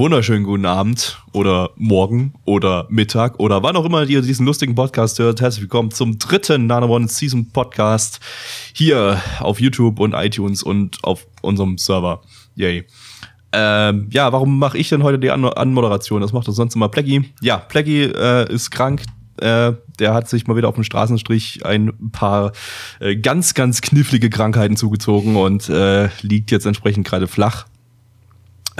Wunderschönen 0.00 0.44
guten 0.44 0.64
Abend 0.64 1.22
oder 1.34 1.72
Morgen 1.76 2.32
oder 2.46 2.86
Mittag 2.88 3.38
oder 3.38 3.62
wann 3.62 3.76
auch 3.76 3.84
immer 3.84 4.02
ihr 4.04 4.22
diesen 4.22 4.46
lustigen 4.46 4.74
Podcast 4.74 5.18
hört. 5.18 5.42
Herzlich 5.42 5.60
willkommen 5.60 5.90
zum 5.90 6.18
dritten 6.18 6.66
Nano 6.66 6.86
One 6.86 7.06
Season 7.06 7.50
Podcast 7.52 8.18
hier 8.72 9.20
auf 9.40 9.60
YouTube 9.60 10.00
und 10.00 10.14
iTunes 10.14 10.62
und 10.62 11.04
auf 11.04 11.26
unserem 11.42 11.76
Server. 11.76 12.22
Yay. 12.54 12.86
Ähm, 13.52 14.08
ja, 14.10 14.32
warum 14.32 14.58
mache 14.58 14.78
ich 14.78 14.88
denn 14.88 15.02
heute 15.02 15.18
die 15.18 15.30
An 15.30 15.44
Anmoderation? 15.44 16.22
Das 16.22 16.32
macht 16.32 16.48
doch 16.48 16.54
sonst 16.54 16.74
immer 16.76 16.88
Pleggy. 16.88 17.34
Ja, 17.42 17.58
Pleggy 17.58 18.04
äh, 18.04 18.50
ist 18.50 18.70
krank. 18.70 19.02
Äh, 19.36 19.74
der 19.98 20.14
hat 20.14 20.30
sich 20.30 20.46
mal 20.46 20.56
wieder 20.56 20.70
auf 20.70 20.76
dem 20.76 20.84
Straßenstrich 20.84 21.66
ein 21.66 22.10
paar 22.10 22.52
äh, 23.00 23.16
ganz, 23.16 23.52
ganz 23.52 23.82
knifflige 23.82 24.30
Krankheiten 24.30 24.76
zugezogen 24.76 25.36
und 25.36 25.68
äh, 25.68 26.08
liegt 26.22 26.52
jetzt 26.52 26.64
entsprechend 26.64 27.06
gerade 27.06 27.26
flach. 27.26 27.66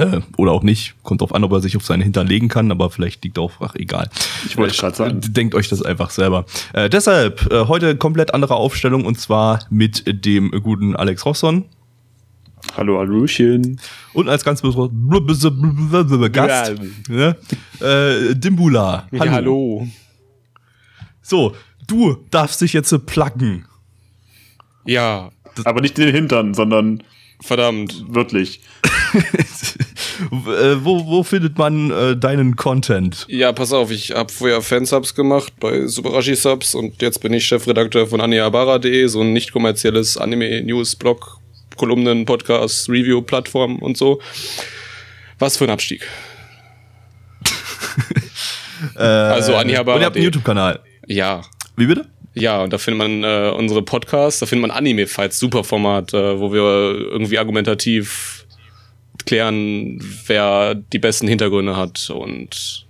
Äh, 0.00 0.20
oder 0.38 0.52
auch 0.52 0.62
nicht. 0.62 0.94
Kommt 1.02 1.20
drauf 1.20 1.34
an, 1.34 1.44
ob 1.44 1.52
er 1.52 1.60
sich 1.60 1.76
auf 1.76 1.84
seine 1.84 2.04
Hintern 2.04 2.26
legen 2.26 2.48
kann, 2.48 2.70
aber 2.70 2.88
vielleicht 2.90 3.22
liegt 3.22 3.38
auch, 3.38 3.52
ach 3.60 3.74
egal. 3.74 4.08
Ich 4.46 4.56
wollte 4.56 4.74
gerade 4.74 4.96
sagen. 4.96 5.20
Denkt 5.20 5.54
euch 5.54 5.68
das 5.68 5.82
einfach 5.82 6.08
selber. 6.08 6.46
Äh, 6.72 6.88
deshalb 6.88 7.52
äh, 7.52 7.66
heute 7.66 7.96
komplett 7.96 8.32
andere 8.32 8.54
Aufstellung 8.54 9.04
und 9.04 9.20
zwar 9.20 9.60
mit 9.68 10.24
dem 10.24 10.50
guten 10.62 10.96
Alex 10.96 11.26
Rosson. 11.26 11.66
Hallo, 12.76 12.98
Hallöchen. 12.98 13.78
Und 14.14 14.28
als 14.28 14.44
ganz 14.44 14.62
besonderes 14.62 16.32
Gast, 16.32 16.74
ne? 17.08 17.36
äh, 17.80 18.34
Dimbula. 18.34 19.06
Hallo. 19.12 19.24
Ja, 19.24 19.30
hallo. 19.32 19.88
So, 21.20 21.54
du 21.86 22.16
darfst 22.30 22.60
dich 22.60 22.72
jetzt 22.72 22.94
placken. 23.06 23.66
Ja. 24.86 25.30
Aber 25.64 25.80
nicht 25.80 25.98
den 25.98 26.14
Hintern, 26.14 26.54
sondern 26.54 27.02
verdammt 27.40 28.04
wörtlich. 28.08 28.60
Äh, 30.20 30.84
wo, 30.84 31.06
wo 31.06 31.22
findet 31.22 31.56
man 31.56 31.90
äh, 31.90 32.14
deinen 32.14 32.56
Content? 32.56 33.24
Ja, 33.28 33.52
pass 33.52 33.72
auf, 33.72 33.90
ich 33.90 34.10
habe 34.10 34.30
vorher 34.30 34.60
Fansubs 34.60 35.14
gemacht 35.14 35.54
bei 35.58 35.86
Subarashi 35.86 36.34
Subs 36.34 36.74
und 36.74 37.00
jetzt 37.00 37.20
bin 37.20 37.32
ich 37.32 37.46
Chefredakteur 37.46 38.06
von 38.06 38.20
anihabara.de, 38.20 39.06
so 39.06 39.22
ein 39.22 39.32
nicht 39.32 39.52
kommerzielles 39.52 40.18
Anime-News-Blog, 40.18 41.38
Kolumnen, 41.76 42.26
Podcasts, 42.26 42.88
Review-Plattform 42.90 43.78
und 43.78 43.96
so. 43.96 44.20
Was 45.38 45.56
für 45.56 45.64
ein 45.64 45.70
Abstieg. 45.70 46.06
äh, 48.96 49.02
also 49.02 49.56
Anihabara. 49.56 49.96
Und 49.96 50.02
ihr 50.02 50.06
habt 50.06 50.16
einen 50.16 50.24
YouTube-Kanal. 50.26 50.80
Ja. 51.06 51.40
Wie 51.76 51.86
bitte? 51.86 52.06
Ja, 52.34 52.62
und 52.62 52.72
da 52.72 52.78
findet 52.78 52.98
man 52.98 53.24
äh, 53.24 53.50
unsere 53.50 53.82
Podcasts, 53.82 54.40
da 54.40 54.46
findet 54.46 54.68
man 54.68 54.76
Anime-Fights, 54.76 55.38
super 55.38 55.64
Format, 55.64 56.14
äh, 56.14 56.38
wo 56.38 56.52
wir 56.52 56.60
irgendwie 57.10 57.38
argumentativ 57.38 58.46
klären, 59.26 60.00
wer 60.26 60.74
die 60.74 60.98
besten 60.98 61.28
Hintergründe 61.28 61.76
hat 61.76 62.10
und 62.10 62.86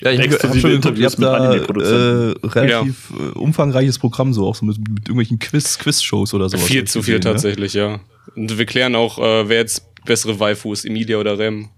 ja, 0.00 0.12
ich 0.12 0.20
habe 0.20 0.58
schon 0.58 0.70
geguckt, 0.70 0.98
ihr 0.98 1.06
habt 1.06 1.20
da 1.20 1.54
äh, 1.54 2.34
relativ 2.42 3.10
ja. 3.10 3.32
umfangreiches 3.34 3.98
Programm, 3.98 4.32
so 4.32 4.46
auch 4.46 4.54
so 4.54 4.64
mit, 4.64 4.78
mit 4.78 5.00
irgendwelchen 5.00 5.38
Quiz, 5.38 5.78
Quiz-Shows 5.78 6.32
oder 6.32 6.48
sowas. 6.48 6.64
Viel 6.64 6.84
zu 6.84 7.02
viel 7.02 7.18
gesehen, 7.18 7.32
tatsächlich, 7.32 7.74
ne? 7.74 7.80
ja. 7.80 8.00
Und 8.34 8.56
wir 8.56 8.64
klären 8.64 8.94
auch, 8.94 9.18
äh, 9.18 9.48
wer 9.48 9.58
jetzt 9.58 9.84
bessere 10.06 10.40
Waifus, 10.40 10.86
Emilia 10.86 11.18
oder 11.18 11.38
Rem. 11.38 11.68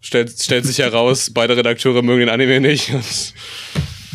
Stellt, 0.00 0.30
stellt 0.40 0.64
sich 0.64 0.78
heraus, 0.78 1.30
beide 1.30 1.56
Redakteure 1.56 2.02
mögen 2.02 2.20
den 2.20 2.28
Anime 2.28 2.60
nicht. 2.60 2.92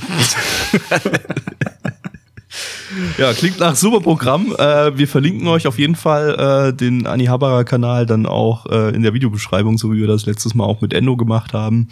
ja, 3.17 3.33
klingt 3.33 3.59
nach 3.59 3.75
super 3.75 3.99
Programm. 3.99 4.55
Äh, 4.57 4.97
wir 4.97 5.07
verlinken 5.07 5.47
euch 5.47 5.67
auf 5.67 5.79
jeden 5.79 5.95
Fall 5.95 6.69
äh, 6.69 6.73
den 6.73 7.07
Anihabara-Kanal 7.07 8.05
dann 8.05 8.25
auch 8.25 8.65
äh, 8.67 8.95
in 8.95 9.03
der 9.03 9.13
Videobeschreibung, 9.13 9.77
so 9.77 9.91
wie 9.91 9.99
wir 9.99 10.07
das 10.07 10.25
letztes 10.25 10.55
Mal 10.55 10.65
auch 10.65 10.81
mit 10.81 10.93
Endo 10.93 11.15
gemacht 11.15 11.53
haben. 11.53 11.87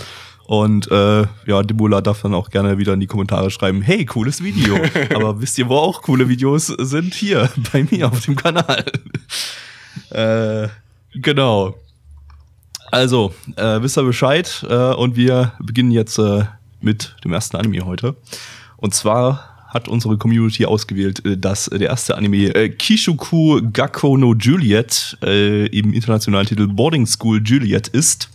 Und 0.45 0.91
äh, 0.91 1.25
ja, 1.47 1.63
Debula 1.63 2.01
darf 2.01 2.21
dann 2.21 2.35
auch 2.35 2.49
gerne 2.49 2.77
wieder 2.77 2.93
in 2.93 2.99
die 2.99 3.07
Kommentare 3.07 3.49
schreiben, 3.49 3.81
hey, 3.81 4.05
cooles 4.05 4.43
Video. 4.43 4.77
Aber 5.15 5.41
wisst 5.41 5.57
ihr, 5.57 5.69
wo 5.69 5.77
auch 5.77 6.03
coole 6.03 6.29
Videos 6.29 6.67
sind? 6.67 7.15
Hier, 7.15 7.49
bei 7.71 7.87
mir 7.89 8.07
auf 8.07 8.23
dem 8.25 8.35
Kanal. 8.35 8.85
äh, 10.11 10.67
genau. 11.15 11.75
Also, 12.91 13.33
äh, 13.55 13.81
wisst 13.81 13.97
ihr 13.97 14.03
Bescheid 14.03 14.65
äh, 14.69 14.93
und 14.93 15.15
wir 15.15 15.53
beginnen 15.59 15.91
jetzt 15.91 16.19
äh, 16.19 16.43
mit 16.85 17.15
dem 17.23 17.33
ersten 17.33 17.57
Anime 17.57 17.85
heute. 17.85 18.15
Und 18.77 18.93
zwar 18.93 19.55
hat 19.67 19.89
unsere 19.89 20.17
Community 20.17 20.65
ausgewählt, 20.65 21.25
äh, 21.25 21.37
dass 21.37 21.65
der 21.65 21.89
erste 21.89 22.15
Anime 22.15 22.55
äh, 22.55 22.69
Kishuku 22.69 23.61
Gakko 23.73 24.17
no 24.17 24.33
Juliet 24.33 25.17
äh, 25.21 25.65
im 25.67 25.91
internationalen 25.93 26.47
Titel 26.47 26.67
Boarding 26.67 27.05
School 27.05 27.41
Juliet 27.43 27.89
ist. 27.89 28.29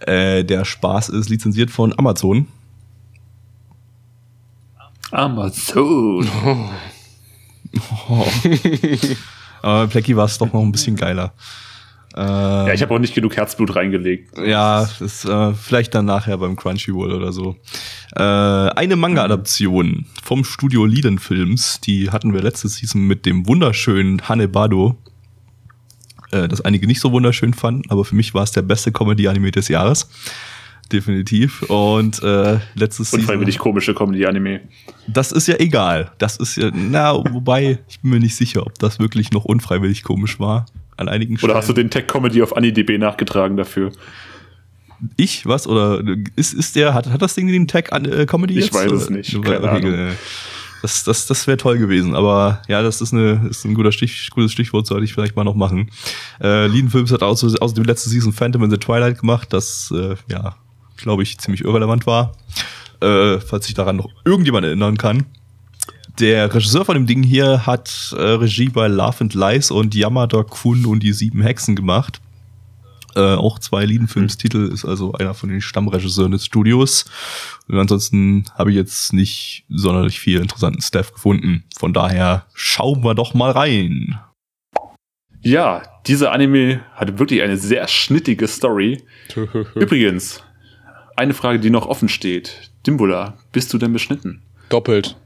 Äh, 0.00 0.44
der 0.44 0.64
Spaß 0.64 1.10
ist 1.10 1.28
lizenziert 1.28 1.70
von 1.70 1.96
Amazon. 1.98 2.48
Amazon. 5.10 6.28
Oh. 8.08 8.24
oh. 8.24 8.26
Aber 9.62 9.86
Plecky 9.88 10.16
war 10.16 10.24
es 10.24 10.38
doch 10.38 10.50
noch 10.52 10.62
ein 10.62 10.72
bisschen 10.72 10.96
geiler. 10.96 11.34
Äh, 12.18 12.20
ja, 12.20 12.72
ich 12.72 12.82
habe 12.82 12.92
auch 12.92 12.98
nicht 12.98 13.14
genug 13.14 13.36
Herzblut 13.36 13.76
reingelegt. 13.76 14.36
Ja, 14.36 14.88
das 14.98 15.24
äh, 15.24 15.54
vielleicht 15.54 15.94
dann 15.94 16.06
nachher 16.06 16.36
beim 16.38 16.56
Crunchyroll 16.56 17.12
oder 17.12 17.32
so. 17.32 17.56
Äh, 18.16 18.22
eine 18.22 18.96
Manga-Adaption 18.96 20.06
vom 20.24 20.42
Studio 20.42 20.84
Liden 20.84 21.20
Films, 21.20 21.80
die 21.80 22.10
hatten 22.10 22.34
wir 22.34 22.42
letzte 22.42 22.68
Season 22.68 23.02
mit 23.06 23.24
dem 23.24 23.46
wunderschönen 23.46 24.28
Hanebado 24.28 24.96
äh, 26.32 26.48
das 26.48 26.60
einige 26.60 26.86
nicht 26.86 27.00
so 27.00 27.12
wunderschön 27.12 27.54
fanden, 27.54 27.88
aber 27.88 28.04
für 28.04 28.14
mich 28.14 28.34
war 28.34 28.42
es 28.42 28.52
der 28.52 28.62
beste 28.62 28.92
Comedy-Anime 28.92 29.50
des 29.50 29.68
Jahres. 29.68 30.10
Definitiv. 30.92 31.62
Und 31.62 32.22
äh, 32.22 32.58
letztes 32.74 33.12
Unfreiwillig 33.12 33.54
Season, 33.54 33.62
komische 33.62 33.94
Comedy-Anime. 33.94 34.60
Das 35.06 35.32
ist 35.32 35.46
ja 35.46 35.56
egal. 35.58 36.10
Das 36.18 36.36
ist 36.36 36.56
ja, 36.56 36.70
na, 36.74 37.14
wobei, 37.32 37.78
ich 37.88 38.00
bin 38.00 38.10
mir 38.10 38.20
nicht 38.20 38.34
sicher, 38.34 38.66
ob 38.66 38.78
das 38.78 38.98
wirklich 38.98 39.30
noch 39.30 39.44
unfreiwillig 39.44 40.02
komisch 40.02 40.40
war. 40.40 40.66
An 40.98 41.08
einigen 41.08 41.38
Stellen. 41.38 41.50
Oder 41.50 41.58
hast 41.58 41.68
du 41.68 41.72
den 41.72 41.90
Tech-Comedy 41.90 42.42
auf 42.42 42.56
AniDB 42.56 42.98
nachgetragen 42.98 43.56
dafür? 43.56 43.92
Ich, 45.16 45.46
was? 45.46 45.66
Oder 45.66 46.02
ist, 46.36 46.52
ist 46.52 46.76
der, 46.76 46.92
hat, 46.92 47.06
hat 47.06 47.22
das 47.22 47.34
Ding 47.34 47.46
den 47.46 47.68
Tech-Comedy 47.68 48.54
äh, 48.54 48.56
jetzt? 48.58 48.66
Ich 48.66 48.74
weiß 48.74 48.92
es 48.92 49.10
nicht. 49.10 49.32
Keine 49.42 49.58
okay, 49.58 49.68
Ahnung. 49.68 49.94
Äh, 49.94 50.12
das, 50.82 51.04
das, 51.04 51.26
das 51.26 51.46
wäre 51.46 51.56
toll 51.56 51.78
gewesen. 51.78 52.14
Aber 52.14 52.62
ja, 52.68 52.82
das 52.82 53.00
ist, 53.00 53.12
eine, 53.12 53.46
ist 53.48 53.64
ein 53.64 53.74
guter 53.74 53.92
Stich, 53.92 54.30
gutes 54.30 54.52
Stichwort, 54.52 54.86
sollte 54.86 55.04
ich 55.04 55.14
vielleicht 55.14 55.36
mal 55.36 55.44
noch 55.44 55.54
machen. 55.54 55.90
Äh, 56.40 56.66
Lean 56.66 56.88
Films 56.88 57.12
hat 57.12 57.22
außer, 57.22 57.54
außer 57.60 57.74
dem 57.74 57.84
letzten 57.84 58.10
Season 58.10 58.32
Phantom 58.32 58.64
in 58.64 58.70
the 58.70 58.76
Twilight 58.76 59.20
gemacht, 59.20 59.52
das, 59.52 59.92
äh, 59.96 60.16
ja, 60.30 60.56
glaube 60.96 61.22
ich, 61.22 61.38
ziemlich 61.38 61.64
irrelevant 61.64 62.06
war. 62.06 62.32
Äh, 63.00 63.38
falls 63.38 63.66
sich 63.66 63.74
daran 63.74 63.96
noch 63.96 64.08
irgendjemand 64.24 64.66
erinnern 64.66 64.96
kann. 64.98 65.26
Der 66.18 66.52
Regisseur 66.52 66.84
von 66.84 66.94
dem 66.94 67.06
Ding 67.06 67.22
hier 67.22 67.64
hat 67.64 68.12
äh, 68.16 68.20
Regie 68.20 68.70
bei 68.70 68.88
Love 68.88 69.20
and 69.20 69.34
Lies 69.34 69.70
und 69.70 69.94
Yamada 69.94 70.42
Kun 70.42 70.84
und 70.84 71.04
die 71.04 71.12
sieben 71.12 71.42
Hexen 71.42 71.76
gemacht. 71.76 72.20
Äh, 73.14 73.20
auch 73.20 73.60
zwei 73.60 73.84
Lieden-Filmstitel, 73.84 74.68
ist 74.72 74.84
also 74.84 75.12
einer 75.12 75.34
von 75.34 75.48
den 75.48 75.60
Stammregisseuren 75.60 76.32
des 76.32 76.44
Studios. 76.44 77.04
Und 77.68 77.78
ansonsten 77.78 78.44
habe 78.56 78.70
ich 78.70 78.76
jetzt 78.76 79.12
nicht 79.12 79.64
sonderlich 79.68 80.18
viel 80.18 80.40
interessanten 80.40 80.82
Staff 80.82 81.12
gefunden. 81.12 81.62
Von 81.76 81.92
daher 81.92 82.46
schauen 82.52 83.04
wir 83.04 83.14
doch 83.14 83.34
mal 83.34 83.52
rein. 83.52 84.18
Ja, 85.40 85.82
dieser 86.08 86.32
Anime 86.32 86.80
hat 86.94 87.20
wirklich 87.20 87.42
eine 87.42 87.56
sehr 87.56 87.86
schnittige 87.86 88.48
Story. 88.48 89.04
Übrigens, 89.76 90.42
eine 91.14 91.32
Frage, 91.32 91.60
die 91.60 91.70
noch 91.70 91.86
offen 91.86 92.08
steht. 92.08 92.72
Dimbula, 92.86 93.38
bist 93.52 93.72
du 93.72 93.78
denn 93.78 93.92
beschnitten? 93.92 94.42
Doppelt. 94.68 95.16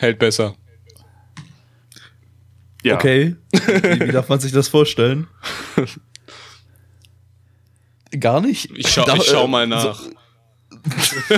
Hält 0.00 0.18
besser. 0.18 0.54
Ja. 2.82 2.94
Okay. 2.94 3.36
Wie, 3.52 4.00
wie 4.00 4.12
darf 4.12 4.30
man 4.30 4.40
sich 4.40 4.50
das 4.50 4.66
vorstellen? 4.66 5.26
Gar 8.18 8.40
nicht? 8.40 8.70
Ich 8.74 8.88
schau, 8.88 9.06
ich 9.14 9.24
schau 9.24 9.46
mal 9.46 9.66
nach. 9.66 10.00
So. 10.00 10.10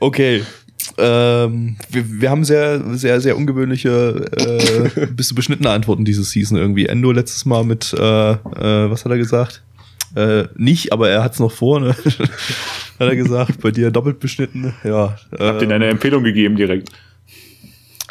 okay. 0.00 0.44
Ähm, 0.96 1.76
wir, 1.88 2.20
wir 2.20 2.30
haben 2.30 2.44
sehr, 2.44 2.96
sehr, 2.96 3.20
sehr 3.20 3.36
ungewöhnliche, 3.36 4.26
äh, 4.36 5.06
bisschen 5.10 5.34
beschnittene 5.34 5.70
Antworten 5.70 6.04
dieses 6.04 6.30
Season 6.30 6.56
irgendwie. 6.56 6.86
Endo 6.86 7.10
letztes 7.10 7.44
Mal 7.46 7.64
mit, 7.64 7.92
äh, 7.94 8.30
äh, 8.30 8.90
was 8.90 9.04
hat 9.04 9.10
er 9.10 9.18
gesagt? 9.18 9.64
Äh, 10.14 10.44
nicht, 10.56 10.92
aber 10.92 11.08
er 11.08 11.22
hat's 11.22 11.38
noch 11.38 11.52
vor, 11.52 11.80
ne? 11.80 11.88
hat 11.94 11.98
er 12.98 13.16
gesagt. 13.16 13.60
Bei 13.60 13.70
dir 13.70 13.90
doppelt 13.90 14.20
beschnitten. 14.20 14.74
Ja. 14.84 15.16
Habt 15.38 15.62
ihr 15.62 15.70
eine 15.70 15.86
Empfehlung 15.86 16.24
gegeben 16.24 16.56
direkt? 16.56 16.90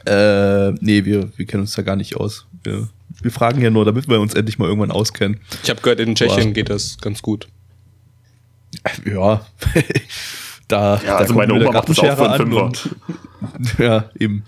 Äh, 0.05 0.71
nee, 0.81 1.05
wir, 1.05 1.29
wir 1.35 1.45
kennen 1.45 1.61
uns 1.61 1.73
da 1.73 1.81
gar 1.81 1.95
nicht 1.95 2.15
aus. 2.15 2.47
Wir, 2.63 2.87
wir 3.21 3.31
fragen 3.31 3.61
ja 3.61 3.69
nur, 3.69 3.85
damit 3.85 4.07
wir 4.07 4.19
uns 4.19 4.33
endlich 4.33 4.57
mal 4.57 4.67
irgendwann 4.67 4.91
auskennen. 4.91 5.39
Ich 5.63 5.69
habe 5.69 5.81
gehört, 5.81 5.99
in 5.99 6.15
Tschechien 6.15 6.53
geht 6.53 6.69
das 6.69 6.97
ganz 6.99 7.21
gut. 7.21 7.47
Ja. 9.03 9.45
da, 10.67 11.01
Ja, 11.03 11.17
also 11.17 11.33
meine 11.33 11.53
Oma 11.53 11.71
macht 11.71 11.89
das 11.89 11.99
auch 11.99 12.15
für 12.15 12.29
einen 12.29 12.53
und, 12.53 12.95
Ja, 13.79 14.09
eben. 14.17 14.43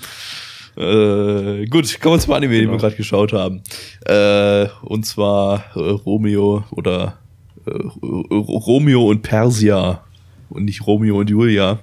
Äh, 0.77 1.65
gut, 1.65 1.99
kommen 1.99 2.15
wir 2.15 2.19
zum 2.19 2.33
Anime, 2.33 2.59
den 2.59 2.71
wir 2.71 2.77
gerade 2.77 2.95
geschaut 2.95 3.33
haben. 3.33 3.61
Äh, 4.05 4.67
und 4.83 5.05
zwar 5.05 5.65
äh, 5.75 5.79
Romeo 5.79 6.63
oder 6.71 7.07
äh, 7.07 7.30
Romeo 7.67 9.09
und 9.09 9.21
Persia 9.21 10.03
und 10.49 10.65
nicht 10.65 10.85
Romeo 10.85 11.19
und 11.19 11.29
Julia. 11.29 11.79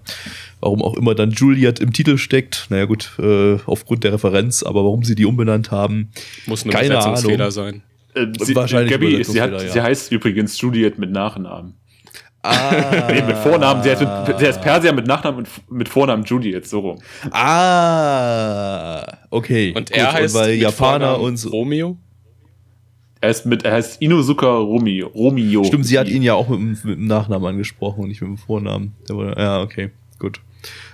Warum 0.61 0.83
auch 0.83 0.95
immer 0.97 1.15
dann 1.15 1.31
Juliet 1.31 1.79
im 1.81 1.93
Titel 1.93 2.19
steckt. 2.19 2.67
Naja 2.69 2.85
gut, 2.87 3.13
äh, 3.19 3.59
aufgrund 3.67 4.05
der 4.05 4.13
Referenz, 4.13 4.63
aber 4.63 4.85
warum 4.85 5.05
sie 5.05 5.15
die 5.15 5.25
umbenannt 5.25 5.71
haben, 5.71 6.11
Muss 6.47 6.65
eine 6.65 6.73
Keine 6.73 6.87
Übersetzungsfehler 6.95 7.45
Ahnung. 7.45 7.51
sein. 7.53 7.83
Äh, 8.15 8.27
sie, 8.45 8.57
Wahrscheinlich 8.57 8.91
Gabby, 8.91 9.23
sie, 9.25 9.41
hat, 9.41 9.53
ja. 9.53 9.59
sie 9.61 9.81
heißt 9.81 10.11
übrigens 10.13 10.61
Juliet 10.61 10.99
mit 10.99 11.11
Nachnamen. 11.13 11.75
Ah. 12.43 13.09
Nee, 13.13 13.23
mit 13.23 13.37
Vornamen. 13.37 13.83
Sie, 13.83 13.91
hat, 13.91 14.39
sie 14.39 14.47
heißt 14.47 14.63
Persia 14.63 14.93
mit 14.93 15.07
Nachnamen 15.07 15.41
und 15.41 15.49
mit 15.71 15.89
Vornamen 15.89 16.25
Juliet, 16.25 16.67
so 16.67 16.81
rum. 16.81 16.99
Ah, 17.31 19.19
okay. 19.31 19.73
Und 19.77 19.91
Gut, 19.91 19.97
er 19.97 20.13
heißt 20.13 20.35
weil 20.35 20.53
mit 20.53 20.63
Japaner 20.63 21.07
Vornamen 21.07 21.25
und 21.25 21.37
so. 21.37 21.51
Romeo? 21.51 21.99
Er, 23.21 23.31
ist 23.31 23.47
mit, 23.47 23.65
er 23.65 23.73
heißt 23.73 24.01
Inosuka 24.01 24.47
Romeo. 24.57 25.09
Romeo. 25.09 25.65
Stimmt, 25.65 25.87
sie 25.87 25.99
hat 25.99 26.09
ihn 26.09 26.23
ja 26.23 26.35
auch 26.35 26.49
mit, 26.49 26.59
dem- 26.61 26.69
mit 26.85 26.99
dem 26.99 27.07
Nachnamen 27.07 27.49
angesprochen 27.49 28.03
und 28.03 28.09
nicht 28.09 28.21
mit 28.21 28.29
dem 28.31 28.39
Vornamen. 28.39 28.93
Der 29.09 29.17
wurde, 29.17 29.35
ja, 29.37 29.61
okay, 29.61 29.91
gut. 30.19 30.41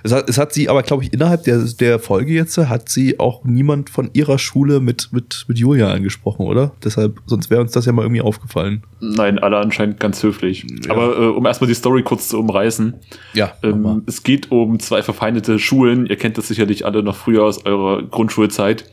Es 0.02 0.12
hat, 0.12 0.28
es 0.28 0.36
hat 0.36 0.52
sie 0.52 0.68
aber, 0.68 0.82
glaube 0.82 1.02
ich, 1.04 1.12
innerhalb 1.14 1.44
der, 1.44 1.58
der 1.80 1.98
Folge 1.98 2.34
jetzt, 2.34 2.56
hat 2.58 2.90
sie 2.90 3.18
auch 3.18 3.44
niemand 3.44 3.88
von 3.88 4.10
ihrer 4.12 4.38
Schule 4.38 4.78
mit, 4.80 5.08
mit, 5.10 5.46
mit 5.48 5.58
Julia 5.58 5.90
angesprochen, 5.90 6.44
oder? 6.46 6.72
Deshalb, 6.84 7.20
sonst 7.24 7.48
wäre 7.48 7.62
uns 7.62 7.72
das 7.72 7.86
ja 7.86 7.92
mal 7.92 8.02
irgendwie 8.02 8.20
aufgefallen. 8.20 8.82
Nein, 9.00 9.38
alle 9.38 9.56
anscheinend 9.56 9.98
ganz 9.98 10.22
höflich. 10.22 10.66
Aber 10.90 11.16
äh, 11.18 11.26
um 11.28 11.46
erstmal 11.46 11.68
die 11.68 11.74
Story 11.74 12.02
kurz 12.02 12.28
zu 12.28 12.38
umreißen. 12.38 12.92
Ja, 13.32 13.54
Ähm, 13.62 14.02
es 14.04 14.22
geht 14.22 14.50
um 14.52 14.78
zwei 14.80 15.02
verfeindete 15.02 15.58
Schulen. 15.58 16.04
Ihr 16.06 16.16
kennt 16.16 16.36
das 16.36 16.48
sicherlich 16.48 16.84
alle 16.84 17.02
noch 17.02 17.16
früher 17.16 17.44
aus 17.44 17.64
eurer 17.64 18.02
Grundschulzeit. 18.02 18.84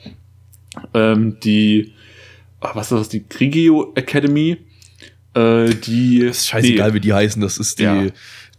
Ähm, 0.94 1.36
die, 1.44 1.92
was 2.62 2.92
ist 2.92 2.98
das, 3.00 3.10
die 3.10 3.28
Grigio 3.28 3.92
Academy. 3.96 4.58
Äh, 5.34 5.70
die. 5.76 6.20
ist 6.20 6.48
scheißegal, 6.48 6.90
nee, 6.90 6.96
wie 6.96 7.00
die 7.00 7.14
heißen. 7.14 7.42
Das 7.42 7.58
ist 7.58 7.80
die, 7.80 7.84
Ja. 7.84 8.06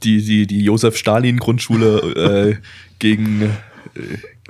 die, 0.03 0.23
die, 0.25 0.47
die 0.47 0.65
Josef-Stalin-Grundschule 0.65 2.59
äh, 2.61 2.67
gegen, 2.99 3.43
äh, 3.43 3.49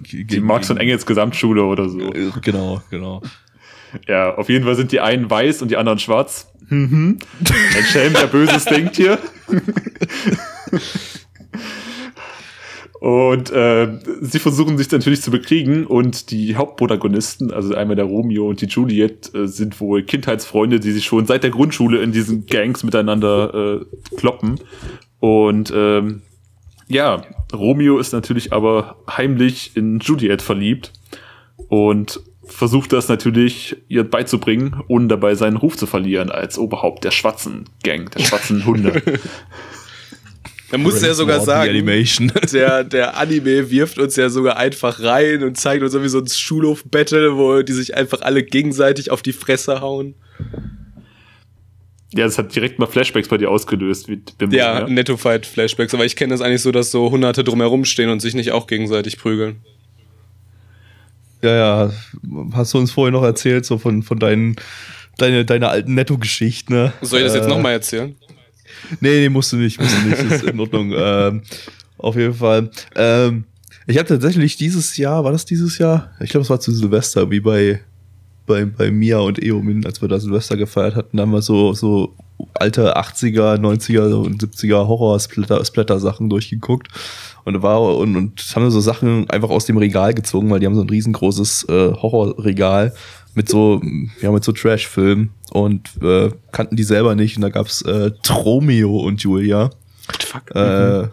gegen. 0.03 0.29
die 0.29 0.41
Marx 0.41 0.71
und 0.71 0.77
Engels 0.79 1.05
Gesamtschule 1.07 1.65
oder 1.65 1.89
so. 1.89 2.13
Äh, 2.13 2.31
Genau, 2.43 2.83
genau. 2.91 3.23
Ja, 4.09 4.35
auf 4.37 4.49
jeden 4.49 4.65
Fall 4.65 4.75
sind 4.75 4.91
die 4.93 5.01
einen 5.01 5.29
weiß 5.29 5.61
und 5.63 5.71
die 5.71 5.77
anderen 5.77 5.99
schwarz. 5.99 6.49
Mhm. 6.69 7.19
Ein 7.77 7.85
Schelm, 7.85 8.15
der 8.15 8.27
Böses 8.29 8.65
denkt 8.67 8.97
hier. 8.97 9.19
Und 13.03 13.51
äh, 13.51 13.99
sie 14.21 14.39
versuchen 14.39 14.79
sich 14.79 14.89
natürlich 14.93 15.23
zu 15.23 15.33
bekriegen 15.33 15.87
und 15.87 16.31
die 16.31 16.55
Hauptprotagonisten, 16.55 17.51
also 17.51 17.75
einmal 17.75 17.97
der 17.97 18.05
Romeo 18.05 18.49
und 18.49 18.61
die 18.61 18.67
Juliet, 18.67 19.35
äh, 19.35 19.49
sind 19.49 19.81
wohl 19.81 20.05
Kindheitsfreunde, 20.05 20.79
die 20.79 20.93
sich 20.93 21.07
schon 21.07 21.27
seit 21.27 21.43
der 21.43 21.51
Grundschule 21.51 22.01
in 22.01 22.13
diesen 22.13 22.47
Gangs 22.47 22.85
miteinander 22.85 23.81
äh, 23.81 24.17
kloppen. 24.17 24.61
Und 25.19 25.73
ähm, 25.75 26.23
ja, 26.87 27.25
Romeo 27.53 27.99
ist 27.99 28.13
natürlich 28.13 28.53
aber 28.53 28.95
heimlich 29.11 29.73
in 29.75 29.99
Juliet 29.99 30.41
verliebt 30.41 30.93
und 31.67 32.21
versucht 32.45 32.93
das 32.93 33.09
natürlich 33.09 33.79
ihr 33.89 34.09
beizubringen, 34.09 34.81
ohne 34.87 35.09
dabei 35.09 35.35
seinen 35.35 35.57
Ruf 35.57 35.77
zu 35.77 35.87
verlieren 35.87 36.31
als 36.31 36.57
Oberhaupt 36.57 37.03
der 37.03 37.11
schwarzen 37.11 37.65
Gang, 37.83 38.13
der 38.13 38.21
schwarzen 38.21 38.65
Hunde. 38.65 39.03
Da 40.73 40.79
muss 40.79 41.03
er 41.03 41.15
sogar 41.15 41.41
sagen, 41.41 41.71
Animation. 41.71 42.33
der, 42.53 42.83
der 42.83 43.17
Anime 43.19 43.71
wirft 43.71 43.99
uns 43.99 44.17
ja 44.17 44.29
sogar 44.31 44.57
einfach 44.57 45.01
rein 45.01 45.45
und 45.45 45.57
zeigt 45.59 45.83
uns 45.83 45.93
irgendwie 45.93 46.09
so 46.11 46.19
ein 46.19 46.27
Schulhof-Battle, 46.27 47.37
wo 47.37 47.63
die 47.63 47.73
sich 47.75 47.95
einfach 47.97 48.23
alle 48.23 48.43
gegenseitig 48.43 49.11
auf 49.11 49.21
die 49.23 49.35
Fresse 49.35 49.81
hauen. 49.83 50.15
ja, 52.15 52.25
das 52.25 52.39
hat 52.39 52.55
direkt 52.55 52.79
mal 52.79 52.87
Flashbacks 52.87 53.29
bei 53.29 53.37
dir 53.39 53.51
ausgelöst. 53.51 54.09
Wie 54.09 54.17
Bimbo, 54.39 54.57
Ja, 54.57 54.89
Netto-Fight-Flashbacks, 54.89 55.93
aber 55.95 56.05
ich 56.07 56.17
kenne 56.17 56.33
das 56.35 56.41
eigentlich 56.41 56.63
so, 56.63 56.73
dass 56.73 56.91
so 56.91 57.11
Hunderte 57.11 57.45
drumherum 57.45 57.85
stehen 57.85 58.09
und 58.09 58.21
sich 58.21 58.35
nicht 58.35 58.53
auch 58.53 58.67
gegenseitig 58.67 59.19
prügeln. 59.19 59.57
Ja, 61.43 61.55
ja. 61.55 61.93
Hast 62.55 62.73
du 62.73 62.79
uns 62.79 62.93
vorher 62.93 63.13
noch 63.13 63.25
erzählt, 63.25 63.67
so 63.67 63.77
von, 63.77 64.03
von 64.03 64.19
deinen, 64.19 64.57
deine, 65.19 65.45
deine 65.45 65.69
alten 65.69 65.95
Netto-Geschichten, 65.95 66.73
ne? 66.73 66.93
Soll 67.03 67.21
ich 67.21 67.27
das 67.27 67.35
jetzt 67.35 67.45
Äh, 67.47 67.49
nochmal 67.49 67.73
erzählen? 67.73 68.15
Nee, 69.00 69.20
nee, 69.20 69.29
musst 69.29 69.52
du 69.52 69.56
nicht, 69.56 69.81
musst 69.81 69.94
du 69.96 70.08
nicht, 70.08 70.32
ist 70.32 70.44
in 70.44 70.61
Ordnung. 70.61 70.93
ähm, 70.96 71.43
auf 71.99 72.17
jeden 72.17 72.34
Fall. 72.34 72.70
Ähm, 72.96 73.44
ich 73.87 73.99
habe 73.99 74.08
tatsächlich 74.08 74.56
dieses 74.56 74.96
Jahr, 74.96 75.25
war 75.25 75.32
das 75.32 75.44
dieses 75.44 75.79
Jahr? 75.79 76.11
Ich 76.20 76.31
glaube, 76.31 76.43
es 76.43 76.50
war 76.50 76.61
zu 76.61 76.73
Silvester, 76.73 77.31
wie 77.31 77.40
bei, 77.40 77.81
bei, 78.46 78.64
bei 78.64 78.90
Mia 78.90 79.19
und 79.19 79.43
Eomin, 79.43 79.84
als 79.84 80.00
wir 80.00 80.08
da 80.08 80.20
Silvester 80.20 80.56
gefeiert 80.56 80.94
hatten, 80.94 81.17
da 81.17 81.23
haben 81.23 81.32
wir 81.32 81.43
so, 81.43 81.73
so 81.73 82.14
alte 82.55 82.96
80er, 82.96 83.58
90er 83.58 84.14
und 84.14 84.43
70er 84.43 84.87
Horror-Splatter-Sachen 84.87 86.29
durchgeguckt. 86.29 86.88
Und 87.44 87.55
da 87.55 87.62
war, 87.62 87.96
und, 87.96 88.17
und 88.17 88.40
haben 88.55 88.70
so 88.70 88.81
Sachen 88.81 89.29
einfach 89.31 89.50
aus 89.50 89.67
dem 89.67 89.76
Regal 89.76 90.14
gezogen, 90.14 90.50
weil 90.50 90.61
die 90.61 90.67
haben 90.67 90.76
so 90.76 90.82
ein 90.82 90.90
riesengroßes 90.90 91.67
äh, 91.69 91.93
Horrorregal 91.93 92.94
mit 93.34 93.49
so, 93.49 93.81
ja, 94.20 94.31
mit 94.31 94.44
so 94.44 94.52
Trash-Filmen 94.52 95.31
und 95.50 95.90
äh, 96.02 96.31
kannten 96.50 96.76
die 96.76 96.84
selber 96.84 97.14
nicht. 97.14 97.37
Und 97.37 97.43
da 97.43 97.49
gab's 97.49 97.82
äh, 97.82 98.11
Tromeo 98.23 98.99
und 98.99 99.23
Julia. 99.23 99.70
Fuck. 100.20 100.55
Äh, 100.55 101.08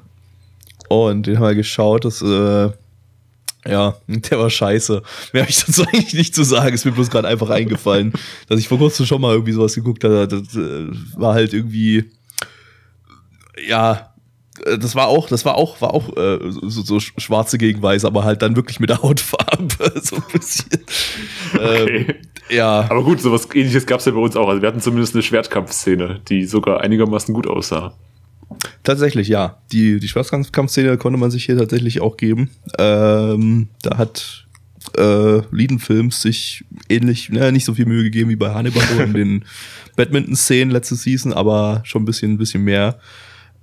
und 0.89 1.27
den 1.27 1.37
haben 1.37 1.47
wir 1.47 1.55
geschaut, 1.55 2.05
das, 2.05 2.21
äh, 2.21 2.71
ja, 3.67 3.95
der 4.07 4.39
war 4.39 4.49
scheiße. 4.49 5.01
Mehr 5.33 5.43
habe 5.43 5.49
ich 5.49 5.63
dazu 5.63 5.83
eigentlich 5.87 6.13
nicht 6.13 6.35
zu 6.35 6.43
sagen. 6.43 6.73
Ist 6.73 6.85
mir 6.85 6.91
bloß 6.91 7.09
gerade 7.09 7.27
einfach 7.27 7.49
eingefallen, 7.49 8.13
dass 8.47 8.59
ich 8.59 8.67
vor 8.67 8.77
kurzem 8.77 9.05
schon 9.05 9.21
mal 9.21 9.33
irgendwie 9.33 9.53
sowas 9.53 9.75
geguckt 9.75 10.03
habe. 10.03 10.27
Das 10.27 10.55
äh, 10.55 10.87
war 11.15 11.33
halt 11.33 11.53
irgendwie, 11.53 12.11
ja, 13.67 14.13
äh, 14.65 14.77
das 14.77 14.95
war 14.95 15.07
auch, 15.07 15.27
das 15.27 15.45
war 15.45 15.55
auch, 15.55 15.81
war 15.81 15.93
auch 15.93 16.15
äh, 16.17 16.39
so, 16.49 16.81
so 16.81 16.99
schwarze 16.99 17.57
gegen 17.57 17.81
weiß, 17.81 18.05
aber 18.05 18.23
halt 18.23 18.41
dann 18.41 18.55
wirklich 18.55 18.79
mit 18.79 18.89
der 18.89 19.01
Hautfarbe 19.01 19.48
so 20.01 20.15
ein 20.15 20.23
bisschen. 20.31 20.69
Okay. 21.53 22.05
Ähm, 22.09 22.15
ja, 22.49 22.87
Aber 22.89 23.03
gut, 23.03 23.21
sowas 23.21 23.47
ähnliches 23.53 23.85
gab 23.85 23.99
es 23.99 24.05
ja 24.05 24.11
bei 24.11 24.19
uns 24.19 24.35
auch. 24.35 24.47
Also 24.47 24.61
wir 24.61 24.67
hatten 24.67 24.81
zumindest 24.81 25.13
eine 25.13 25.23
Schwertkampfszene, 25.23 26.21
die 26.27 26.45
sogar 26.45 26.81
einigermaßen 26.81 27.33
gut 27.33 27.47
aussah. 27.47 27.93
Tatsächlich, 28.83 29.27
ja. 29.27 29.61
Die, 29.71 29.99
die 29.99 30.07
Schwarzkampfszene 30.07 30.97
konnte 30.97 31.19
man 31.19 31.31
sich 31.31 31.45
hier 31.45 31.57
tatsächlich 31.57 32.01
auch 32.01 32.17
geben. 32.17 32.49
Ähm, 32.79 33.69
da 33.83 33.97
hat 33.97 34.47
äh, 34.97 35.41
Liedenfilms 35.51 36.21
sich 36.21 36.65
ähnlich, 36.87 37.29
ne, 37.29 37.51
nicht 37.51 37.65
so 37.65 37.75
viel 37.75 37.85
Mühe 37.85 38.03
gegeben 38.03 38.29
wie 38.29 38.35
bei 38.35 38.53
Hannibal 38.53 38.83
in 38.99 39.13
den 39.13 39.45
Badminton-Szenen 39.95 40.71
letzte 40.71 40.95
Season, 40.95 41.33
aber 41.33 41.81
schon 41.85 42.03
ein 42.03 42.05
bisschen, 42.05 42.33
ein 42.33 42.37
bisschen 42.37 42.63
mehr. 42.63 42.99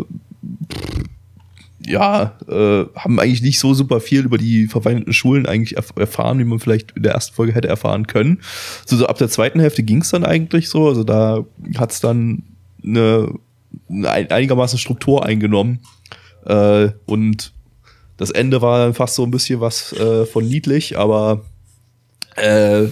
ja, 1.89 2.37
äh, 2.47 2.85
haben 2.95 3.19
eigentlich 3.19 3.41
nicht 3.41 3.59
so 3.59 3.73
super 3.73 3.99
viel 3.99 4.23
über 4.23 4.37
die 4.37 4.67
verfeindeten 4.67 5.11
Schulen 5.11 5.47
eigentlich 5.47 5.75
erf 5.75 5.91
erfahren, 5.95 6.37
wie 6.37 6.43
man 6.43 6.59
vielleicht 6.59 6.91
in 6.91 7.01
der 7.01 7.13
ersten 7.13 7.33
Folge 7.33 7.55
hätte 7.55 7.67
erfahren 7.67 8.05
können. 8.05 8.41
So, 8.85 8.95
so 8.95 9.07
ab 9.07 9.17
der 9.17 9.27
zweiten 9.27 9.59
Hälfte 9.59 9.81
ging 9.81 10.01
es 10.01 10.11
dann 10.11 10.23
eigentlich 10.23 10.69
so. 10.69 10.87
Also 10.87 11.03
da 11.03 11.45
hat 11.77 11.91
es 11.91 11.99
dann 11.99 12.43
eine, 12.83 13.33
eine, 13.89 14.09
einigermaßen 14.11 14.77
Struktur 14.77 15.25
eingenommen. 15.25 15.79
Äh, 16.45 16.89
und 17.07 17.53
das 18.17 18.29
Ende 18.29 18.61
war 18.61 18.79
dann 18.85 18.93
fast 18.93 19.15
so 19.15 19.23
ein 19.23 19.31
bisschen 19.31 19.59
was 19.59 19.91
äh, 19.93 20.27
von 20.27 20.47
niedlich, 20.47 20.95
aber 20.97 21.43
äh, 22.35 22.87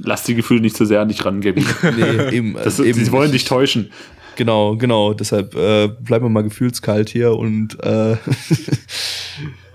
Lass 0.00 0.22
die 0.24 0.34
Gefühle 0.34 0.60
nicht 0.60 0.76
zu 0.76 0.84
sehr 0.84 1.00
an 1.00 1.08
dich 1.08 1.24
rangeben. 1.24 1.64
nee, 1.82 2.36
eben, 2.36 2.54
das, 2.54 2.78
eben. 2.78 3.04
Sie 3.04 3.10
wollen 3.10 3.32
dich 3.32 3.44
täuschen. 3.44 3.90
Genau, 4.38 4.76
genau. 4.76 5.14
Deshalb 5.14 5.56
äh, 5.56 5.88
bleiben 5.88 6.24
wir 6.24 6.28
mal 6.28 6.44
gefühlskalt 6.44 7.08
hier 7.08 7.36
und 7.36 7.76
äh, 7.82 8.10
ja, 8.12 8.16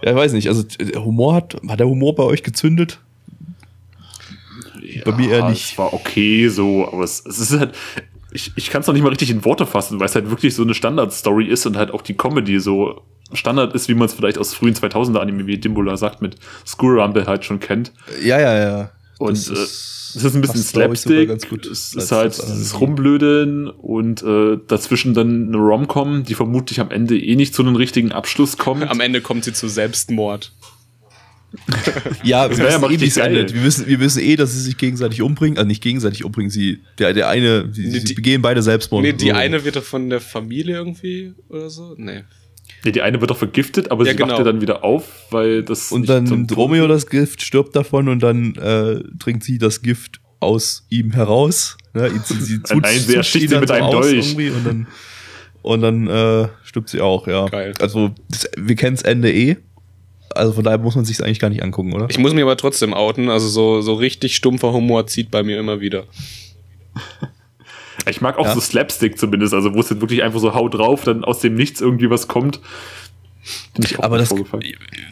ich 0.02 0.16
weiß 0.16 0.32
nicht. 0.32 0.48
Also 0.48 0.64
Humor 0.96 1.36
hat, 1.36 1.58
hat 1.68 1.82
der 1.82 1.90
Humor 1.90 2.16
bei 2.16 2.24
euch 2.24 2.44
gezündet? 2.44 3.02
Ja, 4.82 5.02
bei 5.04 5.12
mir 5.18 5.32
eher 5.32 5.50
nicht. 5.50 5.74
Es 5.74 5.78
war 5.78 5.94
okay 5.94 6.48
so, 6.48 6.88
aber 6.88 7.04
es, 7.04 7.26
es 7.26 7.40
ist 7.40 7.60
halt, 7.60 7.76
ich, 8.32 8.54
ich 8.56 8.70
kann 8.70 8.80
es 8.80 8.88
noch 8.88 8.94
nicht 8.94 9.04
mal 9.04 9.10
richtig 9.10 9.32
in 9.32 9.44
Worte 9.44 9.66
fassen, 9.66 10.00
weil 10.00 10.06
es 10.06 10.16
halt 10.16 10.30
wirklich 10.30 10.56
so 10.56 10.64
eine 10.64 10.74
Standard-Story 10.74 11.48
ist 11.48 11.66
und 11.66 11.76
halt 11.76 11.92
auch 11.92 12.02
die 12.02 12.14
Comedy 12.14 12.62
so 12.62 13.02
Standard 13.34 13.76
ist, 13.76 13.90
wie 13.90 13.96
man 13.96 14.06
es 14.06 14.14
vielleicht 14.14 14.38
aus 14.38 14.54
frühen 14.54 14.76
2000er 14.76 15.18
Anime, 15.18 15.46
wie 15.46 15.58
Dimbula 15.58 15.98
sagt, 15.98 16.22
mit 16.22 16.38
School 16.66 17.02
Rumble 17.02 17.26
halt 17.26 17.44
schon 17.44 17.60
kennt. 17.60 17.92
Ja, 18.24 18.40
ja, 18.40 18.58
ja. 18.58 18.92
Und 19.20 19.34
ist, 19.34 19.50
es 20.16 20.24
ist 20.24 20.36
ein 20.36 20.42
bisschen 20.42 20.62
Slapstick, 20.62 21.30
es 21.30 21.94
ist 21.94 22.12
halt 22.12 22.38
das 22.38 22.80
Rumblödeln 22.80 23.70
und 23.70 24.24
äh, 24.24 24.58
dazwischen 24.68 25.14
dann 25.14 25.48
eine 25.48 25.58
Romcom, 25.58 26.24
die 26.24 26.34
vermutlich 26.34 26.80
am 26.80 26.92
Ende 26.92 27.18
eh 27.18 27.36
nicht 27.36 27.54
zu 27.54 27.62
einem 27.62 27.76
richtigen 27.76 28.12
Abschluss 28.12 28.58
kommt. 28.58 28.90
Am 28.90 29.00
Ende 29.00 29.22
kommt 29.22 29.46
sie 29.46 29.54
zu 29.54 29.68
Selbstmord. 29.68 30.52
ja, 32.24 32.50
wir 32.50 32.58
wissen, 33.00 33.20
ja 33.20 33.28
eh, 33.28 33.54
wir, 33.54 33.64
wissen, 33.64 33.88
wir 33.88 34.00
wissen 34.00 34.24
eh, 34.24 34.36
dass 34.36 34.54
sie 34.54 34.62
sich 34.62 34.78
gegenseitig 34.78 35.22
umbringen. 35.22 35.58
Also 35.58 35.68
nicht 35.68 35.84
gegenseitig 35.84 36.26
umbringen, 36.26 36.50
sie, 36.50 36.80
der, 36.98 37.14
der 37.14 37.30
eine, 37.30 37.68
die, 37.68 37.88
nee, 37.88 38.00
sie 38.00 38.14
begehen 38.16 38.42
beide 38.42 38.62
Selbstmord. 38.64 39.04
Nee, 39.04 39.14
die 39.14 39.30
so. 39.30 39.36
eine 39.36 39.64
wird 39.64 39.76
doch 39.76 39.84
von 39.84 40.10
der 40.10 40.20
Familie 40.20 40.76
irgendwie 40.76 41.34
oder 41.50 41.70
so? 41.70 41.94
Nee. 41.98 42.24
Nee, 42.86 42.92
die 42.92 43.02
eine 43.02 43.22
wird 43.22 43.32
doch 43.32 43.38
vergiftet, 43.38 43.92
aber 43.92 44.06
ja, 44.06 44.12
sie 44.12 44.18
genau. 44.18 44.30
wacht 44.32 44.40
ja 44.40 44.44
dann 44.44 44.62
wieder 44.62 44.84
auf, 44.84 45.04
weil 45.32 45.64
das. 45.64 45.92
Und 45.92 46.10
dann 46.10 46.48
Romeo 46.56 46.88
das 46.88 47.08
Gift 47.08 47.42
stirbt 47.42 47.76
davon 47.76 48.10
und 48.10 48.22
dann 48.22 48.56
äh, 48.56 49.02
trinkt 49.20 49.44
sie 49.44 49.58
das 49.58 49.82
Gift 49.82 50.20
aus 50.40 50.86
ihm 50.90 51.12
heraus. 51.12 51.78
Ne? 51.94 52.12
Sie, 52.26 52.36
sie 52.42 52.64
zut, 52.64 52.84
Nein, 52.84 53.00
sie 53.00 53.16
ersticht 53.16 53.50
sie 53.50 53.58
mit 53.58 53.72
einem 53.72 53.92
Dolch. 53.92 54.36
Und 54.36 54.66
dann, 54.66 54.88
und 55.62 55.82
dann 55.82 56.08
äh, 56.08 56.50
stirbt 56.64 56.90
sie 56.90 57.00
auch, 57.00 57.28
ja. 57.28 57.48
Geil. 57.48 57.74
Also, 57.80 58.12
das, 58.30 58.50
wir 58.58 58.76
kennen 58.76 58.96
das 58.96 59.04
Ende 59.04 59.32
eh. 59.32 59.58
Also 60.36 60.54
von 60.54 60.64
daher 60.64 60.80
muss 60.80 60.96
man 60.96 61.06
sich 61.06 61.24
eigentlich 61.24 61.40
gar 61.40 61.50
nicht 61.50 61.62
angucken, 61.62 61.94
oder? 61.94 62.08
Ich 62.10 62.18
muss 62.18 62.34
mich 62.34 62.42
aber 62.42 62.58
trotzdem 62.58 62.94
outen. 62.94 63.30
Also 63.30 63.48
so, 63.48 63.82
so 63.82 63.94
richtig 63.94 64.36
stumpfer 64.36 64.74
Humor 64.74 65.06
zieht 65.06 65.30
bei 65.30 65.44
mir 65.44 65.60
immer 65.60 65.80
wieder. 65.80 66.06
Ich 68.08 68.22
mag 68.22 68.38
auch 68.38 68.46
ja. 68.46 68.54
so 68.54 68.60
Slapstick 68.60 69.18
zumindest, 69.18 69.54
also 69.54 69.74
wo 69.74 69.80
es 69.80 69.90
jetzt 69.90 70.02
wirklich 70.02 70.24
einfach 70.24 70.40
so 70.40 70.54
haut 70.54 70.74
drauf, 70.74 71.04
dann 71.04 71.24
aus 71.24 71.40
dem 71.40 71.56
Nichts 71.56 71.82
irgendwie 71.82 72.10
was 72.10 72.28
kommt. 72.28 72.60
Aber 74.00 74.18
das, 74.18 74.34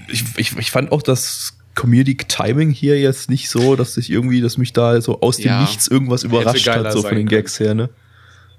ich, 0.08 0.24
ich, 0.38 0.58
ich 0.58 0.72
fand 0.72 0.92
auch 0.92 1.02
das 1.02 1.58
Comedic 1.76 2.28
Timing 2.30 2.72
hier 2.72 3.00
jetzt 3.00 3.30
nicht 3.30 3.50
so, 3.50 3.76
dass 3.76 3.94
sich 3.94 4.10
irgendwie, 4.10 4.42
dass 4.42 4.58
mich 4.58 4.74
da 4.74 5.00
so 5.02 5.22
aus 5.22 5.38
dem 5.38 5.48
ja. 5.48 5.62
Nichts 5.62 5.88
irgendwas 5.88 6.24
überrascht 6.24 6.68
hat, 6.68 6.92
so 6.92 7.02
von 7.02 7.16
den 7.16 7.28
Gags 7.28 7.60
her, 7.60 7.74
ne? 7.74 7.90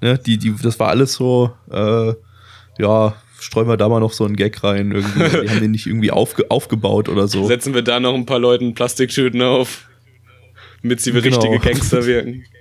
ne? 0.01 0.19
Die, 0.19 0.39
die, 0.39 0.55
das 0.63 0.79
war 0.79 0.89
alles 0.89 1.15
so, 1.15 1.53
äh, 1.71 2.13
ja, 2.79 3.15
streuen 3.39 3.69
wir 3.69 3.77
da 3.77 3.89
mal 3.89 4.01
noch 4.01 4.13
so 4.13 4.25
einen 4.25 4.37
Gag 4.37 4.63
rein. 4.63 4.93
Irgendwie. 4.93 5.41
Die 5.43 5.51
haben 5.51 5.61
den 5.61 5.71
nicht 5.73 5.87
irgendwie 5.87 6.11
aufge 6.11 6.51
aufgebaut 6.51 7.09
oder 7.09 7.29
so. 7.29 7.47
Setzen 7.47 7.75
wir 7.75 7.83
da 7.83 8.01
noch 8.01 8.15
ein 8.15 8.27
paar 8.27 8.39
Leuten 8.39 8.75
Plastiktüten 8.75 9.43
auf, 9.43 9.89
damit 10.83 11.01
sie 11.01 11.15
wie 11.15 11.21
genau. 11.21 11.41
richtige 11.41 11.59
Gangster 11.59 12.07
wirken. 12.07 12.45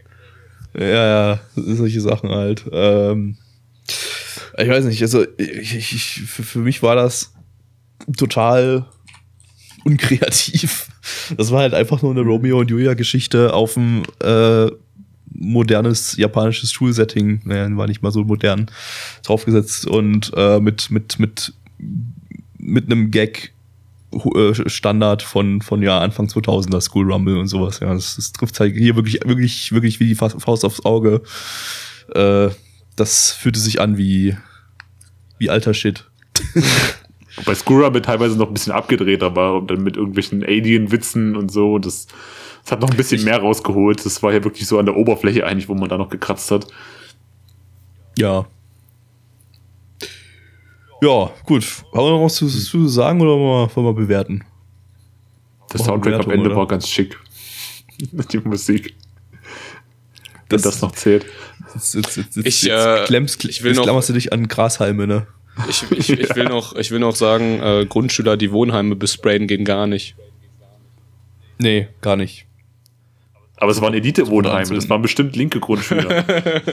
Ja, 0.74 0.86
ja, 0.86 1.40
solche 1.56 2.02
Sachen 2.02 2.30
halt. 2.30 2.64
Ähm, 2.72 3.38
ich 4.58 4.70
weiß 4.70 4.86
nicht, 4.86 5.02
also 5.02 5.26
ich, 5.38 5.76
ich, 5.76 6.22
für, 6.26 6.44
für 6.44 6.60
mich 6.60 6.82
war 6.84 6.96
das 6.96 7.34
total 8.18 8.86
unkreativ. 9.84 10.88
Das 11.38 11.52
war 11.52 11.62
halt 11.62 11.74
einfach 11.74 12.02
nur 12.02 12.12
eine 12.12 12.22
Romeo 12.22 12.60
und 12.60 12.70
Julia 12.70 12.94
Geschichte 12.94 13.54
auf 13.54 13.76
ein 13.76 14.04
äh, 14.24 14.70
modernes 15.34 16.18
japanisches 16.18 16.72
Schulsetting. 16.72 17.42
Naja, 17.46 17.76
war 17.76 17.88
nicht 17.88 18.02
mal 18.02 18.12
so 18.12 18.24
modern 18.24 18.70
draufgesetzt 19.24 19.88
und 19.88 20.32
äh, 20.36 20.60
mit 20.60 20.92
mit 20.92 21.20
mit 21.20 21.54
mit 22.58 22.86
einem 22.86 23.12
Gag 23.12 23.54
Standard 24.68 25.22
von, 25.22 25.62
von 25.62 25.82
ja, 25.82 26.00
Anfang 26.00 26.28
2000er 26.28 26.82
School 26.82 27.12
Rumble 27.12 27.38
und 27.38 27.48
sowas. 27.48 27.80
Ja, 27.80 27.94
das, 27.94 28.16
das 28.16 28.32
trifft 28.34 28.60
halt 28.60 28.76
hier 28.76 28.96
wirklich, 28.96 29.20
wirklich, 29.26 29.72
wirklich 29.72 30.00
wie 30.00 30.08
die 30.08 30.16
Faust 30.16 30.66
aufs 30.66 30.86
Auge. 30.86 31.22
Äh, 32.14 32.50
das 32.96 33.32
fühlte 33.32 33.60
sich 33.60 33.80
an 33.80 33.98
wie, 33.98 34.36
wie 35.38 35.50
alter 35.50 35.74
Shit. 35.74 36.10
Bei 37.46 37.56
School 37.56 37.84
Rumble 37.84 38.02
teilweise 38.02 38.38
noch 38.38 38.48
ein 38.48 38.54
bisschen 38.54 38.74
abgedrehter 38.74 39.36
war 39.36 39.56
und 39.56 39.72
dann 39.72 39.84
mit 39.84 39.96
irgendwelchen 39.96 40.44
Alien-Witzen 40.44 41.38
und 41.38 41.50
so. 41.50 41.80
Das, 41.80 42.08
das 42.64 42.74
hat 42.74 42.82
noch 42.82 42.92
ein 42.92 42.98
bisschen 42.98 43.20
ich, 43.20 43.26
mehr 43.26 43.40
rausgeholt. 43.40 44.06
Das 44.06 44.22
war 44.22 44.34
ja 44.34 44.44
wirklich 44.44 44.68
so 44.68 44.78
an 44.78 44.86
der 44.86 44.98
Oberfläche 44.98 45.46
eigentlich, 45.46 45.70
wo 45.70 45.76
man 45.76 45.88
da 45.88 45.98
noch 45.98 46.10
gekratzt 46.10 46.52
hat. 46.52 46.68
Ja, 48.18 48.46
ja, 51.02 51.32
gut. 51.46 51.64
Haben 51.94 52.06
wir 52.06 52.12
noch 52.12 52.26
was 52.26 52.36
zu, 52.36 52.48
zu 52.48 52.88
sagen 52.88 53.22
oder 53.22 53.32
wollen 53.32 53.70
wir, 53.70 53.76
wollen 53.76 53.88
wir 53.88 53.94
bewerten? 53.94 54.44
Der 55.74 55.80
Soundtrack 55.80 56.26
am 56.26 56.32
Ende 56.32 56.48
oder? 56.48 56.58
war 56.58 56.68
ganz 56.68 56.88
schick. 56.88 57.18
Die 57.98 58.40
Musik. 58.40 58.96
Das, 60.50 60.64
Wenn 60.64 60.72
das 60.72 60.82
noch 60.82 60.92
zählt. 60.92 61.26
Jetzt, 61.74 61.96
jetzt, 61.96 62.18
jetzt, 62.18 62.38
ich, 62.38 62.70
äh, 62.70 63.04
klemmst, 63.06 63.46
ich 63.46 63.64
will 63.64 63.74
noch, 63.74 63.84
klammerst 63.84 64.10
du 64.10 64.14
dich 64.14 64.34
an 64.34 64.48
Grashalme, 64.48 65.08
ne? 65.08 65.28
Ich, 65.70 65.84
ich, 65.92 66.08
ja. 66.10 66.18
ich, 66.18 66.36
will, 66.36 66.46
noch, 66.46 66.76
ich 66.76 66.92
will 66.92 67.00
noch 67.00 67.16
sagen, 67.16 67.62
äh, 67.62 67.86
Grundschüler, 67.86 68.38
die 68.38 68.52
Wohnheime 68.52 68.96
besprayen, 68.96 69.48
gehen 69.48 69.66
gar 69.66 69.88
nicht. 69.88 70.16
Nee, 71.58 71.88
gar 72.02 72.16
nicht. 72.16 72.48
Aber 73.58 73.72
es 73.72 73.80
waren 73.80 73.94
Elite-Wohnheime, 73.94 74.74
das 74.74 74.90
waren 74.90 75.02
bestimmt 75.02 75.36
linke 75.36 75.60
Grundschüler. 75.60 76.26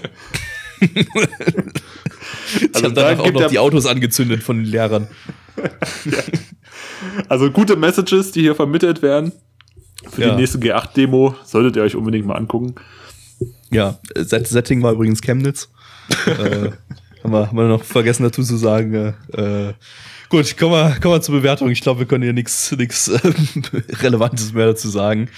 also 2.73 2.87
haben 2.87 2.95
danach 2.95 3.19
auch 3.19 3.33
noch 3.33 3.49
die 3.49 3.59
Autos 3.59 3.87
angezündet 3.87 4.43
von 4.43 4.59
den 4.59 4.67
Lehrern. 4.67 5.09
ja. 6.05 6.19
Also 7.29 7.51
gute 7.51 7.77
Messages, 7.77 8.33
die 8.33 8.41
hier 8.43 8.55
vermittelt 8.55 9.03
werden. 9.03 9.33
Für 10.11 10.23
ja. 10.23 10.31
die 10.31 10.37
nächste 10.37 10.59
G8-Demo 10.59 11.35
solltet 11.45 11.77
ihr 11.77 11.83
euch 11.83 11.97
unbedingt 11.97 12.27
mal 12.27 12.37
angucken. 12.37 12.75
Ja, 13.71 13.99
Setting 14.17 14.83
war 14.83 14.93
übrigens 14.93 15.21
Chemnitz. 15.21 15.69
äh, 16.27 16.71
haben, 17.23 17.33
wir, 17.33 17.49
haben 17.49 17.57
wir 17.57 17.69
noch 17.69 17.85
vergessen 17.85 18.23
dazu 18.23 18.43
zu 18.43 18.57
sagen. 18.57 19.15
Äh, 19.33 19.75
Gut, 20.31 20.59
kommen 20.59 20.73
wir, 20.73 21.01
kommen 21.01 21.15
wir 21.15 21.23
zur 21.23 21.37
Bewertung. 21.37 21.71
Ich 21.71 21.81
glaube, 21.81 22.01
wir 22.01 22.07
können 22.07 22.23
hier 22.23 22.35
nichts 22.35 22.71
nichts 22.73 23.09
äh, 23.09 23.19
Relevantes 24.03 24.53
mehr 24.53 24.67
dazu 24.67 24.91
sagen. 24.91 25.31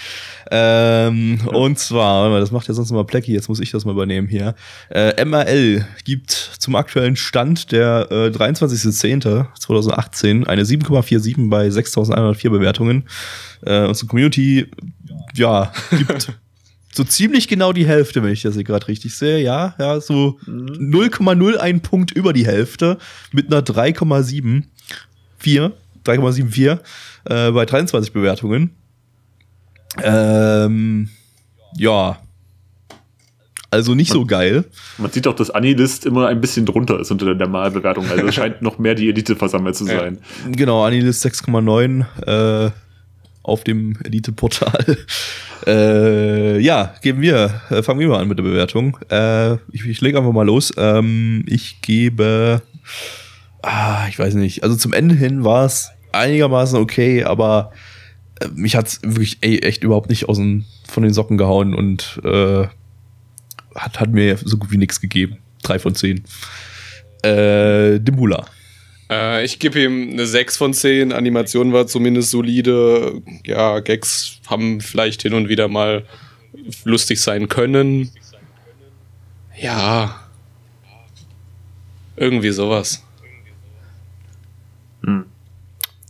Ähm, 0.50 1.38
ja. 1.44 1.52
Und 1.52 1.78
zwar, 1.78 2.40
das 2.40 2.50
macht 2.50 2.66
ja 2.66 2.74
sonst 2.74 2.90
immer 2.90 3.04
Plecky, 3.04 3.32
jetzt 3.32 3.48
muss 3.48 3.60
ich 3.60 3.70
das 3.70 3.84
mal 3.84 3.92
übernehmen 3.92 4.26
hier. 4.26 4.56
Äh, 4.88 5.24
MRL 5.24 5.86
gibt 6.04 6.32
zum 6.32 6.74
aktuellen 6.74 7.14
Stand 7.14 7.70
der 7.70 8.08
äh, 8.10 8.30
23.10.2018 8.30 10.48
eine 10.48 10.64
7,47 10.64 11.48
bei 11.48 11.68
6.104 11.68 12.50
Bewertungen. 12.50 13.04
Äh, 13.64 13.86
unsere 13.86 14.08
Community, 14.08 14.66
ja, 15.34 15.72
gibt 15.90 16.32
so 16.92 17.04
ziemlich 17.04 17.46
genau 17.46 17.72
die 17.72 17.86
Hälfte, 17.86 18.22
wenn 18.22 18.32
ich 18.32 18.42
das 18.42 18.54
hier 18.54 18.64
gerade 18.64 18.88
richtig 18.88 19.14
sehe. 19.14 19.38
Ja, 19.38 19.74
ja, 19.78 20.00
so 20.00 20.38
mhm. 20.46 20.92
0,01 20.92 21.80
Punkt 21.80 22.10
über 22.10 22.32
die 22.32 22.46
Hälfte 22.46 22.98
mit 23.32 23.46
einer 23.46 23.62
3,7. 23.62 24.64
4, 25.40 25.72
3,74 26.04 26.78
äh, 27.24 27.50
bei 27.50 27.66
23 27.66 28.12
Bewertungen. 28.12 28.70
Ähm, 30.02 31.08
ja. 31.76 32.18
Also 33.72 33.94
nicht 33.94 34.10
so 34.10 34.26
geil. 34.26 34.64
Man 34.98 35.12
sieht 35.12 35.28
auch, 35.28 35.34
dass 35.34 35.50
Anilist 35.50 36.04
immer 36.04 36.26
ein 36.26 36.40
bisschen 36.40 36.66
drunter 36.66 36.98
ist 36.98 37.12
unter 37.12 37.26
der 37.26 37.36
Normalbewertung. 37.36 38.08
Also 38.10 38.26
es 38.26 38.34
scheint 38.34 38.62
noch 38.62 38.78
mehr 38.78 38.96
die 38.96 39.08
Elite 39.08 39.36
versammelt 39.36 39.76
zu 39.76 39.84
sein. 39.84 40.18
Genau, 40.50 40.84
Anilist 40.84 41.24
6,9 41.24 42.66
äh, 42.66 42.70
auf 43.44 43.62
dem 43.62 43.96
Elite-Portal. 44.02 44.96
äh, 45.66 46.58
ja, 46.58 46.94
geben 47.00 47.20
wir, 47.20 47.60
äh, 47.70 47.82
fangen 47.84 48.00
wir 48.00 48.08
mal 48.08 48.20
an 48.20 48.28
mit 48.28 48.38
der 48.38 48.42
Bewertung. 48.42 48.98
Äh, 49.08 49.54
ich, 49.72 49.86
ich 49.86 50.00
lege 50.00 50.18
einfach 50.18 50.32
mal 50.32 50.46
los. 50.46 50.72
Ähm, 50.76 51.44
ich 51.46 51.80
gebe, 51.80 52.62
ah, 53.62 54.06
ich 54.08 54.18
weiß 54.18 54.34
nicht, 54.34 54.62
also 54.62 54.76
zum 54.76 54.92
Ende 54.92 55.14
hin 55.14 55.44
war 55.44 55.64
es 55.64 55.90
einigermaßen 56.12 56.78
okay, 56.78 57.24
aber 57.24 57.72
äh, 58.40 58.48
mich 58.54 58.76
hat's 58.76 59.00
wirklich 59.02 59.38
ey, 59.40 59.60
echt 59.60 59.84
überhaupt 59.84 60.10
nicht 60.10 60.28
aus 60.28 60.38
den, 60.38 60.64
von 60.88 61.02
den 61.02 61.12
Socken 61.12 61.38
gehauen 61.38 61.74
und 61.74 62.20
äh, 62.24 62.66
hat, 63.74 64.00
hat 64.00 64.10
mir 64.10 64.36
so 64.36 64.56
gut 64.56 64.70
wie 64.70 64.78
nichts 64.78 65.00
gegeben. 65.00 65.38
Drei 65.62 65.78
von 65.78 65.94
zehn. 65.94 66.24
Äh, 67.22 68.00
Dimbula. 68.00 68.46
Äh, 69.10 69.44
ich 69.44 69.58
gebe 69.58 69.82
ihm 69.82 70.10
eine 70.12 70.26
6 70.26 70.56
von 70.56 70.72
10. 70.72 71.12
Animation 71.12 71.72
war 71.72 71.86
zumindest 71.86 72.30
solide. 72.30 73.20
Ja, 73.44 73.80
Gags 73.80 74.40
haben 74.46 74.80
vielleicht 74.80 75.22
hin 75.22 75.34
und 75.34 75.48
wieder 75.48 75.68
mal 75.68 76.04
lustig 76.84 77.20
sein 77.20 77.48
können. 77.48 78.10
Ja. 79.60 80.20
Irgendwie 82.16 82.50
sowas. 82.50 83.02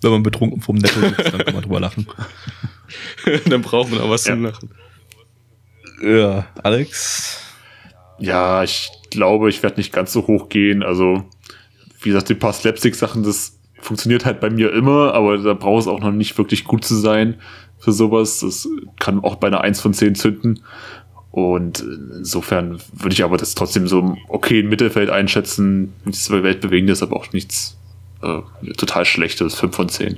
Wenn 0.02 0.10
man 0.12 0.22
betrunken 0.22 0.60
vom 0.60 0.76
Netto 0.76 0.98
sitzt, 1.00 1.32
dann 1.32 1.44
kann 1.44 1.54
man 1.54 1.62
drüber 1.62 1.80
lachen. 1.80 2.06
Dann 3.48 3.62
braucht 3.62 3.90
man 3.90 4.00
auch 4.00 4.10
was 4.10 4.26
Ja. 4.26 4.32
zum 4.34 4.42
Lachen. 4.44 4.70
Ja, 6.02 6.46
Alex. 6.62 7.38
Ja, 8.18 8.62
ich 8.62 8.90
glaube, 9.10 9.48
ich 9.50 9.62
werde 9.62 9.76
nicht 9.76 9.92
ganz 9.92 10.12
so 10.12 10.26
hoch 10.26 10.48
gehen. 10.48 10.82
Also, 10.82 11.24
wie 12.00 12.08
gesagt, 12.08 12.28
die 12.30 12.34
paar 12.34 12.52
Slapstick-Sachen, 12.52 13.22
das 13.22 13.58
funktioniert 13.80 14.24
halt 14.24 14.40
bei 14.40 14.50
mir 14.50 14.72
immer, 14.72 15.14
aber 15.14 15.38
da 15.38 15.54
braucht 15.54 15.82
es 15.82 15.86
auch 15.88 16.00
noch 16.00 16.12
nicht 16.12 16.36
wirklich 16.38 16.64
gut 16.64 16.84
zu 16.84 16.96
sein 16.96 17.40
für 17.78 17.92
sowas. 17.92 18.40
Das 18.40 18.68
kann 18.98 19.22
auch 19.22 19.36
bei 19.36 19.46
einer 19.48 19.60
1 19.60 19.80
von 19.80 19.94
10 19.94 20.14
zünden. 20.14 20.62
Und 21.30 21.80
insofern 22.16 22.80
würde 22.92 23.12
ich 23.12 23.22
aber 23.22 23.36
das 23.36 23.54
trotzdem 23.54 23.86
so 23.86 24.00
im 24.00 24.18
okayen 24.28 24.68
Mittelfeld 24.68 25.10
einschätzen. 25.10 25.92
Nichts 26.04 26.28
weltbewegendes, 26.30 27.02
aber 27.02 27.16
auch 27.16 27.32
nichts 27.32 27.76
äh, 28.22 28.72
total 28.76 29.04
schlechtes. 29.04 29.54
5 29.54 29.74
von 29.74 29.88
10. 29.88 30.16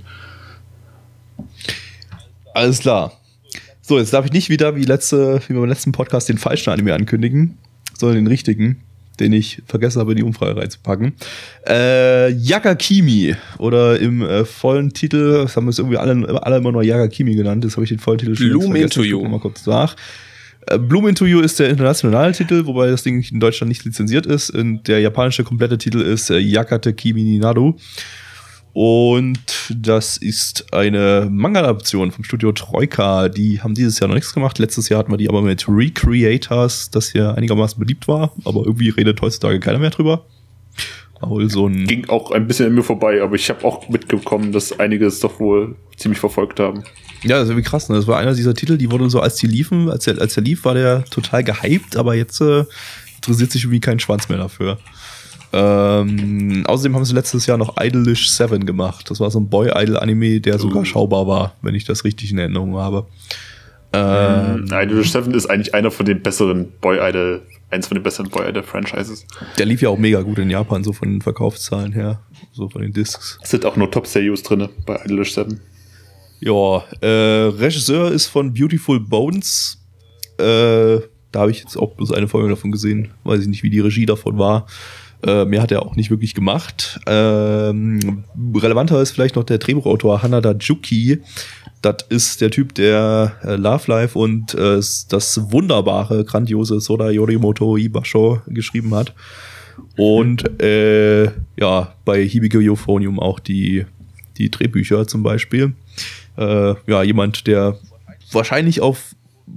Alles 2.55 2.81
klar. 2.81 3.13
So, 3.81 3.99
jetzt 3.99 4.13
darf 4.13 4.25
ich 4.25 4.33
nicht 4.33 4.49
wieder 4.49 4.77
wie 4.77 4.85
letzte, 4.85 5.41
wie 5.49 5.55
beim 5.55 5.65
letzten 5.65 5.93
Podcast 5.93 6.29
den 6.29 6.39
falschen 6.39 6.71
Anime 6.71 6.95
ankündigen, 6.95 7.59
sondern 7.99 8.17
den 8.17 8.27
richtigen, 8.29 8.81
den 9.19 9.33
ich 9.33 9.61
vergessen 9.67 10.01
habe, 10.01 10.13
in 10.13 10.19
die 10.19 10.23
Umfrage 10.23 10.57
reinzupacken. 10.57 11.15
Äh, 11.67 12.31
Yakakimi 12.31 13.35
oder 13.59 13.99
im 13.99 14.23
äh, 14.23 14.45
vollen 14.45 14.93
Titel, 14.93 15.43
das 15.43 15.57
haben 15.57 15.67
wir 15.67 15.71
es 15.71 15.79
irgendwie 15.79 15.97
alle, 15.97 16.43
alle 16.43 16.59
immer 16.59 16.73
nur 16.73 16.85
Yakakimi 16.85 17.35
genannt, 17.35 17.65
das 17.65 17.73
habe 17.73 17.85
ich 17.85 17.89
den 17.89 17.99
vollen 17.99 18.19
Titel 18.19 18.37
schon 18.37 18.51
Bloom 18.51 18.73
vergessen. 18.73 18.85
Into 18.85 19.03
You. 19.03 19.29
Mal 19.29 19.41
kurz 19.41 19.67
nach. 19.67 19.97
Äh, 20.67 20.79
Bloom 20.79 21.09
Into 21.09 21.27
You 21.27 21.41
ist 21.41 21.59
der 21.59 21.71
internationale 21.71 22.33
Titel, 22.33 22.67
wobei 22.67 22.89
das 22.89 23.03
Ding 23.03 23.25
in 23.31 23.41
Deutschland 23.41 23.69
nicht 23.69 23.85
lizenziert 23.85 24.27
ist. 24.27 24.51
Und 24.51 24.89
der 24.89 25.01
japanische 25.01 25.45
komplette 25.45 25.79
Titel 25.79 26.01
ist 26.01 26.31
äh, 26.31 26.39
Yakate 26.39 26.93
Kimi 26.93 27.23
ni 27.23 27.39
Naru. 27.39 27.75
Und 28.75 29.69
das 29.71 30.17
ist 30.17 30.73
eine 30.73 31.29
Manga-Adaption 31.31 32.11
vom 32.11 32.25
Studio 32.25 32.53
Troika. 32.53 33.29
Die 33.29 33.61
haben 33.61 33.75
dieses 33.75 34.01
Jahr 34.01 34.09
noch 34.09 34.15
nichts 34.15 34.33
gemacht. 34.33 34.59
Letztes 34.59 34.89
Jahr 34.89 35.01
hatten 35.01 35.13
wir 35.13 35.19
die 35.19 35.29
aber 35.29 35.43
mit 35.43 35.67
Recreators, 35.69 36.91
das 36.91 37.13
hier 37.13 37.35
einigermaßen 37.35 37.79
beliebt 37.79 38.09
war. 38.09 38.33
Aber 38.45 38.65
irgendwie 38.65 38.89
redet 38.89 39.21
heutzutage 39.21 39.61
keiner 39.61 39.79
mehr 39.79 39.91
drüber. 39.91 40.25
War 41.21 41.29
wohl 41.29 41.51
so 41.51 41.67
ein. 41.67 41.87
Ging 41.87 42.09
auch 42.09 42.31
ein 42.31 42.47
bisschen 42.47 42.67
an 42.67 42.75
mir 42.75 42.83
vorbei, 42.83 43.23
aber 43.23 43.37
ich 43.37 43.51
habe 43.51 43.63
auch 43.65 43.91
mitbekommen, 43.91 44.53
dass 44.53 44.79
einige 44.81 45.07
es 45.07 45.21
doch 45.21 45.39
wohl 45.39 45.77
ziemlich 45.97 46.19
verfolgt 46.19 46.59
haben. 46.59 46.83
Ja, 47.25 47.37
das 47.37 47.45
ist 47.45 47.51
irgendwie 47.51 47.69
krass. 47.69 47.89
Ne? 47.89 47.97
Das 47.97 48.07
war 48.07 48.19
einer 48.19 48.35
dieser 48.35 48.55
Titel, 48.55 48.77
die 48.79 48.91
wurde 48.91 49.09
so, 49.11 49.21
als 49.21 49.37
die 49.37 49.47
liefen, 49.47 49.89
als 49.91 50.05
der, 50.05 50.21
als 50.21 50.35
der 50.35 50.43
lief, 50.43 50.65
war 50.65 50.75
der 50.75 51.05
total 51.05 51.45
gehypt, 51.45 51.97
aber 51.97 52.15
jetzt 52.15 52.41
äh, 52.41 52.65
interessiert 53.17 53.53
sich 53.53 53.63
irgendwie 53.63 53.81
kein 53.81 54.01
Schwanz 54.01 54.29
mehr 54.29 54.39
dafür. 54.39 54.79
Ähm, 55.55 56.65
außerdem 56.67 56.97
haben 56.97 57.05
sie 57.05 57.15
letztes 57.15 57.47
Jahr 57.47 57.59
noch 57.59 57.77
Idolish 57.81 58.31
7 58.31 58.65
gemacht. 58.65 59.11
Das 59.11 59.21
war 59.21 59.31
so 59.31 59.39
ein 59.39 59.49
Boy-Idol-Anime, 59.49 60.41
der 60.41 60.59
sogar 60.59 60.83
Oh. 60.83 60.85
schaubar 60.85 61.27
war, 61.27 61.55
wenn 61.63 61.75
ich 61.75 61.85
das 61.85 62.05
richtig 62.05 62.31
in 62.33 62.39
Erinnerung 62.39 62.77
habe. 62.77 63.07
Ähm, 63.93 64.65
Idol 64.73 65.05
7 65.05 65.35
ist 65.35 65.47
eigentlich 65.51 65.75
einer 65.75 65.91
von 65.91 66.07
den 66.07 66.23
besseren 66.23 66.73
Boy 66.81 66.99
Idol, 67.07 67.43
eins 67.71 67.87
von 67.87 67.97
den 67.97 68.03
besseren 68.03 68.31
Boy 68.31 68.49
Idol 68.49 68.63
Franchises. 68.63 69.27
der 69.59 69.67
lief 69.67 69.83
ja 69.83 69.91
auch 69.91 69.99
mega 69.99 70.23
gut 70.23 70.39
in 70.39 70.49
Japan, 70.49 70.83
so 70.83 70.95
von 70.95 71.11
den 71.11 71.21
Verkaufszahlen 71.21 71.93
her, 71.93 72.21
so 72.53 72.71
von 72.71 72.81
den 72.81 72.95
Discs. 72.95 73.39
Es 73.43 73.51
sind 73.51 73.67
auch 73.67 73.77
nur 73.77 73.91
Top 73.91 74.07
Seiyus 74.07 74.43
drin 74.43 74.69
bei 74.87 74.99
Idol 75.05 75.25
7. 75.27 75.61
Ja, 76.45 76.83
äh, 77.01 77.07
Regisseur 77.07 78.11
ist 78.11 78.27
von 78.27 78.53
Beautiful 78.53 78.99
Bones. 78.99 79.79
Äh, 80.39 80.99
da 81.31 81.41
habe 81.41 81.53
ich 81.53 81.61
jetzt 81.61 81.77
auch 81.77 81.95
bloß 81.95 82.11
eine 82.11 82.27
Folge 82.27 82.49
davon 82.49 82.73
gesehen. 82.73 83.13
Weiß 83.23 83.43
ich 83.43 83.47
nicht, 83.47 83.63
wie 83.63 83.71
die 83.71 83.79
Regie 83.79 84.07
davon 84.07 84.39
war. 84.39 84.67
Äh, 85.25 85.45
mehr 85.45 85.63
hat 85.63 85.71
er 85.71 85.87
auch 85.87 85.95
nicht 85.95 86.11
wirklich 86.11 86.35
gemacht. 86.35 86.99
Ähm, 87.07 88.25
relevanter 88.57 89.01
ist 89.01 89.13
vielleicht 89.13 89.37
noch 89.37 89.45
der 89.45 89.59
Drehbuchautor 89.59 90.25
Hanada 90.25 90.53
Juki. 90.59 91.21
Das 91.81 91.99
ist 92.09 92.41
der 92.41 92.51
Typ, 92.51 92.75
der 92.75 93.37
äh, 93.45 93.55
Love 93.55 93.89
Life 93.89 94.19
und 94.19 94.53
äh, 94.55 94.81
das 95.11 95.53
wunderbare, 95.53 96.25
grandiose 96.25 96.81
Soda 96.81 97.11
Yorimoto 97.11 97.77
Ibasho 97.77 98.43
geschrieben 98.49 98.93
hat. 98.97 99.15
Und 99.97 100.61
äh, 100.61 101.27
ja, 101.57 101.95
bei 102.05 102.27
Hibiko 102.27 102.59
Euphonium 102.59 103.21
auch 103.21 103.39
die, 103.39 103.87
die 104.39 104.51
Drehbücher 104.51 105.07
zum 105.07 105.23
Beispiel. 105.23 105.75
Äh, 106.37 106.75
ja, 106.87 107.03
jemand, 107.03 107.47
der 107.47 107.79
wahrscheinlich 108.33 108.81
auf 108.81 109.15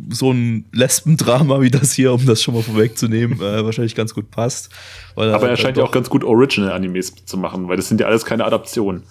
so 0.09 0.31
ein 0.31 0.65
Lesbendrama 0.71 1.61
wie 1.61 1.71
das 1.71 1.93
hier, 1.93 2.13
um 2.13 2.25
das 2.25 2.41
schon 2.41 2.53
mal 2.53 2.63
vorwegzunehmen, 2.63 3.39
äh, 3.39 3.63
wahrscheinlich 3.63 3.95
ganz 3.95 4.13
gut 4.13 4.31
passt. 4.31 4.69
Aber 5.15 5.27
er 5.27 5.39
halt 5.39 5.59
scheint 5.59 5.77
ja 5.77 5.83
auch 5.83 5.91
ganz 5.91 6.09
gut 6.09 6.23
Original-Animes 6.23 7.13
zu 7.25 7.37
machen, 7.37 7.67
weil 7.67 7.77
das 7.77 7.87
sind 7.87 8.01
ja 8.01 8.07
alles 8.07 8.25
keine 8.25 8.45
Adaptionen. 8.45 9.03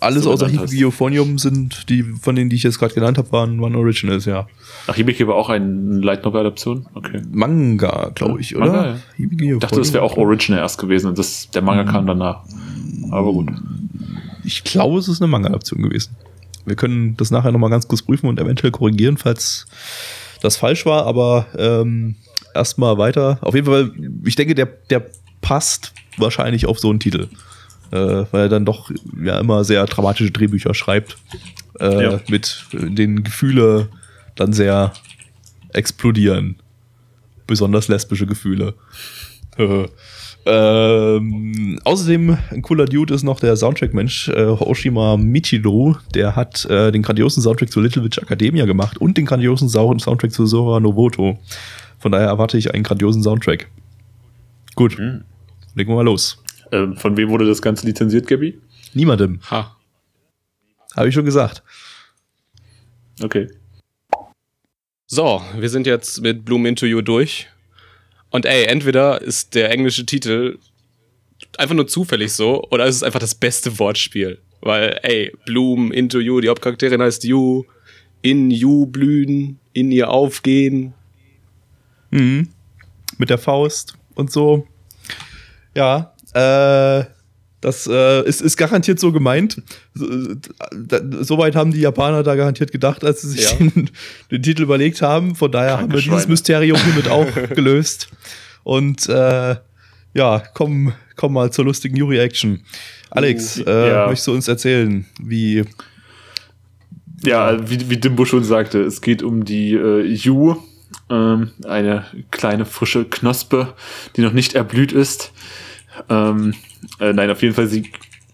alles 0.00 0.26
außer 0.26 0.48
Euphonium 0.84 1.38
sind 1.38 1.88
die, 1.88 2.02
von 2.02 2.36
denen, 2.36 2.50
die 2.50 2.56
ich 2.56 2.62
jetzt 2.62 2.78
gerade 2.78 2.94
genannt 2.94 3.18
habe, 3.18 3.32
waren, 3.32 3.60
waren 3.60 3.74
Originals, 3.74 4.24
ja. 4.24 4.46
Ach, 4.86 4.94
Hibiki 4.94 5.26
war 5.26 5.34
auch 5.34 5.48
eine 5.48 6.00
Light 6.00 6.24
Novel-Adaption? 6.24 6.86
Okay. 6.94 7.22
Manga, 7.30 8.10
glaube 8.14 8.40
ich, 8.40 8.56
oder? 8.56 8.66
Manga, 8.66 8.98
ja. 9.18 9.54
Ich 9.54 9.58
dachte, 9.58 9.76
das 9.76 9.92
wäre 9.92 10.04
auch. 10.04 10.16
Original 10.16 10.60
erst 10.60 10.78
gewesen 10.78 11.08
und 11.08 11.18
das, 11.18 11.50
der 11.50 11.62
Manga 11.62 11.84
kam 11.84 12.06
danach. 12.06 12.44
Aber 13.10 13.32
gut. 13.32 13.48
Ich 14.44 14.64
glaube, 14.64 14.98
es 14.98 15.08
ist 15.08 15.20
eine 15.20 15.30
Manga-Adaption 15.30 15.82
gewesen. 15.82 16.16
Wir 16.68 16.76
können 16.76 17.16
das 17.16 17.30
nachher 17.30 17.52
nochmal 17.52 17.70
ganz 17.70 17.88
kurz 17.88 18.02
prüfen 18.02 18.28
und 18.28 18.38
eventuell 18.40 18.70
korrigieren, 18.70 19.16
falls 19.16 19.66
das 20.40 20.56
falsch 20.56 20.86
war, 20.86 21.06
aber 21.06 21.46
ähm, 21.56 22.16
erstmal 22.54 22.98
weiter. 22.98 23.38
Auf 23.40 23.54
jeden 23.54 23.66
Fall, 23.66 23.92
ich 24.24 24.36
denke, 24.36 24.54
der, 24.54 24.66
der 24.90 25.06
passt 25.40 25.92
wahrscheinlich 26.16 26.66
auf 26.66 26.78
so 26.78 26.90
einen 26.90 27.00
Titel. 27.00 27.28
Äh, 27.90 28.24
weil 28.32 28.42
er 28.42 28.48
dann 28.50 28.66
doch 28.66 28.90
ja 29.22 29.38
immer 29.38 29.64
sehr 29.64 29.86
dramatische 29.86 30.30
Drehbücher 30.30 30.74
schreibt. 30.74 31.16
Äh, 31.80 32.02
Ja. 32.04 32.20
Mit 32.28 32.64
den 32.72 33.24
Gefühle 33.24 33.88
dann 34.34 34.52
sehr 34.52 34.92
explodieren. 35.72 36.56
Besonders 37.46 37.88
lesbische 37.88 38.26
Gefühle. 38.26 38.74
Ähm, 40.46 41.78
außerdem 41.84 42.38
ein 42.50 42.62
cooler 42.62 42.86
Dude 42.86 43.12
ist 43.14 43.22
noch 43.22 43.40
der 43.40 43.56
Soundtrack-Mensch 43.56 44.28
äh, 44.28 44.44
Oshima 44.46 45.16
Michiro. 45.16 45.96
Der 46.14 46.36
hat 46.36 46.64
äh, 46.66 46.90
den 46.90 47.02
grandiosen 47.02 47.42
Soundtrack 47.42 47.70
zu 47.70 47.80
Little 47.80 48.04
Witch 48.04 48.18
Academia 48.18 48.64
gemacht 48.64 48.98
und 48.98 49.18
den 49.18 49.26
grandiosen 49.26 49.68
Soundtrack 49.68 50.32
zu 50.32 50.46
Sora 50.46 50.80
Novoto. 50.80 51.38
Von 51.98 52.12
daher 52.12 52.28
erwarte 52.28 52.56
ich 52.56 52.72
einen 52.72 52.84
grandiosen 52.84 53.22
Soundtrack. 53.22 53.68
Gut, 54.74 54.96
legen 54.96 55.24
wir 55.74 55.96
mal 55.96 56.04
los. 56.04 56.42
Ähm, 56.72 56.96
von 56.96 57.16
wem 57.16 57.28
wurde 57.30 57.46
das 57.46 57.60
Ganze 57.60 57.86
lizenziert, 57.86 58.26
Gabby? 58.26 58.58
Niemandem, 58.94 59.40
Ha. 59.50 59.76
habe 60.96 61.08
ich 61.08 61.14
schon 61.14 61.24
gesagt. 61.24 61.62
Okay. 63.22 63.48
So, 65.06 65.42
wir 65.58 65.68
sind 65.68 65.86
jetzt 65.86 66.20
mit 66.20 66.44
Bloom 66.44 66.66
Into 66.66 66.86
You 66.86 67.02
durch. 67.02 67.48
Und 68.30 68.46
ey, 68.46 68.64
entweder 68.64 69.22
ist 69.22 69.54
der 69.54 69.70
englische 69.70 70.04
Titel 70.04 70.58
einfach 71.56 71.74
nur 71.74 71.86
zufällig 71.86 72.32
so, 72.32 72.64
oder 72.70 72.86
ist 72.86 72.96
es 72.96 73.02
einfach 73.02 73.20
das 73.20 73.34
beste 73.34 73.78
Wortspiel. 73.78 74.38
Weil, 74.60 74.98
ey, 75.02 75.32
Bloom 75.46 75.92
Into 75.92 76.18
You, 76.18 76.40
die 76.40 76.48
Hauptcharakterin 76.48 77.00
heißt 77.00 77.24
You, 77.24 77.64
in 78.22 78.50
You 78.50 78.86
blühen, 78.86 79.58
in 79.72 79.92
ihr 79.92 80.10
aufgehen. 80.10 80.94
Mhm. 82.10 82.48
Mit 83.18 83.30
der 83.30 83.38
Faust 83.38 83.94
und 84.14 84.32
so. 84.32 84.66
Ja, 85.74 86.12
äh, 86.34 87.04
Das 87.60 87.88
äh, 87.88 88.22
ist, 88.24 88.40
ist 88.40 88.56
garantiert 88.56 89.00
so 89.00 89.10
gemeint. 89.10 89.60
Soweit 89.94 91.56
haben 91.56 91.72
die 91.72 91.80
Japaner 91.80 92.22
da 92.22 92.36
garantiert 92.36 92.70
gedacht, 92.70 93.04
als 93.04 93.22
sie 93.22 93.30
sich 93.30 93.50
ja. 93.50 93.56
den, 93.56 93.90
den, 94.30 94.42
Titel 94.42 94.62
überlegt 94.62 95.02
haben. 95.02 95.34
Von 95.34 95.50
daher 95.50 95.70
Kranke 95.70 95.82
haben 95.82 95.92
wir 95.92 96.00
dieses 96.00 96.28
Mysterium 96.28 96.78
hiermit 96.78 97.08
auch 97.10 97.26
gelöst. 97.54 98.08
Und 98.62 99.08
äh, 99.08 99.56
ja, 100.14 100.42
komm, 100.54 100.92
komm 101.16 101.32
mal 101.32 101.50
zur 101.52 101.64
lustigen 101.64 101.96
Yuri-Action. 101.96 102.60
Alex, 103.10 103.58
uh, 103.58 103.64
äh, 103.64 103.88
ja. 103.90 104.06
möchtest 104.06 104.26
du 104.28 104.32
uns 104.34 104.48
erzählen, 104.48 105.06
wie. 105.20 105.64
Ja, 107.24 107.68
wie, 107.68 107.90
wie 107.90 107.96
Dimbo 107.96 108.24
schon 108.24 108.44
sagte, 108.44 108.80
es 108.82 109.00
geht 109.00 109.24
um 109.24 109.44
die 109.44 109.72
äh, 109.72 110.02
Yu, 110.02 110.56
ähm, 111.10 111.50
eine 111.66 112.04
kleine 112.30 112.64
frische 112.64 113.04
Knospe, 113.04 113.74
die 114.16 114.20
noch 114.20 114.32
nicht 114.32 114.54
erblüht 114.54 114.92
ist. 114.92 115.32
Ähm, 116.08 116.54
äh, 117.00 117.12
nein, 117.12 117.30
auf 117.30 117.42
jeden 117.42 117.54
Fall, 117.54 117.66
sie 117.66 117.90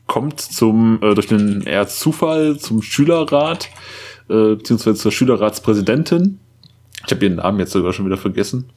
kommt 0.07 0.41
zum, 0.41 0.99
äh, 1.03 1.15
durch 1.15 1.33
einen 1.33 1.63
eher 1.63 1.89
Zufall 1.89 2.59
zum 2.59 2.83
Schülerrat, 2.83 3.69
äh, 4.29 4.55
beziehungsweise 4.55 4.97
zur 4.97 5.13
Schülerratspräsidentin. 5.13 6.39
Ich 7.07 7.13
habe 7.13 7.25
ihren 7.25 7.37
Namen 7.37 7.59
jetzt 7.59 7.73
sogar 7.73 7.93
schon 7.93 8.07
wieder 8.07 8.17
vergessen. 8.17 8.71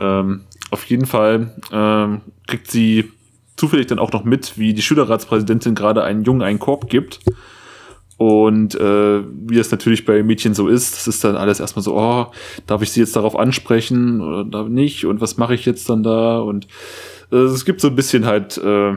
Ähm, 0.00 0.42
auf 0.70 0.84
jeden 0.84 1.06
Fall 1.06 1.54
ähm, 1.72 2.20
kriegt 2.46 2.70
sie 2.70 3.10
zufällig 3.56 3.86
dann 3.86 3.98
auch 3.98 4.12
noch 4.12 4.24
mit, 4.24 4.58
wie 4.58 4.74
die 4.74 4.82
Schülerratspräsidentin 4.82 5.74
gerade 5.74 6.04
einen 6.04 6.24
Jungen 6.24 6.42
einen 6.42 6.58
Korb 6.58 6.88
gibt. 6.88 7.20
Und 8.18 8.74
äh, 8.74 9.22
wie 9.22 9.58
es 9.58 9.70
natürlich 9.70 10.04
bei 10.04 10.24
Mädchen 10.24 10.52
so 10.52 10.66
ist, 10.66 10.94
das 10.96 11.06
ist 11.06 11.22
dann 11.22 11.36
alles 11.36 11.60
erstmal 11.60 11.84
so, 11.84 11.96
oh, 11.96 12.26
darf 12.66 12.82
ich 12.82 12.90
sie 12.90 12.98
jetzt 12.98 13.14
darauf 13.14 13.36
ansprechen 13.36 14.20
oder 14.20 14.44
darf 14.44 14.68
nicht? 14.68 15.06
Und 15.06 15.20
was 15.20 15.36
mache 15.36 15.54
ich 15.54 15.64
jetzt 15.64 15.88
dann 15.88 16.02
da? 16.02 16.40
Und 16.40 16.66
äh, 17.30 17.36
es 17.36 17.64
gibt 17.64 17.80
so 17.80 17.86
ein 17.86 17.94
bisschen 17.94 18.26
halt, 18.26 18.58
äh, 18.58 18.96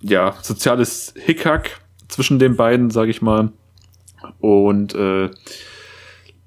ja, 0.00 0.34
soziales 0.42 1.14
Hickhack 1.16 1.80
zwischen 2.08 2.40
den 2.40 2.56
beiden, 2.56 2.90
sage 2.90 3.10
ich 3.12 3.22
mal. 3.22 3.52
Und 4.40 4.96
äh, 4.96 5.30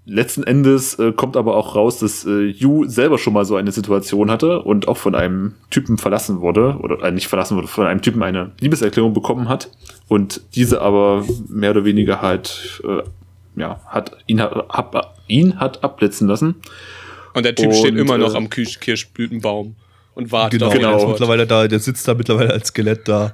letzten 0.10 0.44
Endes 0.44 0.98
äh, 1.00 1.12
kommt 1.12 1.38
aber 1.38 1.56
auch 1.56 1.76
raus, 1.76 2.00
dass 2.00 2.26
äh, 2.26 2.48
Yu 2.48 2.88
selber 2.88 3.18
schon 3.18 3.34
mal 3.34 3.46
so 3.46 3.56
eine 3.56 3.72
Situation 3.72 4.32
hatte 4.32 4.62
und 4.62 4.88
auch 4.88 4.98
von 4.98 5.16
einem 5.16 5.56
Typen 5.70 5.98
verlassen 5.98 6.42
wurde, 6.42 6.78
oder 6.80 7.04
äh, 7.04 7.12
nicht 7.12 7.28
verlassen 7.28 7.56
wurde, 7.56 7.68
von 7.68 7.86
einem 7.86 8.02
Typen 8.02 8.24
eine 8.24 8.52
Liebeserklärung 8.60 9.14
bekommen 9.14 9.48
hat 9.48 9.70
und 10.08 10.42
diese 10.56 10.82
aber 10.82 11.26
mehr 11.48 11.72
oder 11.72 11.86
weniger 11.86 12.22
halt, 12.22 12.82
äh, 12.84 13.04
ja, 13.60 13.80
hat 13.86 14.18
ihn, 14.28 14.42
hat, 14.42 15.16
ihn 15.28 15.60
hat 15.60 15.84
abblitzen 15.84 16.28
lassen. 16.28 16.56
Und 17.34 17.46
der 17.46 17.56
Typ 17.56 17.68
und, 17.68 17.76
steht 17.76 17.96
immer 17.96 18.18
noch 18.18 18.34
äh, 18.34 18.38
am 18.38 18.50
Kirschblütenbaum 18.50 19.76
und 20.16 20.32
wartet 20.32 20.60
genau, 20.60 20.68
auf 20.68 20.74
genau. 20.74 21.08
mittlerweile 21.10 21.48
da, 21.48 21.68
der 21.68 21.80
sitzt 21.80 22.08
da 22.08 22.14
mittlerweile 22.14 22.52
als 22.52 22.70
Skelett 22.70 23.08
da. 23.08 23.34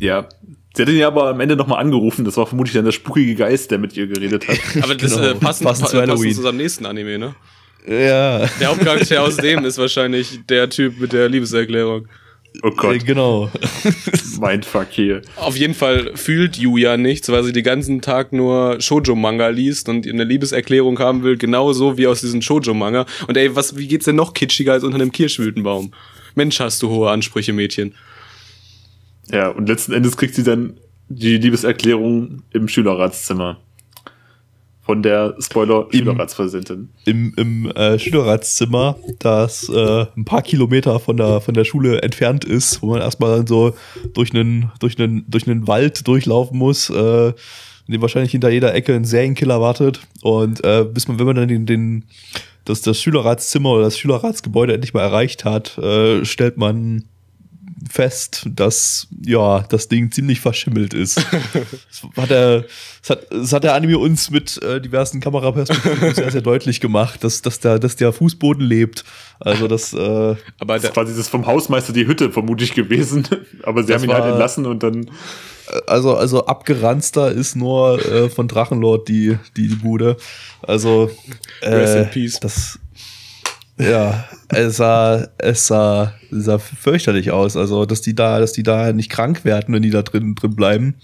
Ja, 0.00 0.26
Sie 0.76 0.82
hat 0.82 0.88
ihn 0.88 0.96
ja 0.96 1.06
aber 1.06 1.28
am 1.28 1.40
Ende 1.40 1.56
nochmal 1.56 1.80
angerufen. 1.80 2.24
Das 2.24 2.36
war 2.36 2.46
vermutlich 2.46 2.74
dann 2.74 2.84
der 2.84 2.92
spukige 2.92 3.36
Geist, 3.36 3.70
der 3.70 3.78
mit 3.78 3.96
ihr 3.96 4.08
geredet 4.08 4.48
hat. 4.48 4.58
aber 4.82 4.94
das 4.94 5.14
genau. 5.14 5.28
äh, 5.28 5.34
passt, 5.34 5.62
passend, 5.62 5.88
zu, 5.88 5.96
passend 5.98 6.18
zu 6.18 6.38
unserem 6.38 6.56
nächsten 6.56 6.86
Anime, 6.86 7.18
ne? 7.18 7.34
Ja. 7.86 8.46
Der 8.60 8.68
Hauptcharakter 8.68 9.22
aus 9.22 9.36
dem 9.36 9.64
ist 9.64 9.78
wahrscheinlich 9.78 10.40
der 10.48 10.68
Typ 10.70 10.98
mit 10.98 11.12
der 11.12 11.28
Liebeserklärung. 11.28 12.08
Oh 12.62 12.70
Gott. 12.70 12.96
Äh, 12.96 12.98
genau. 12.98 13.50
Mindfuck 14.40 14.88
hier. 14.90 15.22
Auf 15.36 15.56
jeden 15.56 15.74
Fall 15.74 16.12
fühlt 16.16 16.56
Yuya 16.56 16.96
nichts, 16.96 17.28
weil 17.28 17.44
sie 17.44 17.52
den 17.52 17.64
ganzen 17.64 18.00
Tag 18.00 18.32
nur 18.32 18.80
Shoujo-Manga 18.80 19.48
liest 19.48 19.88
und 19.88 20.06
eine 20.06 20.24
Liebeserklärung 20.24 20.98
haben 20.98 21.22
will, 21.22 21.36
genauso 21.36 21.98
wie 21.98 22.06
aus 22.06 22.20
diesem 22.20 22.42
Shoujo-Manga. 22.42 23.06
Und 23.26 23.36
ey, 23.36 23.54
was, 23.54 23.76
wie 23.76 23.88
geht's 23.88 24.06
denn 24.06 24.16
noch 24.16 24.34
kitschiger 24.34 24.72
als 24.72 24.84
unter 24.84 24.96
einem 24.96 25.12
Kirschblütenbaum? 25.12 25.92
Mensch, 26.34 26.58
hast 26.60 26.82
du 26.82 26.88
hohe 26.90 27.10
Ansprüche, 27.10 27.52
Mädchen. 27.52 27.94
Ja, 29.30 29.48
und 29.48 29.68
letzten 29.68 29.92
Endes 29.92 30.16
kriegt 30.16 30.34
sie 30.34 30.42
dann 30.42 30.74
die 31.08 31.38
Liebeserklärung 31.38 32.42
im 32.52 32.68
Schülerratszimmer. 32.68 33.58
Von 34.82 35.02
der 35.02 35.34
Spoiler-Schülerratspräsidentin. 35.38 36.90
Im, 37.06 37.32
im, 37.36 37.64
im 37.64 37.70
äh, 37.70 37.98
Schülerratszimmer, 37.98 38.98
das 39.18 39.66
äh, 39.70 40.06
ein 40.14 40.26
paar 40.26 40.42
Kilometer 40.42 41.00
von 41.00 41.16
der, 41.16 41.40
von 41.40 41.54
der 41.54 41.64
Schule 41.64 42.02
entfernt 42.02 42.44
ist, 42.44 42.82
wo 42.82 42.90
man 42.90 43.00
erstmal 43.00 43.48
so 43.48 43.74
durch 44.12 44.34
einen, 44.34 44.70
durch 44.80 44.98
einen, 44.98 45.24
durch 45.26 45.48
einen 45.48 45.66
Wald 45.66 46.06
durchlaufen 46.06 46.58
muss, 46.58 46.90
äh, 46.90 47.28
in 47.28 47.92
dem 47.92 48.02
wahrscheinlich 48.02 48.32
hinter 48.32 48.50
jeder 48.50 48.74
Ecke 48.74 48.94
ein 48.94 49.06
Serienkiller 49.06 49.58
wartet. 49.58 50.00
Und 50.20 50.62
äh, 50.64 50.84
bis 50.84 51.08
man, 51.08 51.18
wenn 51.18 51.26
man 51.26 51.36
dann 51.36 51.48
den, 51.48 51.64
den 51.64 52.04
das, 52.66 52.82
das 52.82 53.00
Schülerratszimmer 53.00 53.70
oder 53.70 53.84
das 53.84 53.98
Schülerratsgebäude 53.98 54.74
endlich 54.74 54.92
mal 54.92 55.02
erreicht 55.02 55.46
hat, 55.46 55.78
äh, 55.78 56.26
stellt 56.26 56.58
man 56.58 57.04
fest, 57.90 58.46
dass 58.50 59.06
ja 59.24 59.64
das 59.68 59.88
Ding 59.88 60.10
ziemlich 60.10 60.40
verschimmelt 60.40 60.94
ist. 60.94 61.18
das, 61.90 62.02
hat 62.16 62.30
der, 62.30 62.64
das, 63.00 63.10
hat, 63.10 63.26
das 63.30 63.52
hat 63.52 63.64
der 63.64 63.74
Anime 63.74 63.98
uns 63.98 64.30
mit 64.30 64.62
äh, 64.62 64.80
diversen 64.80 65.20
Kameraperspektiven 65.20 66.14
sehr, 66.14 66.30
sehr 66.30 66.40
deutlich 66.40 66.80
gemacht, 66.80 67.24
dass, 67.24 67.42
dass, 67.42 67.60
der, 67.60 67.78
dass 67.78 67.96
der 67.96 68.12
Fußboden 68.12 68.64
lebt. 68.64 69.04
Also 69.40 69.68
das, 69.68 69.92
äh, 69.92 70.36
aber 70.58 70.74
das 70.74 70.84
ist 70.84 70.94
quasi 70.94 71.16
das 71.16 71.28
vom 71.28 71.46
Hausmeister 71.46 71.92
die 71.92 72.06
Hütte 72.06 72.30
vermutlich 72.30 72.74
gewesen. 72.74 73.26
aber 73.62 73.84
sie 73.84 73.94
haben 73.94 74.04
ihn 74.04 74.12
halt 74.12 74.24
entlassen 74.24 74.66
und 74.66 74.82
dann. 74.82 75.10
Also, 75.86 76.14
also 76.14 76.44
abgeranzter 76.44 77.32
ist 77.32 77.56
nur 77.56 77.98
äh, 78.04 78.28
von 78.28 78.48
Drachenlord 78.48 79.08
die, 79.08 79.38
die, 79.56 79.68
die 79.68 79.76
Bude. 79.76 80.18
Also 80.60 81.10
äh, 81.62 81.70
Rest 81.74 81.96
in 81.96 82.10
Peace. 82.10 82.38
das 82.38 82.78
ja, 83.78 84.24
es 84.48 84.76
sah, 84.76 85.28
es 85.38 85.66
sah, 85.66 86.14
es 86.30 86.44
sah 86.44 86.58
fürchterlich 86.58 87.30
aus. 87.30 87.56
Also, 87.56 87.86
dass 87.86 88.00
die 88.00 88.14
da, 88.14 88.38
dass 88.38 88.52
die 88.52 88.62
da 88.62 88.92
nicht 88.92 89.10
krank 89.10 89.44
werden, 89.44 89.74
wenn 89.74 89.82
die 89.82 89.90
da 89.90 90.02
drin, 90.02 90.34
drin 90.34 90.54
bleiben. 90.54 90.94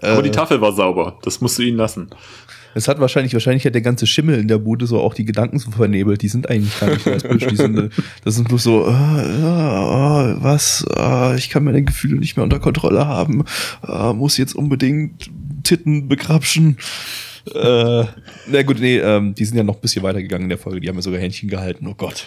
Aber 0.00 0.20
äh, 0.20 0.22
die 0.22 0.30
Tafel 0.30 0.60
war 0.60 0.72
sauber. 0.72 1.18
Das 1.22 1.40
musst 1.40 1.58
du 1.58 1.62
ihnen 1.62 1.76
lassen. 1.76 2.08
Es 2.74 2.88
hat 2.88 3.00
wahrscheinlich, 3.00 3.32
wahrscheinlich 3.32 3.64
hat 3.64 3.74
der 3.74 3.80
ganze 3.80 4.06
Schimmel 4.06 4.38
in 4.38 4.48
der 4.48 4.58
Bude 4.58 4.86
so 4.86 5.00
auch 5.00 5.14
die 5.14 5.24
Gedanken 5.24 5.58
so 5.58 5.70
vernebelt. 5.70 6.20
Die 6.20 6.28
sind 6.28 6.50
eigentlich 6.50 6.78
gar 6.78 6.90
nicht 6.90 7.06
lesbisch. 7.06 7.46
Die 7.46 7.56
sind, 7.56 7.90
das 8.22 8.34
sind 8.34 8.48
bloß 8.48 8.62
so, 8.62 8.86
äh, 8.86 8.90
äh, 8.90 10.36
was, 10.42 10.84
äh, 10.94 11.36
ich 11.36 11.48
kann 11.48 11.64
meine 11.64 11.82
Gefühle 11.82 12.16
nicht 12.16 12.36
mehr 12.36 12.44
unter 12.44 12.58
Kontrolle 12.58 13.06
haben, 13.06 13.44
äh, 13.88 14.12
muss 14.12 14.36
jetzt 14.36 14.54
unbedingt 14.54 15.30
Titten 15.62 16.08
begrapschen. 16.08 16.76
Äh, 17.54 18.04
na 18.48 18.62
gut, 18.62 18.80
nee, 18.80 18.98
ähm, 18.98 19.34
die 19.34 19.44
sind 19.44 19.56
ja 19.56 19.62
noch 19.62 19.76
ein 19.76 19.80
bisschen 19.80 20.02
weitergegangen 20.02 20.44
in 20.44 20.48
der 20.48 20.58
Folge. 20.58 20.80
Die 20.80 20.88
haben 20.88 20.96
ja 20.96 21.02
sogar 21.02 21.20
Händchen 21.20 21.48
gehalten. 21.48 21.86
Oh 21.86 21.94
Gott. 21.94 22.26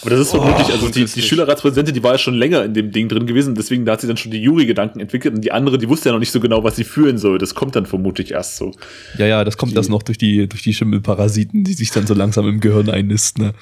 Aber 0.00 0.10
das 0.10 0.20
ist 0.20 0.30
vermutlich, 0.30 0.66
oh, 0.68 0.72
also 0.72 0.88
die, 0.88 1.04
die 1.04 1.22
Schülerratspräsidentin, 1.22 1.94
die 1.94 2.02
war 2.02 2.12
ja 2.12 2.18
schon 2.18 2.34
länger 2.34 2.64
in 2.64 2.74
dem 2.74 2.90
Ding 2.90 3.08
drin 3.08 3.24
gewesen, 3.24 3.54
deswegen 3.54 3.84
da 3.84 3.92
hat 3.92 4.00
sie 4.00 4.08
dann 4.08 4.16
schon 4.16 4.32
die 4.32 4.42
Jury-Gedanken 4.42 4.98
entwickelt 4.98 5.36
und 5.36 5.42
die 5.42 5.52
andere, 5.52 5.78
die 5.78 5.88
wusste 5.88 6.08
ja 6.08 6.12
noch 6.12 6.18
nicht 6.18 6.32
so 6.32 6.40
genau, 6.40 6.64
was 6.64 6.74
sie 6.74 6.82
fühlen 6.82 7.18
soll. 7.18 7.38
Das 7.38 7.54
kommt 7.54 7.76
dann 7.76 7.86
vermutlich 7.86 8.32
erst 8.32 8.56
so. 8.56 8.72
Ja, 9.16 9.26
ja, 9.26 9.44
das 9.44 9.56
kommt 9.56 9.72
die, 9.72 9.76
erst 9.76 9.88
noch 9.88 10.02
durch 10.02 10.18
die, 10.18 10.48
durch 10.48 10.62
die 10.62 10.74
Schimmelparasiten, 10.74 11.62
die 11.62 11.74
sich 11.74 11.92
dann 11.92 12.04
so 12.04 12.14
langsam 12.14 12.48
im 12.48 12.58
Gehirn 12.58 12.90
einnisten, 12.90 13.44
ne? 13.44 13.54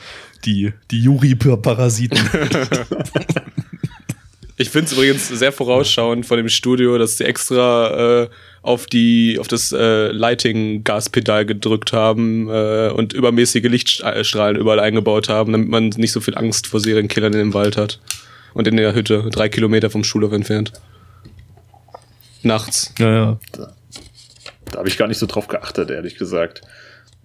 Die, 0.46 0.72
die 0.90 1.02
Jury-Parasiten. 1.02 2.18
ich 4.56 4.70
finde 4.70 4.86
es 4.86 4.92
übrigens 4.92 5.28
sehr 5.28 5.52
vorausschauend 5.52 6.26
von 6.26 6.36
dem 6.36 6.48
Studio, 6.48 6.96
dass 6.96 7.18
sie 7.18 7.24
extra 7.24 8.22
äh, 8.22 8.28
auf 8.62 8.86
die 8.86 9.38
auf 9.40 9.48
das 9.48 9.72
äh, 9.72 10.08
Lighting 10.12 10.84
Gaspedal 10.84 11.44
gedrückt 11.44 11.92
haben 11.92 12.48
äh, 12.48 12.90
und 12.94 13.12
übermäßige 13.12 13.64
Lichtstrahlen 13.64 14.56
überall 14.56 14.78
eingebaut 14.78 15.28
haben, 15.28 15.52
damit 15.52 15.68
man 15.68 15.88
nicht 15.88 16.12
so 16.12 16.20
viel 16.20 16.36
Angst 16.36 16.68
vor 16.68 16.78
Serienkillern 16.78 17.32
in 17.32 17.38
dem 17.40 17.54
Wald 17.54 17.76
hat 17.76 17.98
und 18.52 18.68
in 18.68 18.76
der 18.76 18.94
Hütte 18.94 19.28
drei 19.30 19.48
Kilometer 19.48 19.90
vom 19.90 20.04
Schulhof 20.04 20.32
entfernt. 20.32 20.72
Nachts. 22.42 22.94
Ja, 22.98 23.12
ja. 23.12 23.38
Da, 23.52 23.74
da 24.70 24.78
habe 24.78 24.88
ich 24.88 24.96
gar 24.96 25.08
nicht 25.08 25.18
so 25.18 25.26
drauf 25.26 25.48
geachtet, 25.48 25.90
ehrlich 25.90 26.16
gesagt. 26.16 26.62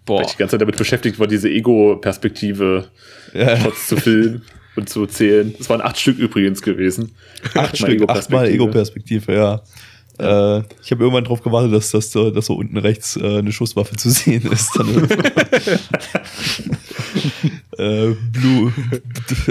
Boah. 0.06 0.20
Weil 0.20 0.26
ich 0.26 0.32
die 0.32 0.38
ganze 0.38 0.54
Zeit 0.54 0.62
damit 0.62 0.78
beschäftigt 0.78 1.20
war, 1.20 1.28
diese 1.28 1.50
Ego-Perspektive 1.50 2.88
ja. 3.34 3.72
zu 3.74 3.98
filmen 3.98 4.42
und 4.80 4.90
zu 4.90 5.06
zählen. 5.06 5.54
Es 5.60 5.70
waren 5.70 5.82
acht 5.82 6.00
Stück 6.00 6.18
übrigens 6.18 6.62
gewesen. 6.62 7.12
Acht 7.54 7.78
Stück, 7.78 8.10
achtmal 8.10 8.50
Ego-Perspektive, 8.50 9.34
ja. 9.34 9.62
Äh, 10.20 10.60
ich 10.84 10.92
habe 10.92 11.04
irgendwann 11.04 11.24
drauf 11.24 11.42
gewartet, 11.42 11.72
dass, 11.74 11.90
dass, 11.92 12.12
dass 12.12 12.46
so 12.46 12.56
unten 12.56 12.76
rechts 12.78 13.16
äh, 13.16 13.38
eine 13.38 13.54
Schusswaffe 13.54 13.96
zu 13.96 14.10
sehen 14.10 14.52
ist. 14.52 14.76
äh, 17.78 18.16
Blue. 18.32 18.74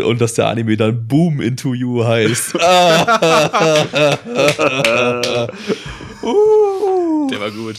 Und 0.04 0.20
dass 0.20 0.34
der 0.34 0.48
Anime 0.48 0.76
dann 0.76 1.06
Boom 1.06 1.40
into 1.40 1.72
You 1.74 2.04
heißt. 2.04 2.54
der 2.58 2.60
war 7.40 7.50
gut. 7.50 7.78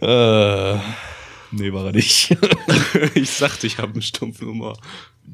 äh, 0.00 0.78
nee, 1.56 1.72
war 1.72 1.86
er 1.86 1.92
nicht. 1.92 2.36
ich 3.14 3.30
sagte, 3.30 3.66
ich 3.66 3.78
habe 3.78 3.92
einen 3.92 4.02
stumpfen 4.02 4.48
Humor. 4.48 4.76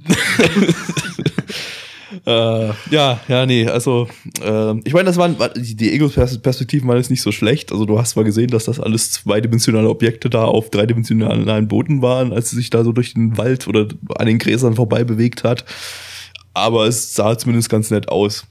äh, 2.27 2.69
ja, 2.91 3.21
ja, 3.29 3.47
nee, 3.47 3.67
also 3.67 4.09
äh, 4.43 4.79
ich 4.85 4.93
meine, 4.93 5.05
das 5.05 5.17
waren 5.17 5.37
die, 5.57 5.75
die 5.75 5.93
Ego-Perspektiven 5.93 6.89
waren 6.89 6.97
jetzt 6.97 7.11
nicht 7.11 7.23
so 7.23 7.33
schlecht. 7.33 7.73
Also 7.73 7.87
du 7.87 7.99
hast 7.99 8.11
zwar 8.11 8.25
gesehen, 8.25 8.49
dass 8.49 8.65
das 8.65 8.81
alles 8.81 9.13
zweidimensionale 9.13 9.89
Objekte 9.89 10.31
da 10.31 10.45
auf 10.45 10.71
dreidimensionalen 10.71 11.69
Boden 11.69 12.03
waren, 12.03 12.33
als 12.33 12.51
sie 12.51 12.57
sich 12.57 12.71
da 12.71 12.85
so 12.85 12.93
durch 12.93 13.15
den 13.15 13.39
Wald 13.39 13.69
oder 13.69 13.89
an 14.17 14.27
den 14.27 14.39
Gräsern 14.39 14.75
vorbei 14.75 15.05
bewegt 15.05 15.45
hat. 15.45 15.65
Aber 16.55 16.87
es 16.87 17.15
sah 17.15 17.39
zumindest 17.39 17.71
ganz 17.71 17.91
nett 17.91 18.09
aus. 18.09 18.47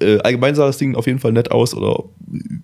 äh, 0.00 0.18
allgemein 0.20 0.54
sah 0.54 0.66
das 0.66 0.78
Ding 0.78 0.94
auf 0.94 1.06
jeden 1.06 1.18
Fall 1.18 1.32
nett 1.32 1.50
aus 1.50 1.74
oder 1.74 2.04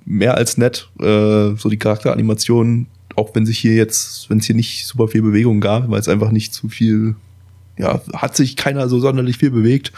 mehr 0.05 0.37
als 0.37 0.57
nett. 0.57 0.89
Äh, 1.01 1.57
so 1.57 1.69
die 1.69 1.79
Charakteranimationen, 1.79 2.87
auch 3.19 3.35
wenn 3.35 3.45
sich 3.45 3.59
hier 3.59 3.75
jetzt, 3.75 4.31
wenn 4.31 4.39
es 4.39 4.47
hier 4.47 4.57
nicht 4.57 4.87
super 4.87 5.09
viel 5.09 5.23
Bewegung 5.23 5.61
gab, 5.61 5.91
weil 5.91 6.01
es 6.01 6.09
einfach 6.09 6.31
nicht 6.31 6.55
zu 6.55 6.69
viel, 6.69 7.17
ja, 7.77 8.01
hat 8.15 8.37
sich 8.37 8.57
keiner 8.57 8.89
so 8.89 9.01
sonderlich 9.01 9.37
viel 9.37 9.51
bewegt. 9.51 9.93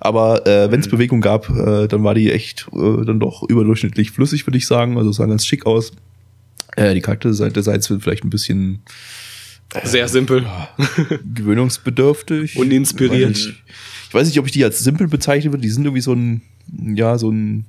Aber 0.00 0.46
äh, 0.46 0.70
wenn 0.70 0.80
es 0.80 0.88
Bewegung 0.88 1.20
gab, 1.20 1.48
äh, 1.50 1.88
dann 1.88 2.04
war 2.04 2.14
die 2.14 2.30
echt 2.30 2.68
äh, 2.72 3.04
dann 3.04 3.18
doch 3.18 3.42
überdurchschnittlich 3.42 4.10
flüssig, 4.10 4.46
würde 4.46 4.58
ich 4.58 4.66
sagen. 4.66 4.98
Also 4.98 5.10
es 5.10 5.16
sah 5.16 5.26
ganz 5.26 5.46
schick 5.46 5.66
aus. 5.66 5.92
Äh, 6.76 6.94
die 6.94 7.00
Charakterdesigns 7.00 7.86
sind 7.86 8.02
vielleicht 8.02 8.24
ein 8.24 8.30
bisschen 8.30 8.82
Sehr 9.82 10.08
simpel. 10.08 10.46
gewöhnungsbedürftig. 11.34 12.56
Uninspiriert. 12.58 13.36
Ich 13.38 13.46
weiß, 13.46 13.46
nicht, 13.46 13.62
ich 14.08 14.14
weiß 14.14 14.26
nicht, 14.28 14.38
ob 14.38 14.46
ich 14.46 14.52
die 14.52 14.64
als 14.64 14.80
simpel 14.80 15.08
bezeichnen 15.08 15.52
würde. 15.52 15.62
Die 15.62 15.70
sind 15.70 15.84
irgendwie 15.84 16.02
so 16.02 16.12
ein, 16.12 16.42
ja, 16.94 17.16
so 17.16 17.30
ein 17.30 17.64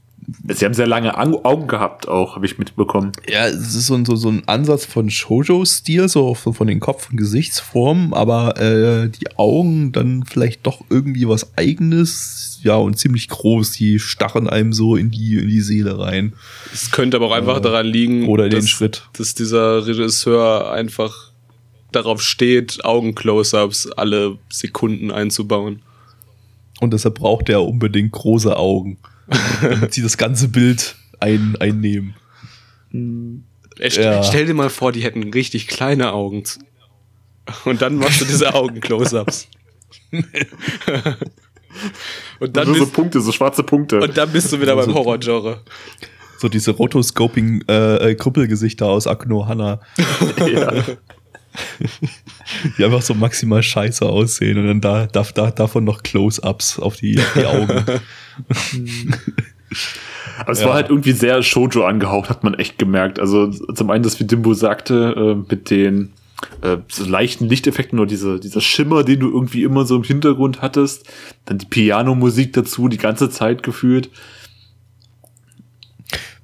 Sie 0.50 0.66
haben 0.66 0.74
sehr 0.74 0.88
lange 0.88 1.18
Ang- 1.18 1.46
Augen 1.46 1.68
gehabt, 1.68 2.10
auch, 2.10 2.36
habe 2.36 2.46
ich 2.46 2.58
mitbekommen. 2.58 3.13
Ja, 3.30 3.48
es 3.48 3.76
ist 3.76 3.88
so 3.88 3.96
ein, 3.96 4.04
so, 4.04 4.18
so 4.18 4.28
ein 4.28 4.44
Ansatz 4.46 4.84
von 4.84 5.10
Shoujo-Stil, 5.10 6.10
so 6.10 6.34
von 6.36 6.54
von 6.54 6.68
den 6.68 6.82
Kopf- 6.82 7.10
und 7.10 7.16
Gesichtsformen, 7.16 8.13
aber 8.13 8.60
äh, 8.60 9.10
die 9.10 9.38
Augen 9.38 9.94
dann 9.94 10.26
vielleicht 10.26 10.68
doch 10.68 10.82
irgendwie 10.90 11.30
was 11.30 11.58
eigenes, 11.58 12.60
ja, 12.62 12.76
und 12.76 12.98
ziemlich 13.00 13.30
groß, 13.30 13.72
die 13.72 14.00
stachen 14.00 14.50
einem 14.50 14.74
so 14.74 14.98
in 14.98 15.12
die, 15.12 15.38
in 15.38 15.48
die 15.48 15.62
Seele 15.62 15.98
rein. 15.98 16.34
Es 16.74 16.92
könnte 16.92 17.16
aber 17.18 17.28
auch 17.28 17.32
einfach 17.36 17.62
daran 17.62 17.86
liegen, 17.86 18.28
Oder 18.28 18.50
den 18.50 18.60
dass, 18.60 18.70
Schritt. 18.70 19.08
dass 19.13 19.34
dieser 19.34 19.88
Regisseur 19.88 20.72
einfach 20.74 21.32
darauf 21.94 22.22
steht, 22.22 22.84
Augen-Close-Ups 22.84 23.92
alle 23.92 24.38
Sekunden 24.50 25.10
einzubauen. 25.10 25.82
Und 26.82 26.92
deshalb 26.92 27.16
braucht 27.16 27.48
er 27.48 27.63
unbedingt 27.63 28.12
große 28.12 28.58
Augen, 28.58 28.98
damit 29.62 29.94
sie 29.94 30.02
das 30.02 30.18
ganze 30.18 30.48
Bild 30.48 30.96
ein, 31.20 31.56
einnehmen. 31.60 32.16
St 32.92 33.98
Ja. 33.98 34.24
Stell 34.24 34.46
dir 34.46 34.54
mal 34.54 34.70
vor, 34.70 34.92
die 34.92 35.02
hätten 35.02 35.32
richtig 35.34 35.68
kleine 35.68 36.13
Augen. 36.13 36.44
Und 37.66 37.82
dann 37.82 37.98
machst 37.98 38.22
du 38.22 38.26
diese 38.26 38.54
Augen-Close-Ups. 38.54 39.48
und, 42.40 42.58
dann 42.58 42.68
Nur 42.68 42.76
so 42.76 42.84
bist, 42.84 42.94
Punkte, 42.94 43.22
so 43.22 43.32
schwarze 43.32 43.63
Punkte. 43.63 44.00
und 44.02 44.18
dann 44.18 44.32
bist 44.32 44.52
du 44.52 44.60
wieder 44.60 44.76
beim 44.76 44.94
Horror-Genre. 44.94 45.62
So 46.40 46.50
diese 46.50 46.72
Rotoscoping 46.72 47.63
äh, 47.68 48.12
äh, 48.12 48.16
Krüppelgesichter 48.16 48.86
aus 48.86 49.08
Akuno 49.08 49.48
Hana, 49.48 49.80
ja. 50.46 50.84
Die 52.78 52.84
einfach 52.86 53.02
so 53.02 53.13
maximal 53.13 53.62
scheiße 53.63 54.06
aussehen 54.06 54.58
und 54.58 54.67
dann 54.67 54.82
da, 54.82 55.06
da, 55.08 55.24
da 55.34 55.52
davon 55.52 55.84
noch 55.84 56.04
Close-Ups 56.04 56.80
auf 56.80 56.96
die, 56.98 57.17
auf 57.20 57.34
die 57.36 57.46
Augen. 57.46 57.86
Aber 60.39 60.52
es 60.52 60.62
Ja. 60.62 60.67
war 60.67 60.74
halt 60.76 60.89
irgendwie 60.89 61.12
sehr 61.13 61.41
Shoujo 61.43 61.84
angehaucht, 61.86 62.30
hat 62.30 62.43
man 62.43 62.54
echt 62.54 62.78
gemerkt. 62.78 63.20
Also 63.20 63.50
zum 63.50 63.89
einen, 63.89 64.04
das 64.04 64.20
wie 64.20 64.26
Dimbo 64.26 64.54
sagte, 64.54 65.15
äh, 65.17 65.50
mit 65.50 65.70
den 65.70 66.13
äh, 66.62 66.78
so 66.88 67.04
leichten 67.06 67.50
Lichteffekten 67.50 67.98
oder 68.00 68.08
diese, 68.08 68.39
dieser 68.39 68.62
Schimmer, 68.62 69.04
den 69.04 69.20
du 69.20 69.32
irgendwie 69.32 69.63
immer 69.63 69.86
so 69.86 69.96
im 69.96 70.04
Hintergrund 70.04 70.62
hattest. 70.62 71.06
Dann 71.46 71.58
die 71.58 71.65
Piano-Musik 71.65 72.54
dazu, 72.54 72.88
die 72.88 72.98
ganze 72.98 73.30
Zeit 73.30 73.63
gefühlt. 73.63 74.10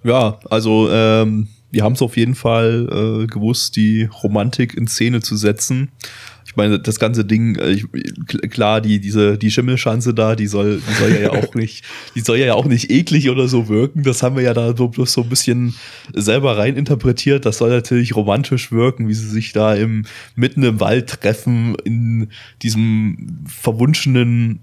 Ja, 0.03 0.39
also 0.49 0.89
ähm, 0.91 1.47
wir 1.73 1.83
haben 1.83 1.93
es 1.93 2.01
auf 2.01 2.15
jeden 2.17 2.35
Fall 2.35 3.23
äh, 3.23 3.27
gewusst, 3.27 3.75
die 3.75 4.03
Romantik 4.23 4.75
in 4.75 4.87
Szene 4.87 5.21
zu 5.21 5.35
setzen. 5.35 5.89
Ich 6.45 6.57
meine, 6.57 6.77
das 6.77 6.99
ganze 6.99 7.25
Ding, 7.25 7.55
äh, 7.55 7.71
ich, 7.71 7.85
kl- 7.85 8.47
klar, 8.47 8.79
die 8.79 8.99
diese 8.99 9.39
die 9.39 9.49
Schimmelschanze 9.49 10.13
da, 10.13 10.35
die 10.35 10.45
soll, 10.45 10.81
die 10.87 10.93
soll 10.93 11.19
ja 11.19 11.31
auch 11.31 11.55
nicht, 11.55 11.83
die 12.13 12.19
soll 12.19 12.37
ja 12.37 12.53
auch 12.53 12.65
nicht 12.65 12.91
eklig 12.91 13.29
oder 13.31 13.47
so 13.47 13.69
wirken. 13.69 14.03
Das 14.03 14.21
haben 14.21 14.35
wir 14.35 14.43
ja 14.43 14.53
da 14.53 14.77
so 14.77 14.87
bloß 14.87 15.11
so 15.13 15.23
ein 15.23 15.29
bisschen 15.29 15.73
selber 16.13 16.55
rein 16.57 16.75
interpretiert. 16.75 17.45
Das 17.47 17.57
soll 17.57 17.71
natürlich 17.71 18.15
romantisch 18.15 18.71
wirken, 18.71 19.07
wie 19.07 19.15
sie 19.15 19.29
sich 19.29 19.51
da 19.53 19.73
im 19.73 20.05
mitten 20.35 20.61
im 20.61 20.79
Wald 20.79 21.21
treffen 21.21 21.75
in 21.85 22.27
diesem 22.61 23.45
verwunschenen 23.47 24.59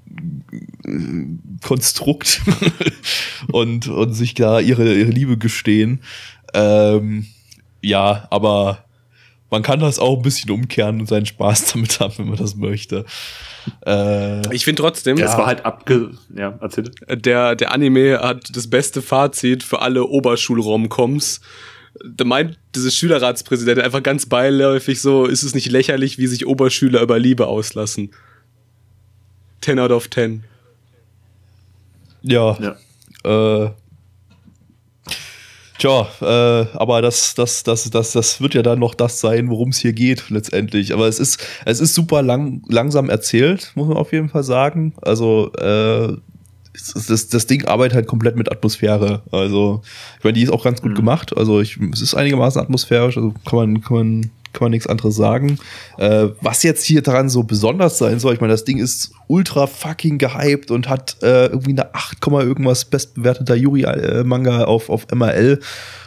äh, 0.86 1.66
Konstrukt 1.66 2.42
und, 3.52 3.88
und 3.88 4.12
sich 4.14 4.34
da 4.34 4.60
ihre, 4.60 4.94
ihre 4.94 5.10
Liebe 5.10 5.38
gestehen. 5.38 6.00
Ähm, 6.54 7.26
ja, 7.82 8.26
aber 8.30 8.84
man 9.50 9.62
kann 9.62 9.80
das 9.80 9.98
auch 9.98 10.16
ein 10.16 10.22
bisschen 10.22 10.50
umkehren 10.50 11.00
und 11.00 11.06
seinen 11.06 11.26
Spaß 11.26 11.64
damit 11.72 11.98
haben, 12.00 12.14
wenn 12.18 12.28
man 12.28 12.36
das 12.36 12.54
möchte. 12.56 13.04
Äh, 13.86 14.54
Ich 14.54 14.64
finde 14.64 14.82
trotzdem, 14.82 15.16
Ja. 15.16 15.26
Es 15.26 15.36
war 15.36 15.46
halt 15.46 15.64
abge... 15.64 16.10
Ja, 16.34 16.56
erzähl. 16.60 16.90
der, 17.08 17.56
der 17.56 17.72
Anime 17.72 18.20
hat 18.20 18.54
das 18.56 18.68
beste 18.70 19.02
Fazit 19.02 19.62
für 19.62 19.82
alle 19.82 20.04
Oberschul-Romcoms. 20.06 21.40
Da 22.08 22.24
meint 22.24 22.58
dieses 22.76 22.94
Schülerratspräsident 22.96 23.80
einfach 23.80 24.02
ganz 24.02 24.26
beiläufig 24.26 25.00
so, 25.00 25.26
ist 25.26 25.42
es 25.42 25.54
nicht 25.54 25.70
lächerlich, 25.70 26.18
wie 26.18 26.28
sich 26.28 26.46
Oberschüler 26.46 27.02
über 27.02 27.18
Liebe 27.18 27.46
auslassen? 27.48 28.12
10 29.62 29.78
out 29.80 29.90
of 29.90 30.08
10. 30.08 30.44
ja, 32.22 32.56
Ja. 33.24 33.64
äh, 33.64 33.70
Tja, 35.80 36.06
äh, 36.20 36.66
aber 36.76 37.00
das, 37.00 37.34
das, 37.34 37.62
das, 37.62 37.88
das, 37.88 38.12
das 38.12 38.42
wird 38.42 38.52
ja 38.52 38.60
dann 38.60 38.78
noch 38.78 38.94
das 38.94 39.18
sein, 39.18 39.48
worum 39.48 39.70
es 39.70 39.78
hier 39.78 39.94
geht, 39.94 40.28
letztendlich. 40.28 40.92
Aber 40.92 41.08
es 41.08 41.18
ist, 41.18 41.42
es 41.64 41.80
ist 41.80 41.94
super 41.94 42.20
lang, 42.20 42.62
langsam 42.68 43.08
erzählt, 43.08 43.72
muss 43.76 43.88
man 43.88 43.96
auf 43.96 44.12
jeden 44.12 44.28
Fall 44.28 44.42
sagen. 44.42 44.92
Also, 45.00 45.50
äh, 45.54 46.18
das, 47.08 47.28
das 47.28 47.46
Ding 47.46 47.64
arbeitet 47.64 47.94
halt 47.94 48.06
komplett 48.08 48.36
mit 48.36 48.52
Atmosphäre. 48.52 49.22
Also, 49.32 49.80
ich 50.18 50.24
meine, 50.24 50.34
die 50.34 50.42
ist 50.42 50.52
auch 50.52 50.64
ganz 50.64 50.82
gut 50.82 50.94
gemacht. 50.94 51.34
Also, 51.34 51.62
ich, 51.62 51.78
es 51.94 52.02
ist 52.02 52.14
einigermaßen 52.14 52.60
atmosphärisch, 52.60 53.16
also 53.16 53.32
kann 53.48 53.56
man, 53.58 53.80
kann 53.80 53.96
man, 53.96 54.30
kann 54.60 54.66
man 54.66 54.72
nichts 54.72 54.86
anderes 54.86 55.16
sagen. 55.16 55.58
Äh, 55.96 56.28
was 56.42 56.62
jetzt 56.62 56.84
hier 56.84 57.00
dran 57.00 57.30
so 57.30 57.42
besonders 57.42 57.96
sein 57.96 58.20
soll, 58.20 58.34
ich 58.34 58.40
meine, 58.40 58.52
das 58.52 58.64
Ding 58.64 58.76
ist 58.76 59.12
ultra 59.26 59.66
fucking 59.66 60.18
gehypt 60.18 60.70
und 60.70 60.88
hat 60.88 61.16
äh, 61.22 61.46
irgendwie 61.46 61.70
eine 61.70 61.94
8, 61.94 62.20
Komma 62.20 62.42
irgendwas 62.42 62.84
bestbewerteter 62.84 63.56
Yuri-Manga 63.56 64.64
auf, 64.64 64.90
auf 64.90 65.06
MRL. 65.12 65.60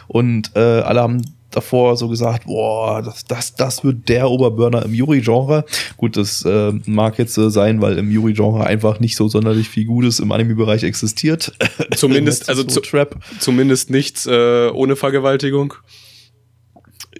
Und 0.06 0.52
äh, 0.54 0.60
alle 0.60 1.00
haben 1.00 1.22
davor 1.50 1.96
so 1.96 2.08
gesagt, 2.08 2.46
boah, 2.46 3.02
das, 3.02 3.24
das, 3.24 3.54
das 3.54 3.82
wird 3.82 4.08
der 4.08 4.30
Oberburner 4.30 4.84
im 4.84 4.94
Yuri-Genre. 4.94 5.64
Gut, 5.96 6.16
das 6.16 6.44
äh, 6.44 6.72
mag 6.86 7.18
jetzt 7.18 7.36
äh, 7.36 7.50
sein, 7.50 7.80
weil 7.80 7.98
im 7.98 8.10
Yuri-Genre 8.10 8.64
einfach 8.64 9.00
nicht 9.00 9.16
so 9.16 9.26
sonderlich 9.26 9.68
viel 9.68 9.84
Gutes 9.84 10.20
im 10.20 10.30
Anime-Bereich 10.30 10.84
existiert. 10.84 11.52
Zumindest, 11.96 12.48
also 12.48 12.62
so 12.62 12.68
zu, 12.68 12.80
Trap. 12.80 13.16
zumindest 13.40 13.90
nichts 13.90 14.26
äh, 14.26 14.68
ohne 14.72 14.94
Vergewaltigung. 14.94 15.74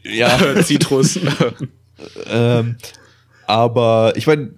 Ja. 0.05 0.39
Zitrus. 0.63 1.19
ähm, 2.27 2.77
aber 3.47 4.13
ich 4.17 4.27
meine, 4.27 4.51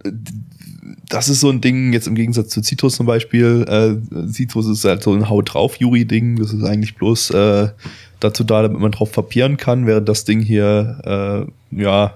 das 1.08 1.28
ist 1.28 1.40
so 1.40 1.50
ein 1.50 1.60
Ding, 1.60 1.92
jetzt 1.92 2.06
im 2.08 2.14
Gegensatz 2.14 2.48
zu 2.48 2.62
Citrus 2.62 2.96
zum 2.96 3.06
Beispiel. 3.06 3.64
Äh, 3.68 4.28
Citrus 4.32 4.66
ist 4.68 4.84
halt 4.84 5.02
so 5.02 5.12
ein 5.12 5.28
Haut 5.28 5.54
drauf 5.54 5.76
Yuri-Ding. 5.76 6.36
Das 6.36 6.52
ist 6.52 6.64
eigentlich 6.64 6.96
bloß 6.96 7.30
äh, 7.30 7.68
dazu 8.20 8.44
da, 8.44 8.62
damit 8.62 8.80
man 8.80 8.92
drauf 8.92 9.12
papieren 9.12 9.56
kann, 9.56 9.86
während 9.86 10.08
das 10.08 10.24
Ding 10.24 10.40
hier, 10.40 11.46
äh, 11.72 11.80
ja, 11.80 12.14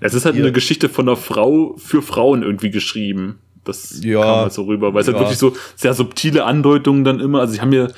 Es 0.00 0.14
ist 0.14 0.24
halt 0.24 0.36
eine 0.36 0.52
Geschichte 0.52 0.88
von 0.88 1.08
einer 1.08 1.16
Frau 1.16 1.74
für 1.78 2.02
Frauen 2.02 2.42
irgendwie 2.42 2.70
geschrieben. 2.70 3.38
Das 3.64 4.00
Ja. 4.02 4.22
kam 4.22 4.36
halt 4.42 4.52
so 4.52 4.62
rüber, 4.64 4.92
weil 4.94 5.02
es 5.02 5.06
Ja. 5.06 5.12
halt 5.12 5.22
wirklich 5.22 5.38
so 5.38 5.54
sehr 5.76 5.94
subtile 5.94 6.44
Andeutungen 6.44 7.04
dann 7.04 7.20
immer, 7.20 7.40
also 7.40 7.52
sie 7.54 7.60
haben 7.60 7.72
ja 7.72 7.88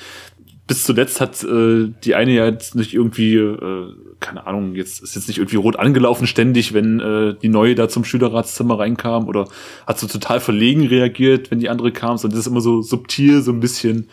bis 0.70 0.84
zuletzt 0.84 1.20
hat 1.20 1.42
äh, 1.42 1.88
die 2.04 2.14
eine 2.14 2.30
ja 2.30 2.46
jetzt 2.46 2.76
nicht 2.76 2.94
irgendwie, 2.94 3.34
äh, 3.34 3.92
keine 4.20 4.46
Ahnung, 4.46 4.76
jetzt 4.76 5.02
ist 5.02 5.16
jetzt 5.16 5.26
nicht 5.26 5.38
irgendwie 5.38 5.56
rot 5.56 5.76
angelaufen 5.76 6.28
ständig, 6.28 6.72
wenn 6.72 7.00
äh, 7.00 7.34
die 7.42 7.48
neue 7.48 7.74
da 7.74 7.88
zum 7.88 8.04
Schülerratszimmer 8.04 8.78
reinkam 8.78 9.26
oder 9.26 9.48
hat 9.84 9.98
so 9.98 10.06
total 10.06 10.38
verlegen 10.38 10.86
reagiert, 10.86 11.50
wenn 11.50 11.58
die 11.58 11.68
andere 11.68 11.90
kam, 11.90 12.18
sondern 12.18 12.36
das 12.36 12.46
ist 12.46 12.52
immer 12.52 12.60
so 12.60 12.82
subtil, 12.82 13.42
so 13.42 13.50
ein 13.50 13.58
bisschen 13.58 14.10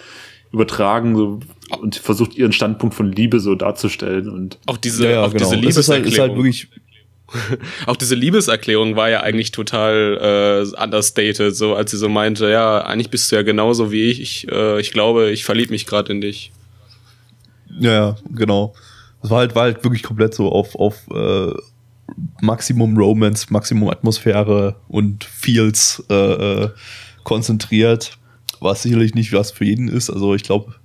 übertragen 0.51 1.15
so, 1.15 1.41
und 1.79 1.97
versucht 1.97 2.35
ihren 2.35 2.53
Standpunkt 2.53 2.95
von 2.95 3.11
Liebe 3.11 3.39
so 3.39 3.53
darzustellen 3.53 4.27
und 4.27 4.57
Auch 4.65 4.77
diese, 4.77 5.03
ja, 5.03 5.11
ja 5.11 5.25
auch 5.25 5.33
genau. 5.33 5.51
diese 5.51 5.67
Es 5.67 5.77
ist 5.77 5.89
halt, 5.89 6.07
ist 6.07 6.17
halt 6.17 6.35
wirklich, 6.35 6.69
Auch 7.85 7.95
diese 7.95 8.15
Liebeserklärung 8.15 8.95
war 8.95 9.09
ja 9.09 9.21
eigentlich 9.21 9.51
total 9.51 10.65
äh, 10.73 10.81
understated, 10.81 11.55
so 11.55 11.75
als 11.75 11.91
sie 11.91 11.97
so 11.97 12.09
meinte, 12.09 12.49
ja, 12.49 12.79
eigentlich 12.81 13.09
bist 13.09 13.31
du 13.31 13.35
ja 13.35 13.41
genauso 13.41 13.91
wie 13.91 14.09
ich. 14.09 14.21
Ich, 14.21 14.51
äh, 14.51 14.79
ich 14.79 14.91
glaube, 14.91 15.29
ich 15.31 15.43
verlieb 15.43 15.69
mich 15.69 15.85
gerade 15.85 16.11
in 16.11 16.21
dich. 16.21 16.51
ja, 17.79 18.15
genau. 18.29 18.73
Das 19.21 19.31
war 19.31 19.39
halt, 19.39 19.55
war 19.55 19.63
halt 19.63 19.83
wirklich 19.83 20.03
komplett 20.03 20.33
so 20.33 20.51
auf, 20.51 20.75
auf 20.75 21.07
äh, 21.11 21.51
Maximum 22.41 22.97
Romance, 22.97 23.47
Maximum 23.49 23.89
Atmosphäre 23.89 24.75
und 24.87 25.23
Feels 25.23 26.03
äh, 26.09 26.13
äh, 26.13 26.69
konzentriert, 27.23 28.17
was 28.59 28.83
sicherlich 28.83 29.15
nicht 29.15 29.33
was 29.33 29.51
für 29.51 29.65
jeden 29.65 29.89
ist. 29.89 30.09
Also 30.09 30.33
ich 30.33 30.43
glaube, 30.43 30.75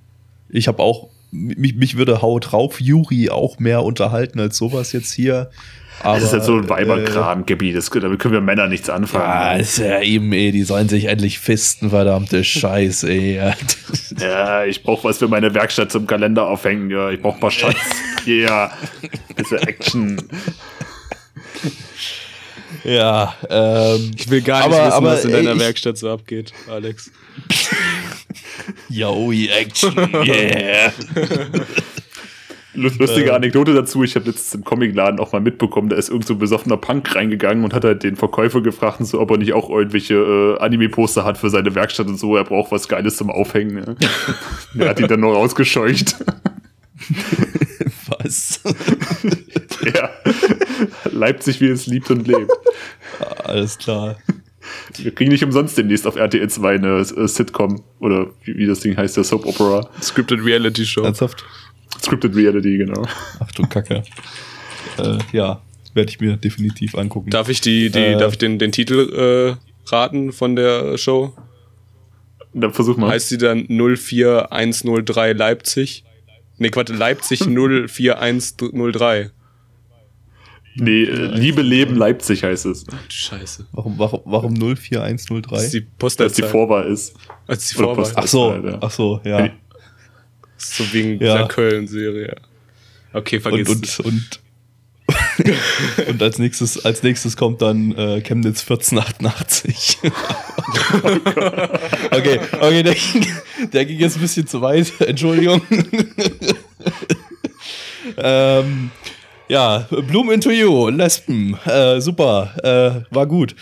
ich 0.49 0.67
habe 0.67 0.83
auch, 0.83 1.09
mich, 1.31 1.77
mich 1.77 1.97
würde 1.97 2.21
Haut 2.21 2.53
drauf 2.53 2.81
Yuri 2.81 3.31
auch 3.31 3.59
mehr 3.59 3.85
unterhalten 3.85 4.41
als 4.41 4.57
sowas 4.57 4.93
jetzt 4.93 5.13
hier. 5.13 5.51
Aber, 6.01 6.15
das 6.17 6.25
ist 6.25 6.33
halt 6.33 6.45
so 6.45 6.57
ein 6.57 6.69
Weiberkram, 6.69 7.47
Gabi. 7.47 7.73
Das, 7.73 7.89
damit 7.91 8.19
können 8.19 8.35
wir 8.35 8.41
Männer 8.41 8.67
nichts 8.67 8.91
anfangen. 8.91 9.25
Ja, 9.25 9.53
ist 9.57 9.79
ja 9.79 10.01
eben, 10.01 10.33
ey, 10.33 10.51
die 10.51 10.65
sollen 10.65 10.89
sich 10.89 11.05
endlich 11.05 11.39
fisten, 11.39 11.91
verdammte 11.91 12.43
Scheiße, 12.43 13.09
ey. 13.09 13.37
Ja, 14.19 14.65
ich 14.65 14.83
brauch 14.83 15.05
was 15.05 15.19
für 15.19 15.29
meine 15.29 15.55
Werkstatt 15.55 15.93
zum 15.93 16.07
Kalender 16.09 16.47
aufhängen. 16.49 16.91
Ja, 16.91 17.11
ich 17.11 17.21
brauch 17.23 17.41
mal 17.41 17.51
Schatz. 17.53 17.77
Yeah. 18.27 18.73
Diese 19.39 19.61
Action. 19.63 20.21
Ja, 22.85 23.35
ähm, 23.49 24.11
Ich 24.19 24.29
will 24.29 24.43
gar 24.43 24.67
nicht 24.67 24.77
Aber- 24.77 24.87
wissen, 24.87 24.93
aber, 24.97 25.07
was 25.13 25.25
in 25.25 25.31
ey, 25.31 25.37
deiner 25.45 25.53
ich- 25.55 25.61
Werkstatt 25.61 25.99
so 25.99 26.11
abgeht, 26.11 26.53
Alex. 26.69 27.13
yo, 28.89 29.31
Action, 29.33 29.95
yeah. 30.25 30.93
Lust- 32.75 32.99
Lustige 32.99 33.35
Anekdote 33.35 33.75
dazu, 33.75 34.03
ich 34.03 34.15
habe 34.15 34.27
letztens 34.27 34.55
im 34.55 34.65
Comicladen 34.65 35.21
auch 35.21 35.33
mal 35.33 35.41
mitbekommen, 35.41 35.89
da 35.91 35.97
ist 35.97 36.09
irgend 36.09 36.27
so 36.27 36.35
ein 36.35 36.39
besoffener 36.39 36.77
Punk 36.79 37.15
reingegangen 37.15 37.65
und 37.65 37.75
hat 37.75 37.85
halt 37.85 38.03
den 38.03 38.17
Verkäufer 38.17 38.63
gefragt, 38.63 39.01
und 39.01 39.07
so, 39.07 39.21
ob 39.21 39.31
er 39.31 39.37
nicht 39.39 39.53
auch 39.53 39.69
irgendwelche 39.69 40.15
äh, 40.15 40.59
Anime-Poster 40.59 41.25
hat 41.25 41.37
für 41.39 41.51
seine 41.51 41.75
Werkstatt 41.75 42.07
und 42.07 42.19
so, 42.19 42.37
er 42.37 42.45
braucht 42.45 42.73
was 42.73 42.89
Geiles 42.89 43.17
zum 43.17 43.31
Aufhängen. 43.31 43.75
Ne? 43.75 43.97
Der 44.75 44.89
hat 44.91 45.01
ihn 45.01 45.09
dann 45.09 45.21
noch 45.21 45.35
rausgescheucht. 45.35 46.17
Was? 48.09 48.61
ja. 49.95 50.11
Leipzig, 51.11 51.61
wie 51.61 51.69
es 51.69 51.87
liebt 51.87 52.11
und 52.11 52.27
lebt. 52.27 52.51
Alles 53.45 53.79
klar. 53.79 54.17
Wir 54.97 55.13
kriegen 55.15 55.31
nicht 55.33 55.45
umsonst 55.45 55.77
demnächst 55.77 56.07
auf 56.07 56.17
RTL 56.17 56.49
2 56.49 56.75
eine 56.77 56.99
äh, 57.01 57.29
Sitcom 57.29 57.83
oder 57.99 58.29
wie, 58.45 58.57
wie 58.57 58.67
das 58.67 58.81
Ding 58.81 58.97
heißt, 58.97 59.17
der 59.17 59.25
Soap 59.25 59.45
Opera. 59.47 59.89
Scripted 60.01 60.45
Reality 60.45 60.85
Show. 60.87 61.03
Ernsthaft? 61.03 61.45
Scripted 62.03 62.35
Reality, 62.35 62.79
genau. 62.79 63.03
Ach 63.41 63.51
du 63.53 63.63
Kacke. 63.67 64.03
äh, 64.99 65.19
ja, 65.33 65.61
werde 65.95 66.11
ich 66.11 66.21
mir 66.21 66.37
definitiv 66.37 66.95
angucken. 66.97 67.31
Darf 67.31 67.49
ich 67.49 67.61
die, 67.61 67.91
die, 67.91 67.99
Äh. 67.99 68.19
darf 68.19 68.33
ich 68.33 68.39
den, 68.39 68.59
den 68.59 68.73
Titel 68.73 69.57
äh, 69.57 69.91
raten 69.91 70.33
von 70.33 70.57
der 70.57 70.99
Show? 70.99 71.33
Dann 72.55 72.73
versuch 72.73 72.97
mal. 72.97 73.11
Heißt 73.11 73.29
sie 73.31 73.39
dann 73.39 73.67
04103 73.69 75.33
Leipzig? 75.33 76.05
Nee, 76.59 76.69
Quatsch, 76.71 76.91
Leipzig 76.91 77.39
04103. 77.89 79.31
nee, 80.77 81.05
äh, 81.05 81.27
Liebe 81.35 81.63
Leben 81.63 81.97
Leipzig 81.97 82.45
heißt 82.45 82.67
es. 82.67 82.85
Scheiße. 83.09 83.67
Warum, 83.73 83.99
warum, 83.99 84.21
warum 84.25 84.57
04103? 84.77 85.51
Das 85.55 85.65
ist 85.65 85.73
die 85.75 85.81
Dass 85.81 85.87
die 85.87 85.91
Postleitzahl. 85.99 86.49
Vorwahl 86.51 86.87
ist. 86.93 87.15
Als 87.47 87.69
die 87.69 87.75
Vorwahl. 87.77 88.13
Ach 88.17 88.27
so, 88.27 88.53
Ja. 88.55 88.79
ach 88.81 88.91
so, 88.91 89.21
ja. 89.25 89.51
So 90.63 90.85
wegen 90.93 91.13
Ja. 91.23 91.35
dieser 91.37 91.49
Köln-Serie. 91.49 92.37
Okay, 93.13 93.41
vergiss 93.41 93.69
Und, 93.69 93.85
es. 93.87 94.01
und, 94.01 94.07
und, 94.07 94.41
und 96.09 96.23
als 96.23 96.39
nächstes, 96.39 96.85
als 96.85 97.03
nächstes 97.03 97.37
kommt 97.37 97.61
dann 97.61 97.93
äh, 97.97 98.21
Chemnitz 98.23 98.63
1488. 98.63 99.99
okay, 102.11 102.41
okay, 102.61 102.83
der 102.83 102.95
ging, 102.95 103.27
der 103.73 103.85
ging 103.85 103.99
jetzt 103.99 104.17
ein 104.17 104.23
bisschen 104.23 104.47
zu 104.47 104.61
weit, 104.63 104.93
Entschuldigung. 105.01 105.61
ähm, 108.17 108.91
ja, 109.49 109.87
Bloom 110.09 110.31
into 110.31 110.51
You, 110.51 110.89
Lesben, 110.89 111.59
äh, 111.67 112.01
super, 112.01 112.55
äh, 113.11 113.15
war 113.15 113.27
gut. 113.27 113.55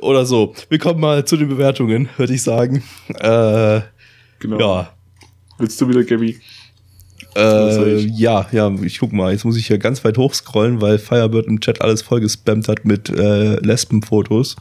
Oder 0.00 0.24
so. 0.24 0.54
Wir 0.68 0.78
kommen 0.78 1.00
mal 1.00 1.24
zu 1.24 1.36
den 1.36 1.48
Bewertungen, 1.48 2.08
würde 2.16 2.34
ich 2.34 2.42
sagen. 2.42 2.82
Äh, 3.18 3.80
Genau. 4.38 4.58
ja, 4.60 4.92
Willst 5.58 5.80
du 5.80 5.88
wieder, 5.88 6.04
Gabby? 6.04 6.38
Äh, 7.36 7.98
ja, 7.98 8.46
ja, 8.52 8.74
ich 8.82 8.98
guck 8.98 9.12
mal. 9.12 9.32
Jetzt 9.32 9.44
muss 9.44 9.56
ich 9.56 9.66
hier 9.66 9.78
ganz 9.78 10.04
weit 10.04 10.16
hochscrollen, 10.16 10.80
weil 10.80 10.98
Firebird 10.98 11.46
im 11.46 11.60
Chat 11.60 11.82
alles 11.82 12.02
voll 12.02 12.20
gespammt 12.20 12.68
hat 12.68 12.84
mit 12.84 13.10
äh, 13.10 13.56
Lesbenfotos. 13.56 14.56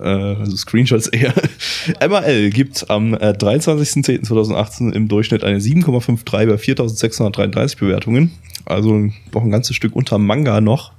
Äh, 0.00 0.02
also 0.02 0.56
Screenshots 0.56 1.06
eher. 1.08 1.32
MRL 2.08 2.50
gibt 2.50 2.90
am 2.90 3.14
äh, 3.14 3.30
23.10.2018 3.30 4.92
im 4.92 5.08
Durchschnitt 5.08 5.44
eine 5.44 5.58
7,53 5.58 6.24
bei 6.30 6.54
4.633 6.54 7.78
Bewertungen. 7.78 8.32
Also 8.64 9.10
noch 9.32 9.42
ein 9.42 9.50
ganzes 9.50 9.76
Stück 9.76 9.94
unter 9.94 10.18
Manga 10.18 10.60
noch. 10.60 10.92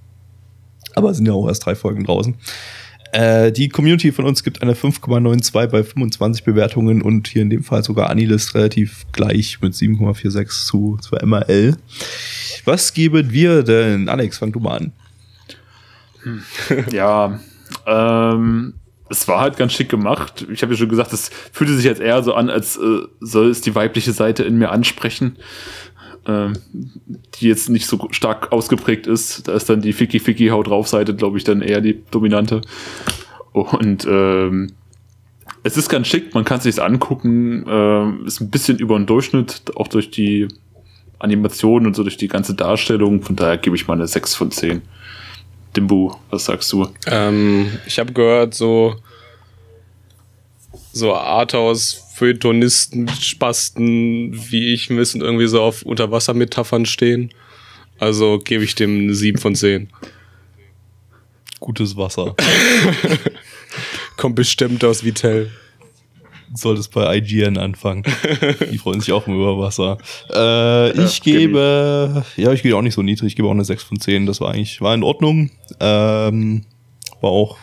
Aber 0.96 1.14
sind 1.14 1.28
ja 1.28 1.34
auch 1.34 1.48
erst 1.48 1.66
drei 1.66 1.76
Folgen 1.76 2.06
draußen. 2.06 2.36
Äh, 3.12 3.52
die 3.52 3.70
Community 3.70 4.12
von 4.12 4.26
uns 4.26 4.44
gibt 4.44 4.62
eine 4.62 4.74
5,92 4.74 5.68
bei 5.68 5.84
25 5.84 6.44
Bewertungen 6.44 7.02
und 7.02 7.28
hier 7.28 7.42
in 7.42 7.50
dem 7.50 7.64
Fall 7.64 7.84
sogar 7.84 8.10
Anilist 8.10 8.56
relativ 8.56 9.06
gleich 9.12 9.60
mit 9.62 9.74
7,46 9.74 10.66
zu, 10.66 10.98
zu 11.02 11.16
MRL. 11.16 11.76
Was 12.66 12.94
geben 12.94 13.32
wir 13.32 13.64
denn? 13.64 14.10
Alex, 14.10 14.38
fang 14.38 14.52
du 14.52 14.60
mal 14.60 14.78
an. 14.78 14.92
Ja, 16.92 17.40
ähm, 17.86 18.74
es 19.10 19.28
war 19.28 19.40
halt 19.40 19.58
ganz 19.58 19.74
schick 19.74 19.90
gemacht. 19.90 20.46
Ich 20.52 20.62
habe 20.62 20.74
ja 20.74 20.78
schon 20.78 20.90
gesagt, 20.90 21.14
es 21.14 21.30
fühlte 21.52 21.74
sich 21.76 21.86
jetzt 21.86 22.02
eher 22.02 22.22
so 22.24 22.34
an, 22.34 22.50
als 22.50 22.78
äh, 22.78 23.02
soll 23.20 23.50
es 23.50 23.62
die 23.62 23.76
weibliche 23.76 24.12
Seite 24.12 24.44
in 24.44 24.58
mir 24.58 24.72
ansprechen, 24.72 25.38
die 26.28 27.48
jetzt 27.48 27.70
nicht 27.70 27.88
so 27.88 28.08
stark 28.12 28.52
ausgeprägt 28.52 29.08
ist. 29.08 29.48
Da 29.48 29.54
ist 29.54 29.70
dann 29.70 29.82
die 29.82 29.94
Ficky 29.94 30.20
Ficky 30.20 30.48
Haut 30.48 30.68
drauf 30.68 30.88
Seite, 30.88 31.16
glaube 31.16 31.38
ich, 31.38 31.44
dann 31.44 31.62
eher 31.62 31.82
die 31.82 32.04
dominante. 32.12 32.62
Und 33.54 34.06
ähm, 34.10 34.74
es 35.64 35.78
ist 35.78 35.90
ganz 35.90 36.08
schick, 36.08 36.34
man 36.34 36.46
kann 36.46 36.58
es 36.58 36.64
sich 36.64 36.82
angucken, 36.82 37.66
ähm, 37.68 38.24
ist 38.26 38.42
ein 38.42 38.50
bisschen 38.50 38.78
über 38.78 38.98
den 38.98 39.06
Durchschnitt, 39.06 39.62
auch 39.76 39.88
durch 39.88 40.12
die 40.12 40.48
Animation 41.20 41.88
und 41.88 41.96
so 41.96 42.04
durch 42.04 42.18
die 42.18 42.28
ganze 42.28 42.54
Darstellung. 42.54 43.24
Von 43.24 43.36
daher 43.36 43.58
gebe 43.58 43.76
ich 43.76 43.88
mal 43.88 43.96
eine 43.96 44.08
6 44.08 44.36
von 44.36 44.52
10. 44.52 44.82
Dimbu, 45.76 46.14
was 46.30 46.46
sagst 46.46 46.72
du? 46.72 46.88
Ähm, 47.08 47.72
ich 47.86 48.00
habe 48.00 48.14
gehört, 48.14 48.54
so 48.54 48.96
so 50.98 51.14
Arthouse, 51.16 52.07
Feuilletonisten, 52.18 53.08
Spasten, 53.10 54.32
wie 54.50 54.74
ich 54.74 54.90
müssen 54.90 55.22
irgendwie 55.22 55.46
so 55.46 55.62
auf 55.62 55.84
Unterwassermetaphern 55.84 56.88
stehen. 56.88 57.30
Also 58.00 58.40
gebe 58.40 58.64
ich 58.64 58.74
dem 58.74 59.02
eine 59.02 59.14
7 59.14 59.38
von 59.38 59.54
10. 59.54 59.90
Gutes 61.60 61.96
Wasser. 61.96 62.36
Kommt 64.18 64.36
bestimmt 64.36 64.84
aus 64.84 65.04
Vitell. 65.04 65.52
Solltest 66.56 66.92
bei 66.92 67.18
IGN 67.18 67.60
anfangen. 67.60 68.02
Die 68.72 68.80
freuen 68.80 69.00
sich 69.00 69.12
auch 69.12 69.28
über 69.28 69.60
Wasser. 69.60 70.00
Äh, 70.34 70.94
ich 71.04 71.20
Ja, 71.20 71.24
gebe, 71.24 72.26
ja, 72.36 72.52
ich 72.52 72.64
gehe 72.64 72.76
auch 72.76 72.82
nicht 72.82 72.96
so 72.96 73.04
niedrig, 73.04 73.28
ich 73.28 73.36
gebe 73.36 73.48
auch 73.48 73.52
eine 73.52 73.66
6 73.66 73.84
von 73.84 74.00
10. 74.00 74.26
Das 74.26 74.42
war 74.42 74.56
eigentlich, 74.56 74.82
war 74.82 74.96
in 74.96 75.04
Ordnung. 75.04 75.52
Ähm, 75.80 76.66
war 77.22 77.30
auch 77.30 77.60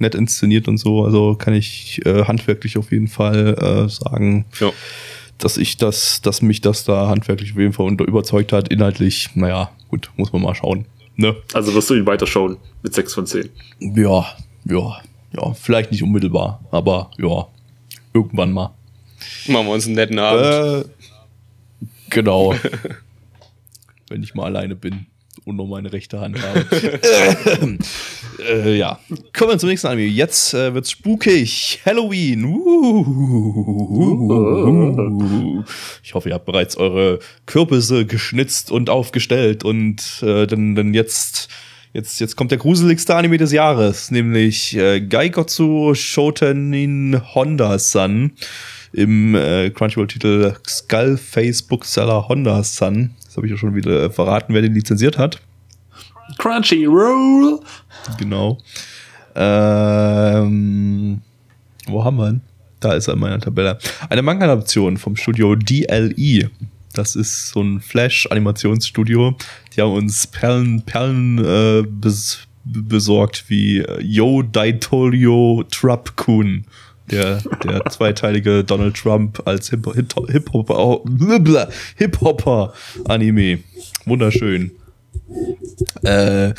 nett 0.00 0.14
inszeniert 0.14 0.68
und 0.68 0.78
so. 0.78 1.04
Also 1.04 1.34
kann 1.34 1.54
ich 1.54 2.04
äh, 2.06 2.24
handwerklich 2.24 2.78
auf 2.78 2.90
jeden 2.92 3.08
Fall 3.08 3.54
äh, 3.54 3.88
sagen, 3.88 4.44
Ja. 4.60 4.70
dass 5.38 5.56
ich 5.56 5.76
das, 5.76 6.20
dass 6.22 6.42
mich 6.42 6.60
das 6.60 6.84
da 6.84 7.08
handwerklich 7.08 7.52
auf 7.52 7.58
jeden 7.58 7.72
Fall 7.72 7.86
unter 7.86 8.04
überzeugt 8.06 8.52
hat. 8.52 8.68
Inhaltlich, 8.68 9.28
naja, 9.34 9.70
gut, 9.88 10.10
muss 10.16 10.32
man 10.32 10.42
mal 10.42 10.54
schauen. 10.54 10.86
Ne? 11.16 11.36
Also 11.52 11.74
wirst 11.74 11.90
du 11.90 11.94
ihn 11.94 12.06
weiterschauen 12.06 12.56
mit 12.82 12.94
6 12.94 13.14
von 13.14 13.26
10. 13.26 13.48
Ja, 13.80 14.26
ja, 14.64 15.00
ja, 15.36 15.52
vielleicht 15.54 15.90
nicht 15.92 16.02
unmittelbar, 16.02 16.60
aber 16.70 17.10
ja, 17.18 17.46
irgendwann 18.14 18.52
mal. 18.52 18.74
Machen 19.48 19.66
wir 19.66 19.72
uns 19.74 19.86
einen 19.86 19.96
netten 19.96 20.18
Abend. 20.18 20.86
Äh, 20.86 20.88
genau. 22.08 22.54
Wenn 24.08 24.22
ich 24.22 24.34
mal 24.34 24.44
alleine 24.46 24.74
bin 24.74 25.06
und 25.44 25.56
nur 25.56 25.66
meine 25.66 25.92
rechte 25.92 26.20
Hand 26.20 26.38
habe. 26.42 26.64
äh, 28.48 28.76
ja. 28.76 28.98
Kommen 29.36 29.50
wir 29.52 29.58
zum 29.58 29.68
nächsten 29.68 29.88
Anime. 29.88 30.08
Jetzt 30.08 30.54
äh, 30.54 30.72
wird's 30.74 30.90
spukig. 30.90 31.80
Halloween. 31.84 32.44
Uh. 32.44 33.40
Ich 36.02 36.14
hoffe, 36.14 36.28
ihr 36.28 36.34
habt 36.34 36.46
bereits 36.46 36.76
eure 36.76 37.18
Kürbisse 37.46 38.06
geschnitzt 38.06 38.70
und 38.70 38.90
aufgestellt 38.90 39.64
und 39.64 40.22
äh, 40.22 40.46
dann, 40.46 40.74
dann 40.74 40.94
jetzt 40.94 41.48
Jetzt, 41.92 42.20
jetzt 42.20 42.36
kommt 42.36 42.52
der 42.52 42.58
gruseligste 42.58 43.16
Anime 43.16 43.36
des 43.36 43.50
Jahres, 43.50 44.12
nämlich 44.12 44.76
äh, 44.76 45.00
Gaikotsu 45.00 45.96
Shotenin 45.96 47.20
Honda-san 47.34 48.30
im 48.92 49.34
äh, 49.34 49.70
Crunchyroll-Titel 49.70 50.54
Skullface 50.64 51.62
Bookseller 51.62 52.28
Honda-san. 52.28 53.10
Das 53.30 53.36
habe 53.36 53.46
ich 53.46 53.52
ja 53.52 53.56
schon 53.56 53.76
wieder 53.76 54.10
verraten, 54.10 54.52
wer 54.54 54.60
den 54.60 54.74
lizenziert 54.74 55.16
hat. 55.16 55.40
Crunchyroll! 56.38 57.60
Genau. 58.18 58.58
Ähm, 59.36 61.20
wo 61.86 62.04
haben 62.04 62.16
wir 62.16 62.28
ihn? 62.28 62.40
Da 62.80 62.94
ist 62.94 63.06
er 63.06 63.14
in 63.14 63.20
meiner 63.20 63.38
Tabelle. 63.38 63.78
Eine 64.08 64.22
Manga-Adaption 64.22 64.96
vom 64.96 65.14
Studio 65.14 65.54
DLE. 65.54 66.50
Das 66.92 67.14
ist 67.14 67.50
so 67.50 67.62
ein 67.62 67.80
Flash-Animationsstudio. 67.80 69.36
Die 69.76 69.80
haben 69.80 69.92
uns 69.92 70.26
Perlen, 70.26 70.82
Perlen 70.82 71.38
äh, 71.38 71.84
bes 71.88 72.48
besorgt 72.64 73.44
wie 73.46 73.84
Yo 74.00 74.42
Daitorio 74.42 75.62
Trap 75.70 76.16
Kun. 76.16 76.64
Der, 77.10 77.42
der 77.64 77.84
zweiteilige 77.86 78.64
Donald 78.64 78.96
Trump 78.96 79.42
als 79.46 79.70
Hip- 79.70 79.92
Hip- 79.94 80.14
Hip-Hopper 80.28 81.12
Hip 81.96 83.08
Anime. 83.10 83.58
Wunderschön. 84.04 84.70
Äh, 86.02 86.52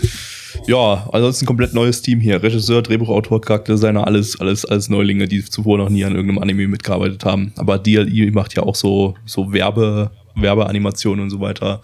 ja, 0.68 1.10
ansonsten 1.12 1.46
komplett 1.46 1.74
neues 1.74 2.02
Team 2.02 2.20
hier. 2.20 2.42
Regisseur, 2.44 2.82
Drehbuchautor, 2.82 3.42
Charakterdesigner, 3.42 4.06
alles, 4.06 4.40
alles, 4.40 4.66
alles 4.66 4.90
Neulinge, 4.90 5.28
die 5.28 5.44
zuvor 5.44 5.78
noch 5.78 5.90
nie 5.90 6.04
an 6.06 6.16
irgendeinem 6.16 6.40
Anime 6.42 6.68
mitgearbeitet 6.68 7.26
haben. 7.26 7.54
Aber 7.58 7.80
DLI 7.80 8.32
macht 8.32 8.56
ja 8.56 8.64
auch 8.64 8.76
so, 8.76 9.16
so 9.26 9.54
Werbe, 9.54 10.12
Werbeanimationen 10.36 11.24
und 11.24 11.30
so 11.30 11.40
weiter. 11.40 11.82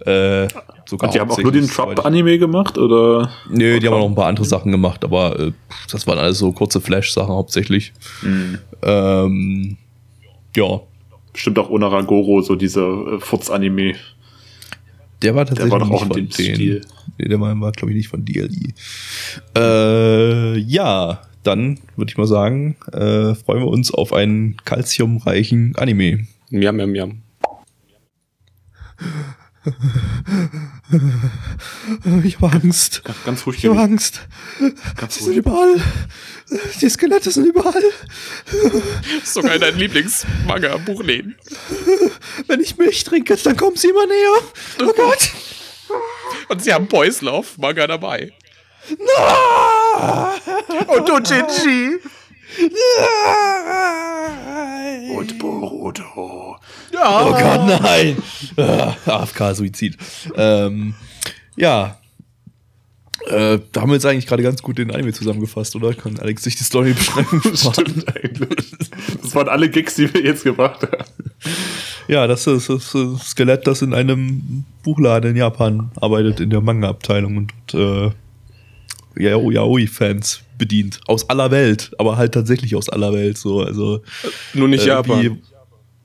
Äh, 0.00 0.48
sogar 0.86 1.08
Und 1.08 1.14
die 1.14 1.20
haben 1.20 1.30
auch 1.30 1.38
nur 1.38 1.52
den 1.52 1.68
Trap-Anime 1.68 2.38
gemacht, 2.38 2.78
oder? 2.78 3.30
Nö, 3.50 3.80
die 3.80 3.86
haben 3.86 3.94
auch 3.94 4.00
noch 4.00 4.08
ein 4.08 4.14
paar 4.14 4.26
andere 4.26 4.46
Sachen 4.46 4.70
gemacht, 4.72 5.04
aber 5.04 5.38
äh, 5.38 5.52
das 5.90 6.06
waren 6.06 6.18
alles 6.18 6.38
so 6.38 6.52
kurze 6.52 6.80
Flash-Sachen 6.80 7.34
hauptsächlich. 7.34 7.92
Mhm. 8.22 8.58
Ähm, 8.82 9.76
ja, 10.56 10.80
Bestimmt 11.38 11.58
auch 11.60 11.70
Onaragoro, 11.70 12.40
so 12.42 12.56
dieser 12.56 13.14
äh, 13.14 13.20
Furz-Anime. 13.20 13.94
der 15.22 15.34
war 15.36 15.46
tatsächlich 15.46 15.70
war 15.70 15.78
doch 15.78 15.86
nicht 15.86 15.94
auch 15.94 16.02
in 16.02 16.08
von 16.08 16.16
dem 16.16 16.28
denen. 16.30 16.54
Stil. 16.54 16.80
Nee, 17.16 17.28
der 17.28 17.40
war, 17.40 17.60
war 17.60 17.70
glaube 17.70 17.92
ich, 17.92 17.96
nicht 17.96 18.08
von 18.08 18.24
DLI. 18.24 18.74
Äh, 19.56 20.58
ja, 20.58 21.22
dann 21.44 21.78
würde 21.96 22.10
ich 22.10 22.16
mal 22.18 22.26
sagen, 22.26 22.76
äh, 22.92 23.36
freuen 23.36 23.60
wir 23.60 23.68
uns 23.68 23.92
auf 23.92 24.12
einen 24.12 24.56
kalziumreichen 24.64 25.76
Anime. 25.76 26.26
Miam, 26.50 26.76
miam, 26.76 26.90
miam. 26.90 27.22
Ich 32.24 32.36
habe 32.40 32.52
Angst. 32.52 33.02
Ganz 33.26 33.46
ruhig. 33.46 33.58
Ich 33.58 33.66
habe. 33.70 33.78
Angst. 33.80 34.20
Ganz 34.96 35.18
Die 35.18 35.24
sind 35.24 35.32
ruhig. 35.34 35.38
überall. 35.38 35.76
Die 36.80 36.88
Skelette 36.88 37.30
sind 37.30 37.44
überall. 37.46 37.82
Sogar 39.24 39.54
in 39.56 39.60
deinen 39.60 39.78
Lieblings-Manga-Buchläden. 39.78 41.36
Wenn 42.46 42.60
ich 42.60 42.78
Milch 42.78 43.04
trinke, 43.04 43.36
dann 43.36 43.56
kommen 43.56 43.76
sie 43.76 43.88
immer 43.90 44.06
näher. 44.06 44.38
Oh 44.82 44.92
Gott. 44.96 45.30
Und 46.48 46.62
sie 46.62 46.72
haben 46.72 46.86
Boyslauf 46.88 47.58
Manga 47.58 47.86
dabei. 47.86 48.32
Und 50.86 51.08
du, 51.08 51.20
Ginji. 51.20 51.98
Und 55.14 55.38
Boruto. 55.38 56.57
Oh 57.00 57.30
Gott, 57.32 57.80
nein. 57.82 58.16
AFK-Suizid. 59.06 59.96
Ähm, 60.36 60.94
ja. 61.56 61.98
Äh, 63.26 63.58
da 63.72 63.80
haben 63.82 63.90
wir 63.90 63.94
jetzt 63.94 64.06
eigentlich 64.06 64.26
gerade 64.26 64.42
ganz 64.42 64.62
gut 64.62 64.78
den 64.78 64.90
Anime 64.90 65.12
zusammengefasst, 65.12 65.74
oder? 65.76 65.92
Kann 65.92 66.18
Alex 66.18 66.44
sich 66.44 66.56
die 66.56 66.64
Story 66.64 66.92
beschreiben? 66.94 67.42
Stimmt 67.54 68.06
eigentlich. 68.16 68.70
Das 69.22 69.34
waren 69.34 69.48
alle 69.48 69.68
Gigs, 69.68 69.96
die 69.96 70.12
wir 70.14 70.22
jetzt 70.24 70.44
gemacht 70.44 70.82
haben. 70.82 71.04
Ja, 72.06 72.26
das 72.26 72.46
ist 72.46 72.68
das 72.70 72.94
ist 72.94 73.20
Skelett, 73.30 73.66
das 73.66 73.82
in 73.82 73.92
einem 73.92 74.64
Buchladen 74.82 75.32
in 75.32 75.36
Japan 75.36 75.90
arbeitet, 76.00 76.40
in 76.40 76.50
der 76.50 76.60
Manga-Abteilung 76.62 77.36
und 77.36 77.74
äh, 77.74 78.10
Yao- 79.16 79.50
Yaoi-Fans 79.50 80.40
bedient. 80.56 81.00
Aus 81.06 81.28
aller 81.28 81.50
Welt, 81.50 81.90
aber 81.98 82.16
halt 82.16 82.32
tatsächlich 82.32 82.74
aus 82.76 82.88
aller 82.88 83.12
Welt. 83.12 83.36
So, 83.36 83.62
also 83.62 84.00
Nur 84.54 84.68
nicht 84.68 84.84
äh, 84.84 84.88
Japan. 84.88 85.22
wie- 85.22 85.42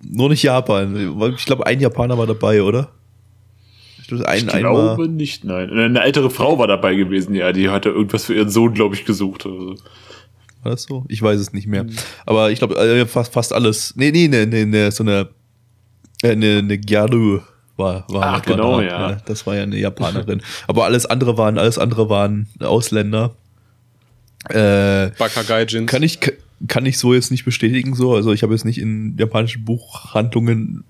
Nur 0.10 0.30
nicht 0.30 0.44
Japan. 0.44 1.34
Ich 1.38 1.46
glaube, 1.46 1.66
ein 1.66 1.80
Japaner 1.80 2.18
war 2.18 2.28
dabei, 2.28 2.62
oder? 2.62 2.90
Ich 4.02 4.08
glaube, 4.08 4.28
ein, 4.28 4.48
Ich 4.48 4.54
einmal. 4.54 4.96
glaube 4.96 5.08
nicht, 5.08 5.44
nein. 5.46 5.70
Eine 5.72 6.02
ältere 6.02 6.30
Frau 6.30 6.60
war 6.60 6.68
dabei 6.68 6.96
gewesen, 6.96 7.34
ja. 7.36 7.52
Die 7.54 7.70
hatte 7.70 7.90
irgendwas 7.90 8.26
für 8.26 8.34
ihren 8.36 8.50
Sohn, 8.50 8.74
glaube 8.74 8.96
ich, 8.96 9.06
gesucht. 9.06 9.46
Also. 9.46 9.76
War 10.64 10.72
das 10.72 10.84
so? 10.84 11.06
Ich 11.08 11.22
weiß 11.22 11.40
es 11.40 11.54
nicht 11.54 11.68
mehr. 11.68 11.86
Aber 12.26 12.52
ich 12.52 12.60
glaube, 12.60 12.76
äh, 12.76 13.06
fast, 13.06 13.34
fast 13.34 13.54
alles. 13.54 13.94
Nee, 13.96 14.12
nee, 14.12 14.28
nee, 14.28 14.46
nee, 14.46 14.66
nee 14.66 14.90
so 14.90 15.04
eine, 15.04 15.30
äh, 16.22 16.32
eine, 16.32 16.60
eine 16.60 16.78
Gyaru 16.78 17.42
war, 17.76 18.06
war, 18.10 18.24
Ach, 18.24 18.32
war 18.34 18.42
genau, 18.42 18.80
da. 18.82 18.86
ja. 18.86 19.12
Das 19.26 19.46
war 19.48 19.56
ja 19.56 19.64
eine 19.64 19.78
Japanerin. 19.78 20.42
Aber 20.68 20.86
alles 20.86 21.06
andere 21.06 21.38
waren, 21.38 21.58
alles 21.58 21.78
andere 21.78 22.10
waren 22.10 22.48
Ausländer. 22.60 23.36
Äh, 24.50 25.12
Bakagaijins. 25.18 25.90
kann 25.90 26.04
ich, 26.04 26.20
kann 26.68 26.86
ich 26.86 26.98
so 26.98 27.14
jetzt 27.14 27.32
nicht 27.32 27.46
bestätigen, 27.46 27.94
so. 27.96 28.16
Also 28.16 28.32
ich 28.32 28.44
habe 28.44 28.54
jetzt 28.54 28.66
nicht 28.66 28.78
in 28.80 29.16
japanischen 29.18 29.66
Buchhandlungen 29.66 30.84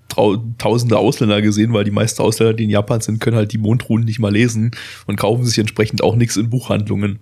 tausende 0.57 0.97
Ausländer 0.97 1.41
gesehen, 1.41 1.73
weil 1.73 1.83
die 1.83 1.91
meisten 1.91 2.21
Ausländer, 2.21 2.53
die 2.53 2.65
in 2.65 2.69
Japan 2.69 3.01
sind, 3.01 3.19
können 3.19 3.35
halt 3.35 3.51
die 3.51 3.57
Mondruhen 3.57 4.03
nicht 4.03 4.19
mal 4.19 4.31
lesen 4.31 4.71
und 5.07 5.15
kaufen 5.15 5.43
sich 5.45 5.57
entsprechend 5.57 6.03
auch 6.03 6.15
nichts 6.15 6.37
in 6.37 6.49
Buchhandlungen. 6.49 7.19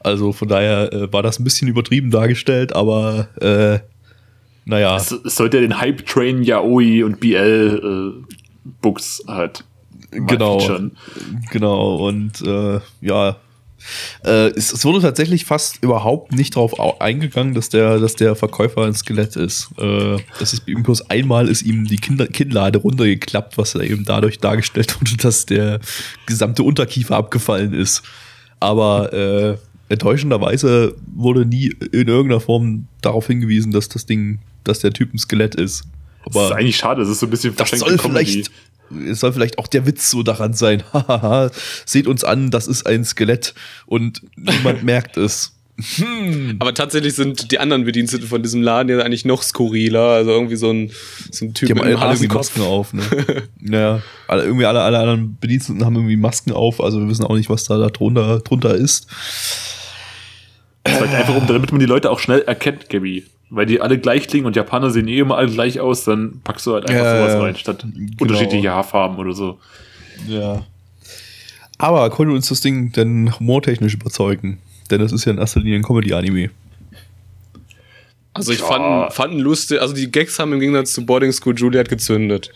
Also 0.00 0.32
von 0.32 0.48
daher 0.48 0.92
äh, 0.92 1.12
war 1.12 1.22
das 1.22 1.38
ein 1.38 1.44
bisschen 1.44 1.68
übertrieben 1.68 2.10
dargestellt, 2.10 2.74
aber 2.74 3.28
äh, 3.40 3.78
naja, 4.66 4.96
Es, 4.96 5.12
es 5.12 5.36
sollte 5.36 5.58
ja 5.58 5.62
den 5.62 5.78
Hype-Train 5.80 6.42
Yaoi 6.42 7.04
und 7.04 7.20
BL-Books 7.20 8.24
halt 9.28 9.64
mal 10.10 10.26
genau, 10.26 10.58
featuren. 10.58 10.92
genau 11.50 12.08
und 12.08 12.40
äh, 12.42 12.80
ja, 13.00 13.36
äh, 14.24 14.48
es, 14.48 14.72
es 14.72 14.84
wurde 14.84 15.00
tatsächlich 15.00 15.44
fast 15.44 15.82
überhaupt 15.82 16.32
nicht 16.32 16.56
darauf 16.56 16.78
au- 16.78 16.98
eingegangen, 16.98 17.54
dass 17.54 17.68
der, 17.68 17.98
dass 17.98 18.14
der 18.16 18.34
Verkäufer 18.36 18.82
ein 18.84 18.94
Skelett 18.94 19.36
ist. 19.36 19.70
Äh, 19.78 20.16
das 20.38 20.52
ist 20.52 20.66
ihm 20.68 20.82
bloß 20.82 21.10
einmal 21.10 21.48
ist 21.48 21.62
ihm 21.62 21.86
die 21.86 21.96
Kinder 21.96 22.26
Kinnlade 22.26 22.78
runtergeklappt, 22.78 23.58
was 23.58 23.74
eben 23.74 24.04
dadurch 24.04 24.38
dargestellt 24.38 24.94
wurde, 25.00 25.16
dass 25.16 25.46
der 25.46 25.80
gesamte 26.26 26.62
Unterkiefer 26.62 27.16
abgefallen 27.16 27.72
ist. 27.74 28.02
Aber 28.60 29.12
äh, 29.12 29.56
enttäuschenderweise 29.88 30.94
wurde 31.14 31.44
nie 31.46 31.66
in 31.92 32.08
irgendeiner 32.08 32.40
Form 32.40 32.86
darauf 33.00 33.26
hingewiesen, 33.26 33.72
dass 33.72 33.88
das 33.88 34.06
Ding, 34.06 34.38
dass 34.64 34.78
der 34.80 34.92
Typ 34.92 35.12
ein 35.14 35.18
Skelett 35.18 35.54
ist. 35.54 35.84
Das 36.32 36.46
ist 36.46 36.52
eigentlich 36.52 36.76
schade, 36.76 37.02
das 37.02 37.10
ist 37.10 37.20
so 37.20 37.26
ein 37.26 37.30
bisschen 37.30 37.54
Das 37.56 37.68
verschenkte 37.68 37.98
soll 38.02 38.10
vielleicht, 38.10 38.50
es 39.08 39.20
soll 39.20 39.32
vielleicht 39.32 39.58
auch 39.58 39.66
der 39.66 39.86
Witz 39.86 40.10
so 40.10 40.22
daran 40.22 40.54
sein. 40.54 40.82
Hahaha, 40.92 41.50
seht 41.84 42.06
uns 42.06 42.24
an, 42.24 42.50
das 42.50 42.66
ist 42.66 42.86
ein 42.86 43.04
Skelett 43.04 43.54
und 43.86 44.22
niemand 44.36 44.82
merkt 44.84 45.16
es. 45.16 45.52
Aber 46.60 46.72
tatsächlich 46.72 47.14
sind 47.14 47.50
die 47.50 47.58
anderen 47.58 47.84
Bediensteten 47.84 48.28
von 48.28 48.42
diesem 48.42 48.62
Laden 48.62 48.96
ja 48.96 49.04
eigentlich 49.04 49.24
noch 49.24 49.42
skurriler. 49.42 50.10
Also 50.10 50.30
irgendwie 50.30 50.54
so 50.54 50.70
ein, 50.70 50.92
so 51.32 51.46
ein 51.46 51.54
Typ 51.54 51.66
Die 51.66 51.72
haben 51.72 51.78
mit 51.78 51.96
einem 51.96 52.08
alle. 52.08 52.28
Masken 52.28 52.62
auf, 52.62 52.92
ne? 52.92 53.02
naja, 53.60 54.00
alle, 54.28 54.44
irgendwie 54.44 54.66
alle, 54.66 54.82
alle 54.82 54.98
anderen 55.00 55.36
Bediensteten 55.40 55.84
haben 55.84 55.96
irgendwie 55.96 56.16
Masken 56.16 56.52
auf, 56.52 56.80
also 56.80 57.00
wir 57.00 57.08
wissen 57.08 57.24
auch 57.24 57.34
nicht, 57.34 57.50
was 57.50 57.64
da, 57.64 57.76
da 57.76 57.88
drunter, 57.88 58.38
drunter 58.40 58.74
ist. 58.76 59.08
Das 60.84 60.94
ist 60.94 61.00
halt 61.00 61.14
einfach 61.14 61.34
um, 61.34 61.46
damit 61.48 61.72
man 61.72 61.80
die 61.80 61.86
Leute 61.86 62.10
auch 62.10 62.20
schnell 62.20 62.42
erkennt, 62.42 62.88
Gabby. 62.88 63.24
Weil 63.54 63.66
die 63.66 63.80
alle 63.80 63.98
gleich 63.98 64.26
klingen 64.26 64.46
und 64.46 64.56
Japaner 64.56 64.90
sehen 64.90 65.06
eh 65.06 65.18
immer 65.18 65.36
alle 65.36 65.48
gleich 65.50 65.78
aus, 65.78 66.02
dann 66.04 66.40
packst 66.42 66.66
du 66.66 66.74
halt 66.74 66.88
einfach 66.90 67.04
Ja, 67.04 67.18
sowas 67.28 67.42
rein, 67.42 67.56
statt 67.56 67.84
Genau. 67.94 68.16
unterschiedliche 68.20 68.70
Haarfarben 68.72 69.16
oder 69.16 69.32
so. 69.32 69.58
Ja. 70.26 70.64
Aber 71.78 72.10
konnte 72.10 72.34
uns 72.34 72.48
das 72.48 72.60
Ding 72.60 72.90
denn 72.92 73.32
humortechnisch 73.38 73.94
überzeugen? 73.94 74.58
Denn 74.90 75.00
das 75.00 75.12
ist 75.12 75.24
ja 75.24 75.32
in 75.32 75.38
erster 75.38 75.60
Linie 75.60 75.76
ein 75.76 75.82
Comedy-Anime. 75.82 76.50
Also 78.32 78.52
ich 78.52 78.58
Ja. 78.60 78.66
fand, 78.66 79.12
fand 79.12 79.34
lustig, 79.34 79.80
also 79.80 79.94
die 79.94 80.10
Gags 80.10 80.38
haben 80.38 80.52
im 80.52 80.60
Gegensatz 80.60 80.92
zu 80.92 81.06
Boarding 81.06 81.32
School 81.32 81.54
Juliet 81.56 81.88
gezündet. 81.88 82.50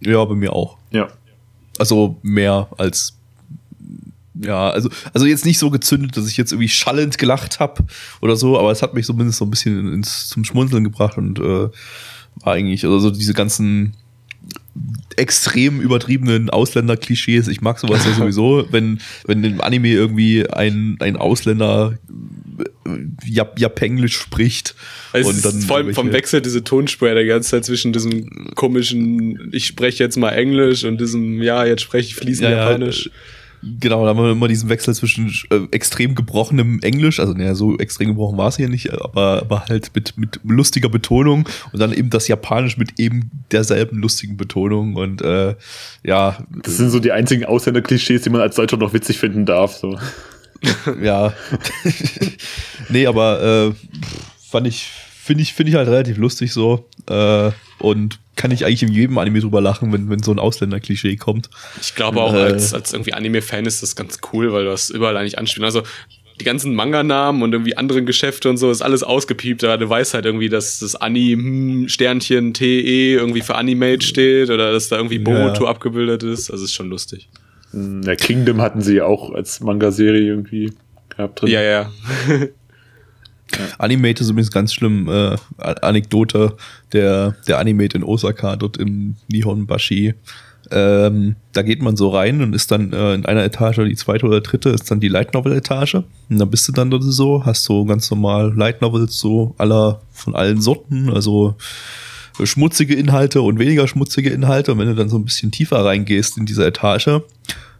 Ja, 0.00 0.24
bei 0.24 0.34
mir 0.34 0.52
auch. 0.52 0.76
Ja. 0.92 1.08
Also 1.78 2.16
mehr 2.22 2.68
als 2.78 3.16
ja, 4.44 4.70
also 4.70 4.88
also 5.12 5.26
jetzt 5.26 5.44
nicht 5.44 5.58
so 5.58 5.70
gezündet, 5.70 6.16
dass 6.16 6.28
ich 6.28 6.36
jetzt 6.36 6.52
irgendwie 6.52 6.68
schallend 6.68 7.18
gelacht 7.18 7.60
habe 7.60 7.84
oder 8.20 8.36
so, 8.36 8.58
aber 8.58 8.70
es 8.70 8.82
hat 8.82 8.94
mich 8.94 9.06
zumindest 9.06 9.38
so 9.38 9.44
ein 9.44 9.50
bisschen 9.50 9.92
ins 9.92 10.28
zum 10.28 10.44
Schmunzeln 10.44 10.84
gebracht 10.84 11.16
und 11.18 11.38
äh, 11.38 11.68
war 12.36 12.54
eigentlich 12.54 12.84
also 12.84 12.98
so 12.98 13.10
diese 13.10 13.34
ganzen 13.34 13.94
extrem 15.16 15.80
übertriebenen 15.80 16.50
Ausländer-Klischees. 16.50 17.48
Ich 17.48 17.60
mag 17.60 17.78
sowas 17.78 18.04
ja 18.06 18.12
sowieso, 18.18 18.66
wenn 18.70 19.00
wenn 19.26 19.44
im 19.44 19.60
Anime 19.60 19.88
irgendwie 19.88 20.48
ein 20.48 20.96
ein 21.00 21.16
Ausländer 21.16 21.98
äh, 22.86 22.90
Jap 23.26 23.58
Japenglisch 23.58 24.16
spricht 24.16 24.74
Es 25.12 25.26
und 25.26 25.44
dann 25.44 25.58
ist 25.58 25.66
vor 25.66 25.76
allem 25.76 25.94
vom 25.94 26.12
Wechsel 26.12 26.40
diese 26.40 26.64
Tonspur 26.64 27.12
der 27.12 27.26
ganze 27.26 27.50
Zeit 27.50 27.64
zwischen 27.64 27.92
diesem 27.92 28.54
komischen, 28.54 29.50
ich 29.52 29.66
spreche 29.66 30.02
jetzt 30.02 30.16
mal 30.16 30.30
Englisch 30.30 30.84
und 30.84 31.00
diesem, 31.00 31.42
ja, 31.42 31.64
jetzt 31.64 31.82
spreche 31.82 32.08
ich 32.08 32.14
fließend 32.16 32.48
Ja, 32.48 32.50
ja, 32.50 32.70
Japanisch. 32.70 33.10
Genau, 33.62 34.02
da 34.02 34.10
haben 34.10 34.18
wir 34.18 34.32
immer 34.32 34.48
diesen 34.48 34.68
Wechsel 34.68 34.92
zwischen 34.94 35.32
äh, 35.50 35.60
extrem 35.70 36.16
gebrochenem 36.16 36.80
Englisch, 36.82 37.20
also 37.20 37.32
naja, 37.32 37.54
so 37.54 37.78
extrem 37.78 38.08
gebrochen 38.08 38.36
war 38.36 38.48
es 38.48 38.56
hier 38.56 38.68
nicht, 38.68 38.92
aber, 38.92 39.42
aber 39.42 39.66
halt 39.68 39.92
mit, 39.94 40.18
mit 40.18 40.40
lustiger 40.42 40.88
Betonung 40.88 41.48
und 41.72 41.78
dann 41.78 41.92
eben 41.92 42.10
das 42.10 42.26
Japanisch 42.26 42.76
mit 42.76 42.98
eben 42.98 43.30
derselben 43.52 43.98
lustigen 43.98 44.36
Betonung 44.36 44.96
und 44.96 45.22
äh, 45.22 45.54
ja, 46.02 46.38
Das 46.62 46.76
sind 46.76 46.90
so 46.90 46.98
die 46.98 47.12
einzigen 47.12 47.44
Ausländer-Klischees, 47.44 48.22
die 48.22 48.30
man 48.30 48.40
als 48.40 48.56
Deutscher 48.56 48.78
noch 48.78 48.94
witzig 48.94 49.18
finden 49.18 49.46
darf. 49.46 49.76
So. 49.76 49.96
ja. 51.02 51.32
nee, 52.88 53.06
aber 53.06 53.42
äh, 53.68 53.72
fand 54.44 54.66
ich, 54.66 54.90
finde 55.22 55.42
ich, 55.42 55.54
finde 55.54 55.70
ich 55.70 55.76
halt 55.76 55.88
relativ 55.88 56.16
lustig 56.16 56.52
so 56.52 56.88
äh, 57.08 57.52
und 57.78 58.18
kann 58.36 58.50
ich 58.50 58.64
eigentlich 58.64 58.82
in 58.82 58.92
jedem 58.92 59.18
Anime 59.18 59.40
drüber 59.40 59.60
lachen, 59.60 59.92
wenn, 59.92 60.08
wenn 60.08 60.22
so 60.22 60.30
ein 60.32 60.38
Ausländer-Klischee 60.38 61.16
kommt. 61.16 61.50
Ich 61.80 61.94
glaube 61.94 62.20
auch 62.20 62.32
Äh. 62.34 62.38
als, 62.38 62.72
als 62.74 62.92
irgendwie 62.92 63.12
Anime-Fan 63.12 63.66
ist 63.66 63.82
das 63.82 63.94
ganz 63.96 64.18
cool, 64.32 64.52
weil 64.52 64.64
du 64.64 64.70
das 64.70 64.88
überall 64.90 65.16
eigentlich 65.16 65.38
anspielen. 65.38 65.64
Also 65.66 65.82
die 66.40 66.44
ganzen 66.44 66.74
Manga-Namen 66.74 67.42
und 67.42 67.52
irgendwie 67.52 67.76
anderen 67.76 68.06
Geschäfte 68.06 68.48
und 68.48 68.56
so 68.56 68.70
ist 68.70 68.80
alles 68.80 69.02
ausgepiept. 69.02 69.62
Ja, 69.62 69.76
du 69.76 69.88
weißt 69.88 70.14
halt 70.14 70.24
irgendwie, 70.24 70.48
dass 70.48 70.78
das 70.78 70.96
Ani 70.96 71.32
hm, 71.34 71.88
Sternchen 71.88 72.54
TE 72.54 72.64
irgendwie 73.14 73.42
für 73.42 73.54
Animate 73.54 74.04
steht 74.04 74.48
oder 74.50 74.72
dass 74.72 74.88
da 74.88 74.96
irgendwie 74.96 75.18
Boruto 75.18 75.64
Ja. 75.64 75.70
abgebildet 75.70 76.22
ist. 76.22 76.50
Also 76.50 76.64
ist 76.64 76.72
schon 76.72 76.88
lustig. 76.88 77.28
Hm, 77.72 78.02
Ja, 78.02 78.16
Kingdom 78.16 78.62
hatten 78.62 78.80
sie 78.80 78.96
ja 78.96 79.04
auch 79.04 79.30
als 79.34 79.60
Manga-Serie 79.60 80.22
irgendwie 80.26 80.72
gehabt 81.10 81.42
drin. 81.42 81.50
Ja, 81.50 81.60
ja. 81.62 81.92
Animate 83.78 84.22
ist 84.22 84.30
übrigens 84.30 84.50
ganz 84.50 84.72
schlimm. 84.72 85.08
Äh, 85.08 85.36
Anekdote, 85.58 86.56
der, 86.92 87.36
der 87.46 87.58
Animate 87.58 87.98
in 87.98 88.04
Osaka, 88.04 88.56
dort 88.56 88.76
im 88.76 89.16
Nihonbashi. 89.28 90.14
Ähm, 90.70 91.36
da 91.52 91.62
geht 91.62 91.82
man 91.82 91.96
so 91.96 92.08
rein 92.08 92.40
und 92.40 92.54
ist 92.54 92.70
dann 92.70 92.92
äh, 92.92 93.14
in 93.14 93.26
einer 93.26 93.44
Etage, 93.44 93.80
die 93.88 93.96
zweite 93.96 94.26
oder 94.26 94.40
dritte, 94.40 94.70
ist 94.70 94.90
dann 94.90 95.00
die 95.00 95.08
Light 95.08 95.34
Novel 95.34 95.52
Etage. 95.52 95.96
Und 95.96 96.38
da 96.38 96.44
bist 96.44 96.66
du 96.68 96.72
dann 96.72 96.90
dort 96.90 97.02
so, 97.02 97.44
hast 97.44 97.64
so 97.64 97.84
ganz 97.84 98.10
normal 98.10 98.54
Light 98.56 98.80
Novels, 98.80 99.18
so 99.18 99.54
aller, 99.58 100.00
von 100.12 100.34
allen 100.34 100.60
Sorten, 100.60 101.10
also 101.10 101.56
äh, 102.38 102.46
schmutzige 102.46 102.94
Inhalte 102.94 103.42
und 103.42 103.58
weniger 103.58 103.86
schmutzige 103.88 104.30
Inhalte. 104.30 104.72
Und 104.72 104.78
wenn 104.78 104.88
du 104.88 104.94
dann 104.94 105.08
so 105.08 105.18
ein 105.18 105.24
bisschen 105.24 105.50
tiefer 105.50 105.84
reingehst 105.84 106.38
in 106.38 106.46
diese 106.46 106.64
Etage, 106.64 107.20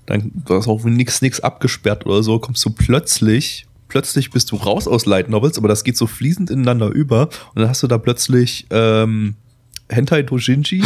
dann 0.07 0.33
da 0.47 0.59
ist 0.59 0.69
auch 0.69 0.85
nix, 0.85 1.23
nix 1.23 1.41
abgesperrt 1.41 2.05
oder 2.07 2.23
so, 2.23 2.39
kommst 2.39 2.65
du 2.65 2.71
plötzlich, 2.71 3.67
plötzlich 3.93 4.31
bist 4.31 4.51
du 4.51 4.57
raus 4.57 4.89
aus 4.89 5.05
Light 5.05 5.29
Novels, 5.29 5.59
aber 5.59 5.69
das 5.69 5.85
geht 5.85 5.99
so 5.99 6.07
fließend 6.07 6.51
ineinander 6.51 6.89
über 6.89 7.29
und 7.55 7.61
dann 7.61 7.69
hast 7.69 7.83
du 7.83 7.87
da 7.87 7.99
plötzlich 7.99 8.67
ähm, 8.71 9.35
Hentai 9.91 10.23
Dojinji 10.23 10.83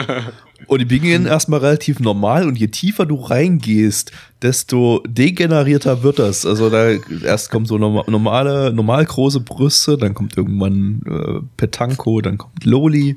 und 0.66 0.78
die 0.78 0.84
beginnen 0.84 1.24
erstmal 1.24 1.60
relativ 1.60 2.00
normal 2.00 2.46
und 2.46 2.58
je 2.58 2.68
tiefer 2.68 3.06
du 3.06 3.16
reingehst, 3.16 4.12
desto 4.42 5.02
degenerierter 5.06 6.02
wird 6.02 6.18
das. 6.18 6.44
Also 6.44 6.68
da 6.68 6.90
erst 7.24 7.50
kommen 7.50 7.64
so 7.64 7.78
norma- 7.78 8.04
normale, 8.10 8.74
normal 8.74 9.06
große 9.06 9.40
Brüste, 9.40 9.96
dann 9.96 10.12
kommt 10.12 10.36
irgendwann 10.36 11.00
äh, 11.06 11.40
Petanko, 11.56 12.20
dann 12.20 12.36
kommt 12.36 12.66
Loli, 12.66 13.16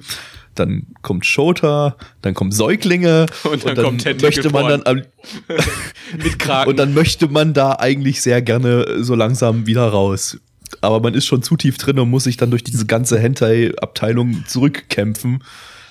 dann 0.60 0.88
kommt 1.01 1.26
Shota, 1.26 1.95
dann 2.22 2.34
kommen 2.34 2.51
Säuglinge 2.51 3.26
Und 3.43 3.66
dann 3.66 3.76
kommt 3.76 4.03
Tentacle 4.03 4.28
möchte 4.28 4.49
man 4.49 4.68
dann 4.68 4.84
am, 4.86 5.01
Mit 6.24 6.39
Kragen. 6.39 6.70
und 6.70 6.78
dann 6.78 6.93
möchte 6.93 7.28
man 7.28 7.53
da 7.53 7.74
eigentlich 7.74 8.22
sehr 8.22 8.41
gerne 8.41 9.03
so 9.03 9.16
langsam 9.16 9.66
wieder 9.66 9.88
raus. 9.88 10.38
Aber 10.82 10.99
man 10.99 11.14
ist 11.14 11.26
schon 11.26 11.41
zu 11.43 11.55
tief 11.55 11.78
drin 11.78 11.99
und 11.99 12.10
muss 12.10 12.26
sich 12.26 12.38
dann 12.38 12.49
durch 12.49 12.64
diese 12.64 12.86
ganze 12.86 13.20
Hentai-Abteilung 13.20 14.43
zurückkämpfen. 14.47 15.43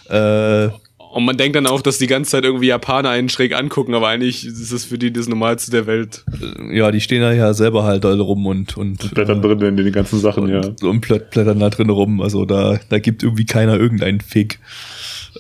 Äh, 0.09 0.69
Und 1.17 1.25
man 1.25 1.39
denkt 1.39 1.57
dann 1.57 1.67
auch, 1.67 1.81
dass 1.81 1.97
die 1.97 2.09
ganze 2.09 2.33
Zeit 2.33 2.45
irgendwie 2.45 2.67
Japaner 2.67 3.09
einen 3.09 3.31
schräg 3.31 3.57
angucken, 3.57 3.95
aber 3.95 4.09
eigentlich 4.09 4.45
ist 4.45 4.71
es 4.71 4.85
für 4.85 4.99
die 4.99 5.11
das 5.11 5.29
Normalste 5.29 5.71
der 5.71 5.87
Welt. 5.87 6.27
ja, 6.71 6.91
die 6.91 7.01
stehen 7.01 7.23
da 7.23 7.33
ja 7.33 7.55
selber 7.55 7.85
halt 7.85 8.05
alle 8.05 8.21
rum 8.23 8.45
und, 8.45 8.77
und, 8.77 9.15
Blättern 9.15 9.41
drin 9.41 9.63
in 9.63 9.79
den 9.79 9.93
ganzen 9.93 10.21
Sachen, 10.21 10.47
ja. 10.47 10.61
und, 10.61 10.85
und 10.85 11.03
plät- 11.03 11.31
blättern 11.31 11.59
da 11.59 11.71
drin 11.71 11.89
rum. 11.89 12.21
Also 12.21 12.45
da, 12.45 12.79
da 12.91 12.99
gibt 12.99 13.23
irgendwie 13.23 13.47
keiner 13.47 13.79
irgendeinen 13.79 14.21
Fick. 14.21 14.59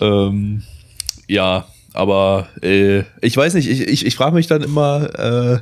Ähm, 0.01 0.62
ja, 1.29 1.66
aber 1.93 2.49
äh, 2.62 3.03
ich 3.20 3.37
weiß 3.37 3.53
nicht, 3.53 3.68
ich, 3.68 3.83
ich, 3.83 4.07
ich 4.07 4.16
frage 4.16 4.35
mich 4.35 4.47
dann 4.47 4.62
immer, 4.62 5.11
äh, 5.18 5.59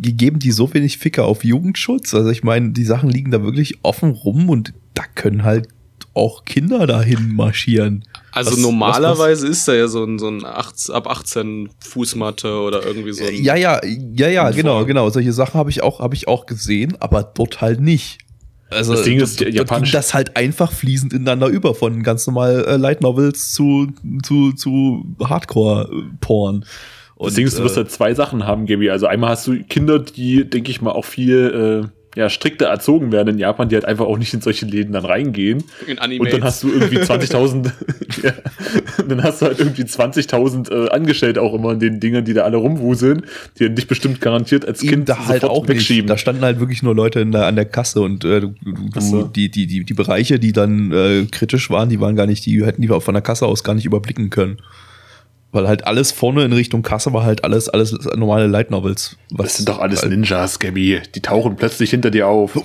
geben 0.00 0.40
die 0.40 0.50
so 0.50 0.74
wenig 0.74 0.98
Ficker 0.98 1.26
auf 1.26 1.44
Jugendschutz? 1.44 2.14
Also 2.14 2.30
ich 2.30 2.42
meine, 2.42 2.72
die 2.72 2.84
Sachen 2.84 3.10
liegen 3.10 3.30
da 3.30 3.44
wirklich 3.44 3.78
offen 3.84 4.10
rum 4.10 4.48
und 4.50 4.74
da 4.94 5.04
können 5.14 5.44
halt 5.44 5.68
auch 6.14 6.44
Kinder 6.44 6.88
dahin 6.88 7.32
marschieren. 7.32 8.04
Also 8.34 8.52
Was- 8.52 8.58
normalerweise 8.58 9.46
ist 9.46 9.66
da 9.68 9.74
ja 9.74 9.86
so 9.88 10.04
ein, 10.04 10.18
so 10.18 10.28
ein 10.28 10.44
8, 10.44 10.90
ab 10.90 11.08
18 11.08 11.70
Fußmatte 11.80 12.58
oder 12.60 12.84
irgendwie 12.84 13.12
so 13.12 13.24
ein. 13.24 13.42
Ja, 13.42 13.54
ja, 13.54 13.80
ja, 13.84 14.28
ja, 14.28 14.50
genau, 14.50 14.72
Vorhang. 14.72 14.86
genau. 14.86 15.10
Solche 15.10 15.32
Sachen 15.32 15.54
habe 15.58 15.70
ich 15.70 15.82
auch, 15.82 16.00
habe 16.00 16.14
ich 16.14 16.26
auch 16.28 16.46
gesehen, 16.46 16.96
aber 17.00 17.22
dort 17.22 17.60
halt 17.60 17.80
nicht. 17.80 18.18
Also 18.70 18.94
Das 18.94 19.02
Ding 19.04 19.20
ist, 19.20 19.40
japanisch- 19.40 19.92
das 19.92 20.14
halt 20.14 20.36
einfach 20.36 20.72
fließend 20.72 21.12
ineinander 21.12 21.46
über 21.46 21.74
von 21.76 22.02
ganz 22.02 22.26
normal 22.26 22.64
äh, 22.66 22.76
Light 22.76 23.02
Novels 23.02 23.52
zu 23.52 23.88
zu 24.24 24.52
zu 24.52 25.04
Hardcore 25.22 25.88
äh. 26.20 26.64
Und, 27.14 27.28
Das 27.28 27.34
Ding 27.34 27.46
ist, 27.46 27.56
du 27.58 27.62
wirst 27.62 27.76
äh, 27.76 27.80
halt 27.80 27.92
zwei 27.92 28.14
Sachen 28.14 28.46
haben, 28.46 28.66
Gaby. 28.66 28.90
Also 28.90 29.06
einmal 29.06 29.30
hast 29.30 29.46
du 29.46 29.62
Kinder, 29.62 30.00
die, 30.00 30.48
denke 30.50 30.72
ich 30.72 30.80
mal, 30.82 30.90
auch 30.90 31.04
viel 31.04 31.84
äh, 31.84 31.88
ja, 32.14 32.30
strikter 32.30 32.66
erzogen 32.66 33.12
werden 33.12 33.34
in 33.34 33.38
Japan, 33.38 33.68
die 33.68 33.74
halt 33.74 33.84
einfach 33.84 34.06
auch 34.06 34.18
nicht 34.18 34.32
in 34.34 34.40
solche 34.40 34.66
Läden 34.66 34.92
dann 34.92 35.04
reingehen. 35.04 35.64
In 35.86 35.92
Und 35.92 35.98
Animates. 35.98 36.32
dann 36.32 36.44
hast 36.44 36.62
du 36.62 36.72
irgendwie 36.72 36.98
20.000, 36.98 37.70
ja, 38.22 38.32
dann 39.08 39.22
hast 39.22 39.42
du 39.42 39.46
halt 39.46 39.58
irgendwie 39.58 39.82
20.000 39.82 40.70
äh, 40.70 40.90
Angestellte 40.90 41.42
auch 41.42 41.54
immer 41.54 41.72
in 41.72 41.80
den 41.80 42.00
Dingern, 42.00 42.24
die 42.24 42.34
da 42.34 42.42
alle 42.42 42.56
rumwuseln, 42.56 43.24
die 43.58 43.74
dich 43.74 43.88
bestimmt 43.88 44.20
garantiert 44.20 44.66
als 44.66 44.82
Eben 44.82 44.90
Kind 44.90 45.08
da 45.08 45.26
halt 45.26 45.44
auch 45.44 45.66
nicht. 45.66 46.08
Da 46.08 46.16
standen 46.16 46.42
halt 46.42 46.60
wirklich 46.60 46.82
nur 46.82 46.94
Leute 46.94 47.20
in 47.20 47.32
der, 47.32 47.46
an 47.46 47.56
der 47.56 47.64
Kasse 47.64 48.00
und 48.00 48.24
äh, 48.24 48.40
du, 48.40 48.54
so. 48.98 49.22
die, 49.24 49.50
die, 49.50 49.66
die, 49.66 49.84
die 49.84 49.94
Bereiche, 49.94 50.38
die 50.38 50.52
dann 50.52 50.92
äh, 50.92 51.26
kritisch 51.30 51.70
waren, 51.70 51.88
die 51.88 52.00
waren 52.00 52.16
gar 52.16 52.26
nicht, 52.26 52.46
die 52.46 52.64
hätten 52.64 52.82
die 52.82 52.88
von 52.88 53.14
der 53.14 53.22
Kasse 53.22 53.46
aus 53.46 53.64
gar 53.64 53.74
nicht 53.74 53.86
überblicken 53.86 54.30
können. 54.30 54.58
Weil 55.54 55.68
halt 55.68 55.86
alles 55.86 56.10
vorne 56.10 56.44
in 56.44 56.52
Richtung 56.52 56.82
Kasse 56.82 57.12
war 57.12 57.22
halt 57.24 57.44
alles, 57.44 57.68
alles 57.68 57.92
normale 58.16 58.48
Light 58.48 58.72
Novels. 58.72 59.16
Was 59.30 59.46
Das 59.46 59.56
sind 59.58 59.68
doch 59.68 59.78
alles 59.78 60.02
halt, 60.02 60.10
Ninjas, 60.10 60.58
Gaby. 60.58 61.00
Die 61.14 61.20
tauchen 61.20 61.54
plötzlich 61.54 61.90
hinter 61.90 62.10
dir 62.10 62.26
auf. 62.26 62.58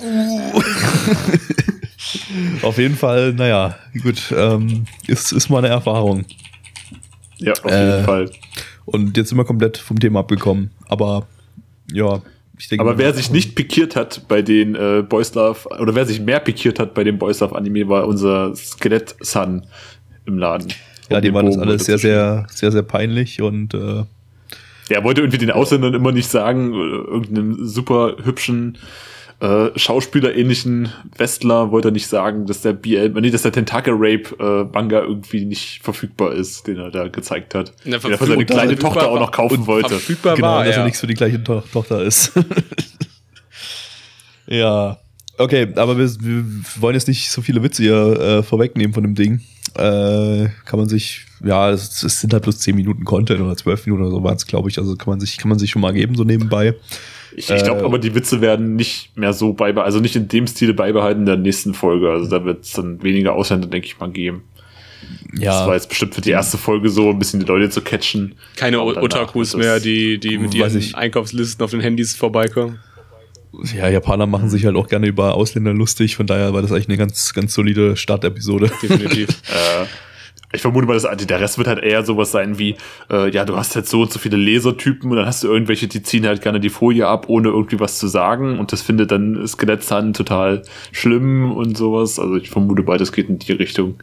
Auf 2.62 2.78
jeden 2.78 2.96
Fall, 2.96 3.32
naja, 3.34 3.76
gut, 4.02 4.34
ähm, 4.36 4.86
ist, 5.06 5.32
ist 5.32 5.48
mal 5.50 5.58
eine 5.58 5.68
Erfahrung. 5.68 6.24
Ja, 7.38 7.52
auf 7.62 7.70
Äh, 7.70 7.90
jeden 7.92 8.04
Fall. 8.04 8.30
Und 8.86 9.16
jetzt 9.16 9.28
sind 9.28 9.38
wir 9.38 9.44
komplett 9.44 9.78
vom 9.78 9.98
Thema 10.00 10.20
abgekommen. 10.20 10.70
Aber 10.88 11.26
ja, 11.92 12.20
ich 12.58 12.68
denke. 12.68 12.84
Aber 12.84 12.98
wer 12.98 13.14
sich 13.14 13.30
nicht 13.30 13.54
pikiert 13.54 13.96
hat 13.96 14.26
bei 14.28 14.42
den 14.42 14.74
äh, 14.74 15.04
Boys 15.08 15.34
Love, 15.34 15.68
oder 15.80 15.94
wer 15.94 16.06
sich 16.06 16.20
mehr 16.20 16.40
pikiert 16.40 16.78
hat 16.78 16.94
bei 16.94 17.04
dem 17.04 17.18
Boys 17.18 17.40
Love 17.40 17.54
Anime, 17.54 17.88
war 17.88 18.06
unser 18.06 18.54
Skelett-Sun 18.56 19.66
im 20.26 20.38
Laden. 20.38 20.72
Ja, 21.10 21.20
dem 21.20 21.34
war 21.34 21.42
das 21.42 21.58
alles 21.58 21.84
sehr, 21.84 21.98
sehr, 21.98 22.46
sehr, 22.50 22.72
sehr 22.72 22.82
peinlich 22.82 23.42
und 23.42 23.74
äh, 23.74 24.04
Er 24.88 25.04
wollte 25.04 25.20
irgendwie 25.20 25.38
den 25.38 25.50
Ausländern 25.50 25.94
immer 25.94 26.12
nicht 26.12 26.28
sagen, 26.28 26.72
äh, 26.72 26.76
irgendeinem 26.76 27.66
super 27.66 28.16
hübschen 28.22 28.78
äh, 29.40 29.70
Schauspieler-ähnlichen 29.74 30.92
Westler 31.16 31.70
wollte 31.70 31.88
er 31.88 31.92
nicht 31.92 32.08
sagen, 32.08 32.44
dass 32.44 32.60
der 32.60 32.74
BL, 32.74 33.08
nee, 33.08 33.30
dass 33.30 33.40
der 33.40 33.52
Tentacle-Rape-Manga 33.52 35.00
irgendwie 35.00 35.46
nicht 35.46 35.82
verfügbar 35.82 36.34
ist, 36.34 36.66
den 36.66 36.76
er 36.76 36.90
da 36.90 37.08
gezeigt 37.08 37.54
hat. 37.54 37.72
Na, 37.84 37.96
den 37.96 38.12
er 38.12 38.18
für 38.18 38.26
seine 38.26 38.44
kleine 38.44 38.76
Tochter 38.76 39.08
auch 39.08 39.18
noch 39.18 39.30
kaufen 39.30 39.66
wollte. 39.66 39.88
Verfügbar 39.88 40.36
genau, 40.36 40.48
war, 40.48 40.64
dass 40.64 40.74
er 40.74 40.80
ja. 40.80 40.84
nichts 40.84 41.00
für 41.00 41.06
die 41.06 41.14
gleiche 41.14 41.42
to 41.42 41.62
Tochter 41.72 42.02
ist. 42.02 42.32
ja. 44.46 44.98
Okay, 45.38 45.68
aber 45.74 45.96
wir, 45.96 46.06
wir 46.20 46.44
wollen 46.76 46.94
jetzt 46.94 47.08
nicht 47.08 47.30
so 47.30 47.40
viele 47.40 47.62
Witze 47.62 47.82
hier 47.82 48.20
äh, 48.20 48.42
vorwegnehmen 48.42 48.92
von 48.92 49.04
dem 49.04 49.14
Ding. 49.14 49.40
Äh, 49.76 50.48
kann 50.64 50.78
man 50.78 50.88
sich, 50.88 51.26
ja, 51.44 51.70
es, 51.70 52.02
es 52.02 52.20
sind 52.20 52.32
halt 52.32 52.42
bloß 52.42 52.58
10 52.58 52.74
Minuten 52.74 53.04
Content 53.04 53.40
oder 53.40 53.56
12 53.56 53.86
Minuten 53.86 54.02
oder 54.04 54.10
so 54.12 54.22
waren 54.22 54.36
es, 54.36 54.46
glaube 54.46 54.68
ich. 54.68 54.78
Also 54.78 54.96
kann 54.96 55.10
man 55.10 55.20
sich, 55.20 55.36
kann 55.38 55.48
man 55.48 55.58
sich 55.58 55.70
schon 55.70 55.82
mal 55.82 55.92
geben, 55.92 56.14
so 56.14 56.24
nebenbei. 56.24 56.74
Ich, 57.36 57.48
ich 57.50 57.62
glaube 57.62 57.80
Äh, 57.80 57.84
aber, 57.84 57.98
die 57.98 58.14
Witze 58.14 58.40
werden 58.40 58.76
nicht 58.76 59.16
mehr 59.16 59.32
so 59.32 59.52
beibehalten, 59.52 59.86
also 59.86 60.00
nicht 60.00 60.16
in 60.16 60.28
dem 60.28 60.46
Stil 60.46 60.74
beibehalten 60.74 61.20
in 61.20 61.26
der 61.26 61.36
nächsten 61.36 61.74
Folge. 61.74 62.10
Also 62.10 62.28
da 62.28 62.44
wird 62.44 62.64
es 62.64 62.72
dann 62.72 63.02
weniger 63.02 63.34
Ausländer, 63.34 63.68
denke 63.68 63.86
ich 63.86 63.98
mal, 63.98 64.10
geben. 64.10 64.42
Das 65.32 65.44
war 65.44 65.68
Ja, 65.68 65.74
jetzt 65.74 65.88
bestimmt 65.88 66.14
für 66.14 66.20
die 66.20 66.30
erste 66.30 66.58
Folge 66.58 66.88
so, 66.90 67.10
ein 67.10 67.18
bisschen 67.18 67.40
die 67.40 67.46
Leute 67.46 67.70
zu 67.70 67.80
catchen. 67.82 68.34
Keine 68.56 68.80
Otakus 68.82 69.56
mehr, 69.56 69.80
die, 69.80 70.18
die 70.18 70.38
mit 70.38 70.54
ihren 70.54 70.76
ich. 70.76 70.94
Einkaufslisten 70.96 71.64
auf 71.64 71.70
den 71.70 71.80
Handys 71.80 72.14
vorbeikommen. 72.16 72.78
Ja, 73.74 73.88
Japaner 73.88 74.26
machen 74.26 74.48
sich 74.48 74.64
halt 74.64 74.76
auch 74.76 74.88
gerne 74.88 75.06
über 75.06 75.34
Ausländer 75.34 75.74
lustig. 75.74 76.16
Von 76.16 76.26
daher 76.26 76.52
war 76.52 76.62
das 76.62 76.72
eigentlich 76.72 76.88
eine 76.88 76.98
ganz, 76.98 77.32
ganz 77.34 77.54
solide 77.54 77.96
Startepisode. 77.96 78.70
Definitiv. 78.82 79.28
Äh, 79.50 79.86
ich 80.52 80.62
vermute 80.62 80.86
mal, 80.86 80.98
dass 80.98 81.06
der 81.16 81.40
Rest 81.40 81.58
wird 81.58 81.68
halt 81.68 81.82
eher 81.82 82.04
sowas 82.04 82.32
sein 82.32 82.58
wie, 82.58 82.74
äh, 83.08 83.30
ja, 83.30 83.44
du 83.44 83.56
hast 83.56 83.76
halt 83.76 83.86
so 83.86 84.02
und 84.02 84.12
so 84.12 84.18
viele 84.18 84.36
Lesertypen 84.36 85.10
und 85.10 85.16
dann 85.16 85.26
hast 85.26 85.44
du 85.44 85.48
irgendwelche, 85.48 85.86
die 85.86 86.02
ziehen 86.02 86.26
halt 86.26 86.42
gerne 86.42 86.58
die 86.58 86.70
Folie 86.70 87.06
ab, 87.06 87.28
ohne 87.28 87.48
irgendwie 87.48 87.78
was 87.78 87.98
zu 87.98 88.08
sagen 88.08 88.58
und 88.58 88.72
das 88.72 88.82
findet 88.82 89.12
dann 89.12 89.46
Skelettzahn 89.46 90.12
total 90.12 90.62
schlimm 90.90 91.52
und 91.52 91.76
sowas. 91.76 92.18
Also 92.18 92.36
ich 92.36 92.50
vermute 92.50 92.82
beides 92.82 93.12
geht 93.12 93.28
in 93.28 93.38
die 93.38 93.52
Richtung. 93.52 94.02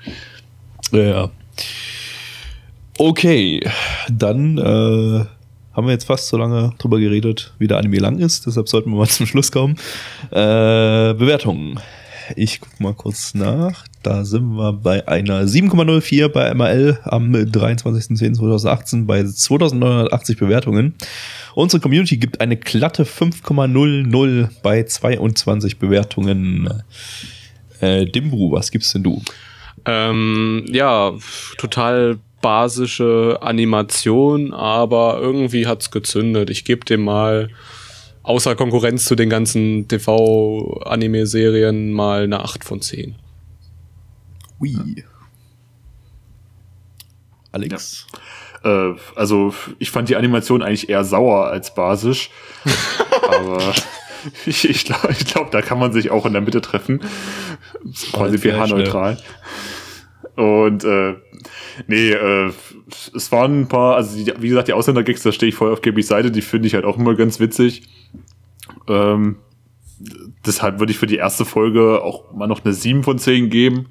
Ja, 0.91 1.01
ja. 1.01 1.29
Okay, 2.97 3.61
dann 4.09 4.57
äh, 4.57 5.25
haben 5.77 5.85
wir 5.85 5.93
jetzt 5.93 6.07
fast 6.07 6.27
so 6.27 6.37
lange 6.37 6.71
drüber 6.79 6.99
geredet, 6.99 7.53
wie 7.59 7.67
der 7.67 7.77
Anime 7.77 7.99
lang 7.99 8.17
ist. 8.17 8.47
Deshalb 8.47 8.67
sollten 8.67 8.89
wir 8.89 8.97
mal 8.97 9.07
zum 9.07 9.27
Schluss 9.27 9.51
kommen. 9.51 9.75
Äh, 10.31 11.13
Bewertungen. 11.13 11.79
Ich 12.35 12.59
guck 12.59 12.79
mal 12.79 12.93
kurz 12.93 13.35
nach. 13.35 13.85
Da 14.01 14.25
sind 14.25 14.55
wir 14.57 14.73
bei 14.73 15.07
einer 15.07 15.43
7,04 15.43 16.27
bei 16.29 16.53
MAL 16.55 16.99
am 17.03 17.31
23.10.2018 17.31 19.05
bei 19.05 19.23
2980 19.23 20.37
Bewertungen. 20.37 20.95
Unsere 21.53 21.79
Community 21.79 22.17
gibt 22.17 22.41
eine 22.41 22.57
glatte 22.57 23.03
5,00 23.03 24.49
bei 24.63 24.83
22 24.83 25.77
Bewertungen. 25.77 26.69
Äh, 27.79 28.07
Dimbu, 28.07 28.51
was 28.51 28.71
gibst 28.71 28.93
denn 28.95 29.03
du? 29.03 29.21
Ähm, 29.85 30.65
ja, 30.69 31.13
total 31.57 32.17
basische 32.41 33.39
Animation, 33.41 34.53
aber 34.53 35.19
irgendwie 35.19 35.67
hat's 35.67 35.91
gezündet. 35.91 36.49
Ich 36.49 36.65
gebe 36.65 36.85
dem 36.85 37.03
mal 37.03 37.49
außer 38.23 38.55
Konkurrenz 38.55 39.05
zu 39.05 39.15
den 39.15 39.29
ganzen 39.29 39.87
TV-Anime-Serien 39.87 41.93
mal 41.93 42.23
eine 42.23 42.41
8 42.41 42.63
von 42.63 42.81
10. 42.81 43.15
Ui. 44.59 45.03
Alex. 47.51 48.07
Äh, 48.63 48.93
also 49.15 49.53
ich 49.79 49.91
fand 49.91 50.09
die 50.09 50.15
Animation 50.15 50.61
eigentlich 50.61 50.89
eher 50.89 51.03
sauer 51.03 51.47
als 51.47 51.73
basisch. 51.73 52.29
aber 53.21 53.73
ich, 54.45 54.69
ich 54.69 54.85
glaube, 54.85 55.11
ich 55.11 55.25
glaub, 55.25 55.51
da 55.51 55.61
kann 55.61 55.79
man 55.79 55.93
sich 55.93 56.11
auch 56.11 56.25
in 56.25 56.33
der 56.33 56.41
Mitte 56.41 56.61
treffen. 56.61 57.01
Quasi 58.11 58.37
pH-neutral. 58.37 59.17
Und 60.37 60.83
äh, 60.83 61.15
nee, 61.87 62.11
äh, 62.11 62.51
es 63.15 63.31
waren 63.31 63.61
ein 63.61 63.67
paar, 63.67 63.95
also 63.95 64.23
die, 64.23 64.31
wie 64.39 64.49
gesagt, 64.49 64.67
die 64.67 64.73
Ausländer-Gigs, 64.73 65.23
da 65.23 65.31
stehe 65.31 65.49
ich 65.49 65.55
voll 65.55 65.73
auf 65.73 65.81
Gabys 65.81 66.07
Seite, 66.07 66.29
die 66.29 66.43
finde 66.43 66.67
ich 66.67 66.75
halt 66.75 66.85
auch 66.85 66.97
immer 66.97 67.15
ganz 67.15 67.39
witzig. 67.39 67.81
Ähm, 68.87 69.37
deshalb 70.45 70.77
würde 70.79 70.91
ich 70.91 70.99
für 70.99 71.07
die 71.07 71.15
erste 71.15 71.43
Folge 71.43 72.03
auch 72.03 72.31
mal 72.33 72.45
noch 72.45 72.63
eine 72.63 72.75
7 72.75 73.03
von 73.03 73.17
10 73.17 73.49
geben. 73.49 73.87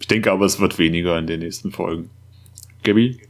Ich 0.00 0.06
denke 0.06 0.32
aber, 0.32 0.46
es 0.46 0.58
wird 0.58 0.78
weniger 0.78 1.18
in 1.18 1.26
den 1.26 1.40
nächsten 1.40 1.70
Folgen. 1.70 2.08
Gabi? 2.82 3.20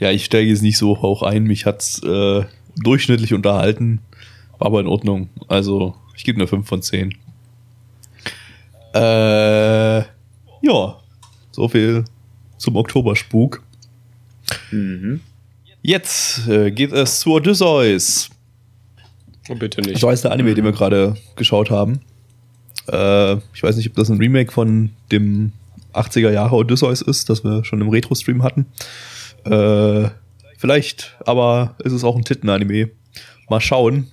Ja, 0.00 0.10
ich 0.10 0.24
steige 0.24 0.50
jetzt 0.50 0.62
nicht 0.62 0.78
so 0.78 1.00
hoch 1.02 1.22
ein. 1.22 1.44
Mich 1.44 1.66
hat's 1.66 2.02
äh, 2.02 2.44
durchschnittlich 2.82 3.32
unterhalten. 3.32 4.00
War 4.58 4.66
aber 4.66 4.80
in 4.80 4.88
Ordnung. 4.88 5.28
Also, 5.46 5.94
ich 6.16 6.24
gebe 6.24 6.38
eine 6.38 6.48
5 6.48 6.66
von 6.66 6.82
10. 6.82 7.14
Äh, 8.94 9.98
ja, 10.00 11.01
so 11.52 11.68
viel 11.68 12.04
zum 12.58 12.76
Oktoberspuk. 12.76 13.62
Mhm. 14.70 15.20
Jetzt 15.82 16.48
äh, 16.48 16.70
geht 16.70 16.92
es 16.92 17.20
zu 17.20 17.32
Odysseus. 17.32 18.30
Oh, 19.48 19.54
bitte 19.54 19.80
nicht. 19.82 19.98
So 19.98 20.08
heißt 20.08 20.24
der 20.24 20.32
Anime, 20.32 20.54
den 20.54 20.64
wir 20.64 20.72
gerade 20.72 21.16
geschaut 21.36 21.70
haben. 21.70 22.00
Äh, 22.88 23.34
ich 23.54 23.62
weiß 23.62 23.76
nicht, 23.76 23.88
ob 23.88 23.96
das 23.96 24.08
ein 24.08 24.18
Remake 24.18 24.52
von 24.52 24.90
dem 25.10 25.52
80er 25.92 26.30
Jahre 26.30 26.54
Odysseus 26.54 27.02
ist, 27.02 27.28
das 27.28 27.42
wir 27.44 27.64
schon 27.64 27.80
im 27.80 27.88
Retro-Stream 27.88 28.42
hatten. 28.42 28.66
Äh, 29.44 30.08
vielleicht, 30.56 31.16
aber 31.26 31.74
ist 31.82 31.92
es 31.92 32.04
auch 32.04 32.16
ein 32.16 32.24
Titten-Anime. 32.24 32.90
Mal 33.48 33.60
schauen. 33.60 34.11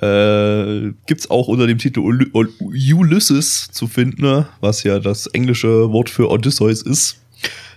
Äh, 0.00 0.92
gibt's 1.06 1.30
auch 1.30 1.48
unter 1.48 1.66
dem 1.66 1.78
Titel 1.78 2.00
Uly 2.00 2.30
Ulysses 2.92 3.68
zu 3.72 3.86
finden, 3.88 4.22
ne? 4.22 4.48
was 4.60 4.84
ja 4.84 4.98
das 5.00 5.26
englische 5.28 5.90
Wort 5.92 6.10
für 6.10 6.30
Odysseus 6.30 6.82
ist. 6.82 7.20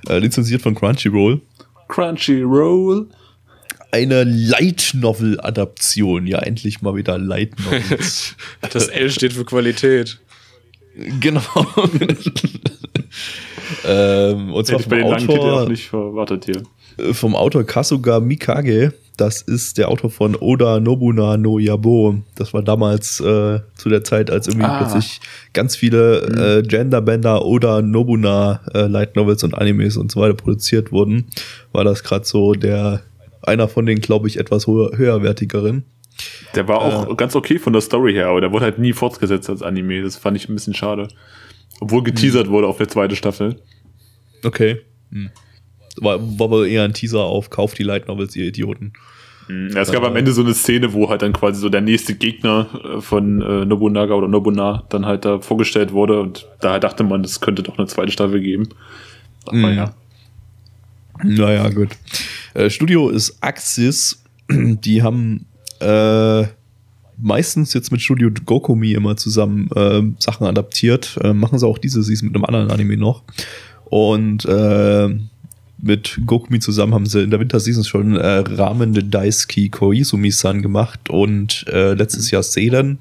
Äh, 0.08 0.20
lizenziert 0.20 0.62
von 0.62 0.76
Crunchyroll. 0.76 1.42
Crunchyroll. 1.88 3.08
Eine 3.92 4.24
Light 4.24 4.92
Novel 4.94 5.40
Adaption. 5.42 6.28
Ja, 6.28 6.40
endlich 6.40 6.82
mal 6.82 6.96
wieder 6.96 7.18
Light 7.18 7.60
Novels. 7.60 8.36
Das 8.72 8.88
L 8.88 9.10
steht 9.12 9.34
für 9.34 9.44
Qualität. 9.44 10.20
genau. 11.20 11.42
ähm, 13.86 14.54
und 14.54 14.66
zwar 14.66 14.80
Hätte 14.80 14.84
ich 14.84 14.90
bei 14.90 14.98
den 14.98 15.08
langen 15.08 15.28
Titel 15.28 15.40
Autor, 15.40 15.64
auch 15.64 15.68
nicht 15.68 15.90
verwartet 15.90 16.46
hier. 16.46 16.64
Äh, 16.98 17.14
vom 17.14 17.36
Autor 17.36 17.64
Kasuga 17.64 18.20
Mikage. 18.20 18.94
Das 19.18 19.42
ist 19.42 19.78
der 19.78 19.90
Autor 19.90 20.10
von 20.10 20.36
Oda 20.36 20.80
Nobuna 20.80 21.38
no 21.38 21.60
Yabo. 21.60 22.16
Das 22.36 22.54
war 22.54 22.64
damals 22.64 23.20
äh, 23.20 23.60
zu 23.76 23.90
der 23.90 24.04
Zeit, 24.04 24.32
als 24.32 24.48
irgendwie 24.48 24.66
Ah. 24.66 24.80
plötzlich 24.84 25.20
ganz 25.54 25.76
viele 25.76 26.60
äh, 26.62 26.64
Genderbender 26.64 27.46
Oda 27.46 27.82
Nobuna 27.82 28.62
äh, 28.74 28.88
Light 28.88 29.16
Novels 29.16 29.44
und 29.44 29.54
Animes 29.54 29.98
und 29.98 30.12
so 30.12 30.22
weiter 30.22 30.34
produziert 30.34 30.92
wurden. 30.92 31.26
War 31.72 31.84
das 31.84 32.04
gerade 32.04 32.26
so 32.26 32.54
der 32.54 33.02
einer 33.44 33.68
von 33.68 33.86
den, 33.86 34.00
glaube 34.02 34.28
ich, 34.28 34.38
etwas 34.38 34.66
höher, 34.68 34.96
höherwertigeren. 34.98 35.84
Der 36.56 36.68
war 36.68 36.82
auch 36.82 37.18
ganz 37.18 37.36
okay 37.36 37.58
von 37.60 37.74
der 37.74 37.82
Story 37.82 38.14
her, 38.14 38.28
aber 38.28 38.42
der 38.42 38.52
wurde 38.52 38.66
halt 38.66 38.80
nie 38.80 38.94
fortgesetzt 38.94 39.50
als 39.50 39.62
Anime. 39.62 40.04
Das 40.04 40.16
fand 40.16 40.38
ich 40.38 40.48
ein 40.48 40.54
bisschen 40.54 40.74
schade. 40.74 41.08
Obwohl 41.80 42.04
geteasert 42.04 42.48
wurde 42.50 42.68
auf 42.68 42.78
der 42.78 42.88
zweite 42.88 43.16
Staffel. 43.16 43.56
Okay. 44.44 44.82
Hm. 45.12 45.30
War, 45.98 46.20
war 46.40 46.50
wohl 46.50 46.68
eher 46.68 46.84
ein 46.84 46.94
Teaser 46.94 47.22
auf 47.22 47.50
Kauf 47.50 47.74
die 47.74 47.84
Light 47.84 48.08
Novels, 48.08 48.36
ihr 48.36 48.46
Idioten. 48.46 48.94
Ja, 49.50 49.82
es 49.82 49.92
gab 49.92 50.04
am 50.04 50.16
Ende 50.16 50.32
so 50.32 50.42
eine 50.44 50.54
Szene, 50.54 50.94
wo 50.94 51.10
halt 51.10 51.24
dann 51.24 51.34
quasi 51.34 51.60
so 51.60 51.68
der 51.68 51.82
nächste 51.82 52.16
Gegner 52.16 52.68
äh, 52.98 53.02
von 53.02 53.42
äh, 53.42 53.66
Nobunaga 53.66 54.14
oder 54.14 54.30
Nobuna 54.30 54.84
dann 54.90 55.06
halt 55.06 55.26
da 55.26 55.40
vorgestellt 55.40 55.92
wurde 55.92 56.22
und 56.22 56.48
daher 56.62 56.80
dachte 56.80 57.04
man, 57.04 57.22
es 57.26 57.42
könnte 57.42 57.62
doch 57.64 57.78
eine 57.78 57.88
zweite 57.88 58.12
Staffel 58.14 58.40
geben. 58.40 58.70
Aber 59.46 59.58
Mhm. 59.58 59.76
ja. 59.76 59.94
Naja, 61.24 61.70
gut. 61.70 61.90
Äh, 62.54 62.70
Studio 62.70 63.10
ist 63.10 63.38
Axis. 63.42 64.24
Die 64.50 65.04
haben 65.04 65.46
äh, 65.82 66.44
meistens 67.18 67.74
jetzt 67.74 67.92
mit 67.92 68.02
Studio 68.02 68.30
Gokumi 68.46 68.94
immer 68.94 69.18
zusammen 69.18 69.70
äh, 69.76 70.02
Sachen 70.20 70.48
adaptiert. 70.48 71.18
Äh, 71.22 71.34
machen 71.34 71.60
sie 71.60 71.68
auch 71.68 71.78
diese 71.78 72.02
Season 72.04 72.28
mit 72.30 72.36
einem 72.36 72.46
anderen 72.46 72.72
Anime 72.72 72.96
noch. 72.98 73.24
Und 73.86 74.46
äh, 74.46 75.10
mit 75.82 76.20
Gokumi 76.26 76.60
zusammen 76.60 76.94
haben 76.94 77.06
sie 77.06 77.24
in 77.24 77.32
der 77.32 77.40
Winterseason 77.40 77.84
schon 77.84 78.16
äh, 78.16 78.44
Ramen 78.48 78.94
de 78.94 79.04
Daisuki 79.04 79.70
Koizumi-san 79.70 80.62
gemacht 80.62 81.10
und 81.10 81.66
äh, 81.68 81.94
letztes 81.94 82.32
Jahr 82.32 82.44
Seelen. 82.44 83.00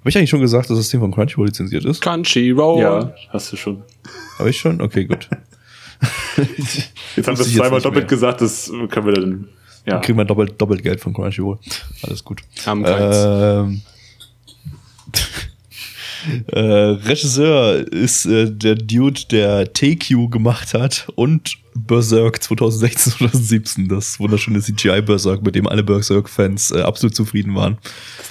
Habe 0.00 0.10
ich 0.10 0.18
eigentlich 0.18 0.30
schon 0.30 0.40
gesagt, 0.40 0.70
dass 0.70 0.78
das 0.78 0.88
Ding 0.88 1.00
von 1.00 1.12
Crunchyroll 1.12 1.46
lizenziert 1.46 1.84
ist? 1.84 2.00
Crunchyroll. 2.00 2.80
ja, 2.80 3.12
hast 3.30 3.52
du 3.52 3.56
schon. 3.56 3.82
Habe 4.38 4.50
ich 4.50 4.58
schon? 4.58 4.80
Okay, 4.80 5.04
gut. 5.04 5.28
Jetzt 7.16 7.26
haben 7.26 7.36
wir 7.36 7.44
es 7.44 7.52
zweimal 7.52 7.80
doppelt 7.80 8.04
mehr. 8.04 8.10
gesagt, 8.10 8.40
das 8.40 8.70
können 8.90 9.06
wir 9.06 9.12
dann. 9.14 9.48
Ja. 9.84 9.98
Kriegen 9.98 10.18
wir 10.18 10.24
doppelt, 10.24 10.60
doppelt 10.60 10.82
Geld 10.82 11.00
von 11.00 11.12
Crunchyroll. 11.12 11.58
Alles 12.02 12.22
gut. 12.22 12.42
Haben 12.64 12.84
keins. 12.84 13.16
Ähm, 13.18 13.82
äh, 16.48 16.60
Regisseur 16.60 17.92
ist 17.92 18.26
äh, 18.26 18.50
der 18.50 18.74
Dude, 18.74 19.22
der 19.30 19.72
TQ 19.72 20.30
gemacht 20.30 20.74
hat 20.74 21.08
und 21.14 21.56
Berserk 21.74 22.42
2016, 22.42 23.12
2017. 23.12 23.88
Das 23.88 24.18
wunderschöne 24.18 24.60
CGI 24.60 25.02
Berserk, 25.02 25.42
mit 25.42 25.54
dem 25.54 25.66
alle 25.66 25.82
Berserk-Fans 25.82 26.70
äh, 26.72 26.80
absolut 26.80 27.14
zufrieden 27.14 27.54
waren. 27.54 27.78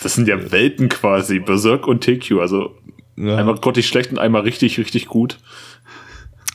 Das 0.01 0.15
sind 0.15 0.27
ja 0.27 0.51
Welten 0.51 0.89
quasi, 0.89 1.39
Berserk 1.39 1.87
und 1.87 2.01
TQ. 2.01 2.39
Also 2.39 2.75
Ja, 3.17 3.37
einmal 3.37 3.55
grottig 3.55 3.87
schlecht 3.87 4.11
und 4.11 4.19
einmal 4.19 4.41
richtig, 4.41 4.77
richtig 4.77 5.07
gut. 5.07 5.37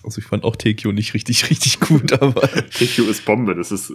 Also 0.03 0.19
ich 0.19 0.25
fand 0.27 0.45
auch 0.45 0.57
TQ 0.57 0.87
nicht 0.93 1.15
richtig, 1.15 1.51
richtig 1.51 1.81
gut, 1.81 2.13
aber. 2.21 2.43
TQ 2.43 3.09
ist 3.11 3.25
Bombe, 3.25 3.55
das 3.55 3.71
ist 3.71 3.91
äh, 3.91 3.95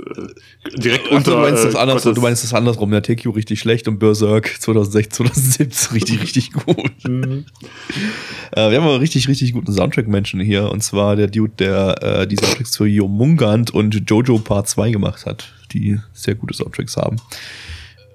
direkt 0.77 1.05
Ach, 1.07 1.17
unter. 1.17 1.31
du 1.31 1.37
meinst 1.37 1.65
das 1.65 1.73
äh, 1.73 1.77
andersrum, 1.77 2.15
du 2.15 2.21
meinst 2.21 2.43
das 2.43 2.53
andersrum. 2.53 2.91
Der 2.91 3.01
TQ 3.01 3.35
richtig 3.35 3.59
schlecht 3.59 3.87
und 3.87 3.99
Berserk 3.99 4.55
2016, 4.59 5.25
2017 5.27 5.93
richtig, 5.93 6.21
richtig 6.21 6.51
gut. 6.53 6.75
Mhm. 7.05 7.45
Äh, 8.51 8.71
wir 8.71 8.77
haben 8.77 8.85
aber 8.85 8.99
richtig, 8.99 9.27
richtig 9.27 9.53
guten 9.53 9.71
Soundtrack-Menschen 9.71 10.39
hier. 10.39 10.71
Und 10.71 10.81
zwar 10.81 11.15
der 11.15 11.27
Dude, 11.27 11.53
der 11.59 12.01
äh, 12.01 12.27
die 12.27 12.35
Soundtracks 12.35 12.77
für 12.77 12.87
Jomungand 12.87 13.71
und 13.71 14.09
Jojo 14.09 14.39
Part 14.39 14.67
2 14.67 14.91
gemacht 14.91 15.25
hat, 15.25 15.53
die 15.71 15.99
sehr 16.13 16.35
gute 16.35 16.55
Soundtracks 16.55 16.97
haben. 16.97 17.17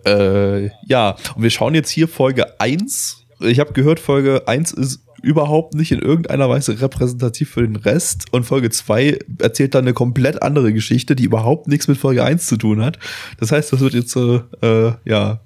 Äh, 0.05 0.71
ja, 0.87 1.17
und 1.35 1.43
wir 1.43 1.51
schauen 1.51 1.75
jetzt 1.75 1.91
hier 1.91 2.09
Folge 2.09 2.59
1. 2.61 3.25
Ich 3.41 3.61
habe 3.61 3.73
gehört, 3.73 4.01
Folge 4.01 4.47
1 4.47 4.73
ist 4.73 5.01
überhaupt 5.23 5.75
nicht 5.75 5.93
in 5.93 6.01
irgendeiner 6.01 6.49
Weise 6.49 6.81
repräsentativ 6.81 7.51
für 7.51 7.63
den 7.63 7.77
Rest. 7.77 8.27
Und 8.33 8.45
Folge 8.45 8.71
2 8.71 9.19
erzählt 9.39 9.75
dann 9.75 9.85
eine 9.85 9.95
komplett 9.95 10.43
andere 10.43 10.73
Geschichte, 10.73 11.17
die 11.17 11.25
überhaupt 11.25 11.69
nichts 11.69 11.89
mit 11.89 11.99
Folge 11.99 12.25
1 12.25 12.47
zu 12.47 12.57
tun 12.57 12.85
hat. 12.85 12.99
Das 13.39 13.53
heißt, 13.53 13.73
das 13.73 13.81
wird 13.81 13.95
jetzt 13.95 14.17
äh, 14.17 14.41
äh, 14.63 14.93
ja 15.05 15.41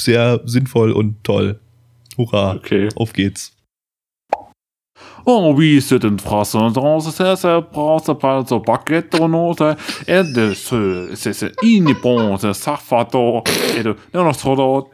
sehr 0.00 0.40
sinnvoll 0.44 0.92
und 0.92 1.22
toll. 1.24 1.60
Hurra. 2.16 2.54
Okay. 2.54 2.88
Auf 2.96 3.12
geht's. 3.12 3.54
Oh, 5.26 5.54
oui, 5.56 5.80
c'est 5.80 6.04
une 6.04 6.18
phrase 6.18 6.52
dans 6.52 7.00
ce 7.00 7.10
se 7.10 7.60
prend 7.72 7.98
par 8.20 8.46
ce 8.46 8.54
paquet 8.56 9.02
de 9.10 9.26
notes 9.26 9.62
et 10.06 10.22
de 10.22 10.52
ce, 10.52 11.08
c'est 11.14 11.32
ce 11.32 11.46
inipon, 11.62 12.36
ce 12.36 12.52
safato 12.52 13.42
et 13.74 13.82
de 13.82 13.96
non 14.12 14.34
solo 14.34 14.86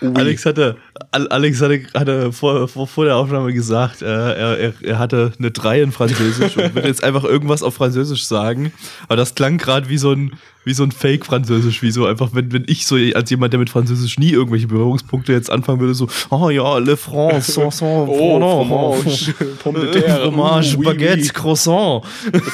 Epi. 0.00 0.18
Alex 0.18 0.46
hatte, 0.46 0.76
Al- 1.10 1.28
Alex 1.28 1.60
hatte, 1.60 1.80
hatte 1.94 2.32
vor, 2.32 2.68
vor, 2.68 2.86
vor 2.86 3.04
der 3.04 3.16
Aufnahme 3.16 3.52
gesagt, 3.52 4.02
äh, 4.02 4.06
er, 4.06 4.58
er, 4.58 4.72
er 4.82 4.98
hatte 4.98 5.32
eine 5.38 5.50
3 5.50 5.82
in 5.82 5.92
Französisch 5.92 6.56
und 6.56 6.74
würde 6.74 6.88
jetzt 6.88 7.02
einfach 7.04 7.24
irgendwas 7.24 7.62
auf 7.62 7.74
Französisch 7.74 8.26
sagen. 8.26 8.72
Aber 9.04 9.16
das 9.16 9.34
klang 9.34 9.58
gerade 9.58 9.88
wie 9.88 9.98
so 9.98 10.12
ein, 10.12 10.32
wie 10.64 10.72
so 10.74 10.82
ein 10.82 10.92
Fake-Französisch, 10.92 11.82
wie 11.82 11.90
so 11.90 12.06
einfach, 12.06 12.30
wenn, 12.32 12.52
wenn 12.52 12.64
ich 12.66 12.86
so 12.86 12.96
als 13.14 13.28
jemand, 13.30 13.52
der 13.52 13.60
mit 13.60 13.68
Französisch 13.70 14.18
nie 14.18 14.30
irgendwelche 14.30 14.66
Berührungspunkte 14.66 15.32
jetzt 15.32 15.50
anfangen 15.50 15.80
würde, 15.80 15.94
so, 15.94 16.08
oh 16.30 16.48
ja, 16.50 16.78
le 16.78 16.96
France, 16.96 17.52
Sanson, 17.52 18.08
Oh, 18.08 18.38
Fromage, 18.64 19.34
Pomme 19.62 19.80
de 19.80 20.00
terre. 20.00 20.22
Fromage, 20.22 20.76
oui, 20.78 20.84
Baguette, 20.86 21.22
oui. 21.22 21.28
Croissant. 21.28 22.02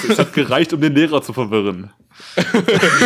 Es 0.08 0.18
hat 0.18 0.32
gereicht, 0.32 0.72
um 0.72 0.80
den 0.80 0.94
Lehrer 0.94 1.22
zu 1.22 1.32
verwirren. 1.32 1.90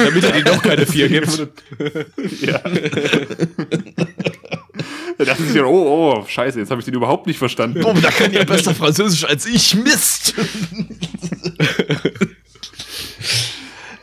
Damit 0.05 0.25
er 0.25 0.39
ihm 0.39 0.45
doch 0.45 0.63
keine 0.63 0.87
vier 0.87 1.09
gibt. 1.09 1.47
Ja. 2.41 2.61
Er 5.19 5.27
dachte 5.27 5.45
sich, 5.45 5.63
oh, 5.63 5.69
oh, 5.69 6.25
scheiße, 6.27 6.59
jetzt 6.59 6.71
habe 6.71 6.81
ich 6.81 6.85
den 6.85 6.95
überhaupt 6.95 7.27
nicht 7.27 7.39
verstanden. 7.39 7.85
Oh, 7.85 7.95
da 8.01 8.11
kann 8.11 8.33
ja 8.33 8.45
besser 8.45 8.75
Französisch 8.75 9.25
als 9.25 9.47
ich. 9.47 9.75
Mist. 9.77 10.35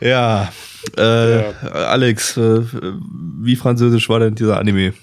ja, 0.00 0.52
äh, 0.96 1.02
Alex, 1.02 2.36
äh, 2.36 2.62
wie 3.40 3.56
französisch 3.56 4.08
war 4.08 4.20
denn 4.20 4.34
dieser 4.34 4.58
Anime? 4.58 4.94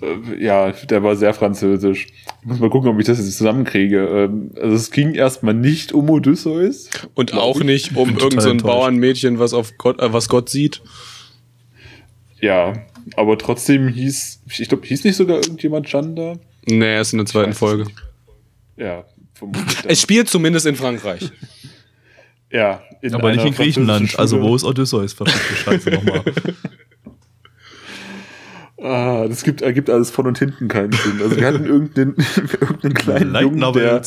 Äh, 0.00 0.44
ja, 0.44 0.72
der 0.72 1.02
war 1.02 1.16
sehr 1.16 1.34
französisch. 1.34 2.08
Ich 2.42 2.46
muss 2.46 2.58
mal 2.58 2.70
gucken, 2.70 2.90
ob 2.90 2.98
ich 2.98 3.06
das 3.06 3.18
jetzt 3.18 3.36
zusammenkriege. 3.36 3.98
Ähm, 3.98 4.50
also 4.60 4.74
es 4.74 4.90
ging 4.90 5.14
erstmal 5.14 5.54
nicht 5.54 5.92
um 5.92 6.10
Odysseus. 6.10 6.90
Und 7.14 7.34
auch 7.34 7.60
ich. 7.60 7.64
nicht 7.64 7.96
um 7.96 8.10
irgendein 8.10 8.58
so. 8.58 8.66
Bauernmädchen, 8.66 9.38
was 9.38 9.54
auf 9.54 9.78
Gott, 9.78 10.00
äh, 10.00 10.12
was 10.12 10.28
Gott 10.28 10.48
sieht. 10.48 10.82
Ja, 12.40 12.72
aber 13.16 13.38
trotzdem 13.38 13.88
hieß, 13.88 14.42
ich 14.58 14.68
glaube, 14.68 14.86
hieß 14.86 15.04
nicht 15.04 15.16
sogar 15.16 15.38
irgendjemand 15.38 15.86
Chanda? 15.86 16.38
Nee, 16.66 17.00
ist 17.00 17.12
in 17.12 17.18
der 17.18 17.26
zweiten 17.26 17.52
Folge. 17.52 17.84
nicht. 17.84 17.96
Ja, 18.76 19.04
vermutlich. 19.34 19.84
Es 19.86 20.00
spielt 20.00 20.28
zumindest 20.28 20.66
in 20.66 20.76
Frankreich. 20.76 21.30
ja, 22.50 22.82
in 23.00 23.14
Aber 23.14 23.32
nicht 23.32 23.44
in 23.44 23.54
Griechenland. 23.54 24.18
Also 24.18 24.40
wo 24.40 24.54
ist 24.54 24.64
Odysseus? 24.64 25.12
Verfickte 25.12 25.54
Scheiße 25.54 25.90
nochmal. 25.90 26.22
Ah, 28.82 29.28
das 29.28 29.44
gibt, 29.44 29.62
ergibt 29.62 29.88
alles 29.88 30.10
von 30.10 30.26
und 30.26 30.38
hinten 30.40 30.66
keinen 30.66 30.90
Sinn. 30.90 31.20
Also 31.22 31.36
wir 31.36 31.46
hatten 31.46 31.66
irgendeinen, 31.66 32.16
irgendeinen 32.60 32.94
kleinen 32.94 33.36
Jungen, 33.36 33.72
der. 33.74 34.02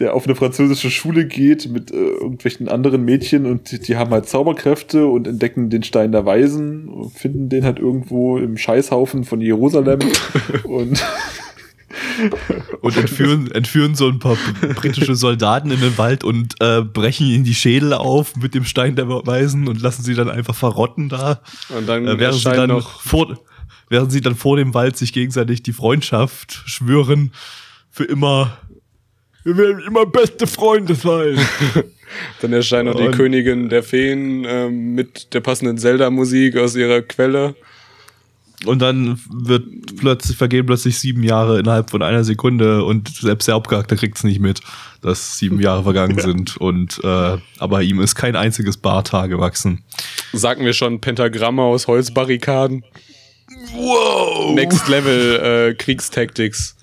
Der 0.00 0.14
auf 0.14 0.24
eine 0.24 0.34
französische 0.34 0.90
Schule 0.90 1.26
geht 1.26 1.70
mit 1.70 1.90
äh, 1.90 1.94
irgendwelchen 1.94 2.68
anderen 2.68 3.04
Mädchen 3.04 3.46
und 3.46 3.70
die, 3.70 3.78
die 3.78 3.96
haben 3.96 4.10
halt 4.10 4.28
Zauberkräfte 4.28 5.06
und 5.06 5.28
entdecken 5.28 5.70
den 5.70 5.82
Stein 5.82 6.10
der 6.10 6.24
Weisen 6.24 6.88
und 6.88 7.12
finden 7.12 7.48
den 7.50 7.64
halt 7.64 7.78
irgendwo 7.78 8.38
im 8.38 8.56
Scheißhaufen 8.56 9.24
von 9.24 9.40
Jerusalem 9.40 10.00
und 10.64 11.04
Und 12.80 12.96
entführen, 12.96 13.50
entführen 13.50 13.94
so 13.94 14.08
ein 14.08 14.18
paar 14.20 14.36
britische 14.74 15.14
Soldaten 15.14 15.70
in 15.70 15.80
den 15.80 15.98
Wald 15.98 16.24
und 16.24 16.54
äh, 16.60 16.82
brechen 16.82 17.26
ihnen 17.26 17.44
die 17.44 17.54
Schädel 17.54 17.92
auf 17.92 18.36
mit 18.36 18.54
dem 18.54 18.64
Stein 18.64 18.96
der 18.96 19.08
Weisen 19.08 19.68
und 19.68 19.80
lassen 19.80 20.02
sie 20.02 20.14
dann 20.14 20.30
einfach 20.30 20.54
verrotten 20.54 21.08
da. 21.08 21.40
Und 21.76 21.88
dann 21.88 22.06
Äh, 22.06 22.18
während, 22.18 22.38
sie 22.38 22.44
dann 22.44 22.68
noch 22.68 23.00
vor, 23.00 23.38
während 23.88 24.12
sie 24.12 24.20
dann 24.20 24.36
vor 24.36 24.56
dem 24.56 24.72
Wald 24.72 24.96
sich 24.96 25.12
gegenseitig 25.12 25.62
die 25.62 25.72
Freundschaft 25.72 26.62
schwören, 26.66 27.32
für 27.90 28.04
immer. 28.04 28.56
Wir 29.44 29.56
werden 29.56 29.80
immer 29.86 30.06
beste 30.06 30.46
Freunde 30.46 30.94
sein. 30.94 31.38
Dann 32.42 32.52
erscheint 32.52 32.86
noch 32.86 32.96
die 32.96 33.04
Und- 33.06 33.12
Königin 33.16 33.68
der 33.68 33.82
Feen 33.82 34.44
ähm, 34.46 34.94
mit 34.94 35.32
der 35.32 35.40
passenden 35.40 35.78
Zelda-Musik 35.78 36.56
aus 36.56 36.74
ihrer 36.76 37.02
Quelle. 37.02 37.54
Und 38.66 38.82
dann 38.82 39.18
wird 39.32 39.64
plötzlich, 39.96 40.36
vergehen 40.36 40.66
plötzlich 40.66 40.98
sieben 40.98 41.22
Jahre 41.22 41.58
innerhalb 41.60 41.88
von 41.88 42.02
einer 42.02 42.24
Sekunde 42.24 42.84
und 42.84 43.08
selbst 43.08 43.48
der 43.48 43.54
Hauptcharakter 43.54 43.96
kriegt's 43.96 44.22
nicht 44.22 44.38
mit, 44.38 44.60
dass 45.00 45.38
sieben 45.38 45.60
Jahre 45.62 45.82
vergangen 45.84 46.18
sind. 46.18 46.58
Und 46.58 47.00
äh, 47.02 47.38
aber 47.58 47.82
ihm 47.82 48.00
ist 48.02 48.16
kein 48.16 48.36
einziges 48.36 48.76
Barthaar 48.76 49.28
gewachsen. 49.28 49.82
Sagen 50.34 50.66
wir 50.66 50.74
schon 50.74 51.00
Pentagramme 51.00 51.62
aus 51.62 51.86
Holzbarrikaden. 51.86 52.84
Wow! 53.72 54.54
Next 54.54 54.88
Level 54.88 55.70
äh, 55.70 55.74
Kriegstactics. 55.74 56.76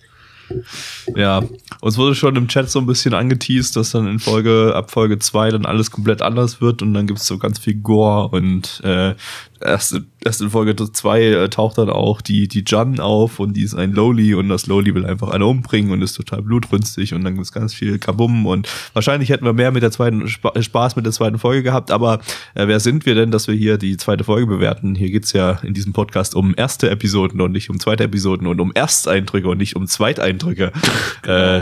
Ja, 1.16 1.44
uns 1.82 1.98
wurde 1.98 2.16
schon 2.16 2.36
im 2.36 2.48
Chat 2.48 2.70
so 2.70 2.80
ein 2.80 2.86
bisschen 2.86 3.14
angeteased, 3.14 3.76
dass 3.76 3.92
dann 3.92 4.08
in 4.08 4.20
Folge, 4.20 4.74
ab 4.76 4.92
Folge 4.92 5.20
2 5.20 5.52
dann 5.52 5.66
alles 5.66 5.92
komplett 5.92 6.22
anders 6.22 6.62
wird 6.62 6.82
und 6.82 6.94
dann 6.94 7.08
gibt's 7.08 7.28
so 7.28 7.38
ganz 7.38 7.60
viel 7.60 7.76
Gore 7.76 8.30
und 8.30 8.82
äh, 8.84 9.16
erst, 9.62 10.02
erst 10.28 10.42
in 10.42 10.50
Folge 10.50 10.76
2 10.76 11.22
äh, 11.24 11.50
taucht 11.50 11.78
dann 11.78 11.90
auch 11.90 12.22
die, 12.22 12.48
die 12.48 12.64
Jan 12.66 13.00
auf 13.00 13.40
und 13.40 13.54
die 13.54 13.64
ist 13.64 13.74
ein 13.74 13.94
Lowly 13.94 14.36
und 14.36 14.50
das 14.50 14.68
Lowly 14.68 14.94
will 14.94 15.06
einfach 15.06 15.30
eine 15.30 15.46
umbringen 15.46 15.92
und 15.92 16.02
ist 16.02 16.14
total 16.14 16.42
blutrünstig 16.42 17.14
und 17.14 17.24
dann 17.24 17.36
gibt's 17.36 17.52
ganz 17.52 17.74
viel 17.74 17.98
Kabum 17.98 18.46
und 18.46 18.68
wahrscheinlich 18.94 19.30
hätten 19.30 19.46
wir 19.46 19.54
mehr 19.54 19.72
mit 19.72 19.84
der 19.84 19.92
zweiten 19.92 20.28
Spa 20.28 20.52
Spaß 20.62 20.96
mit 20.96 21.06
der 21.06 21.14
zweiten 21.14 21.40
Folge 21.40 21.64
gehabt, 21.64 21.92
aber 21.92 22.20
äh, 22.54 22.68
wer 22.68 22.80
sind 22.80 23.06
wir 23.06 23.16
denn, 23.16 23.32
dass 23.32 23.48
wir 23.48 23.56
hier 23.56 23.78
die 23.78 23.98
zweite 23.98 24.24
Folge 24.24 24.48
bewerten? 24.48 24.96
Hier 24.96 25.10
geht's 25.10 25.34
ja 25.34 25.60
in 25.64 25.74
diesem 25.74 25.94
Podcast 25.94 26.36
um 26.36 26.54
erste 26.56 26.90
Episoden 26.90 27.42
und 27.42 27.52
nicht 27.52 27.70
um 27.70 27.80
zweite 27.80 28.04
Episoden 28.04 28.48
und 28.48 28.60
um 28.60 28.74
Ersteindrücke 28.74 29.48
und 29.48 29.58
nicht 29.58 29.76
um 29.76 29.88
Zweiteindrücke. 29.88 30.72
äh, 31.24 31.62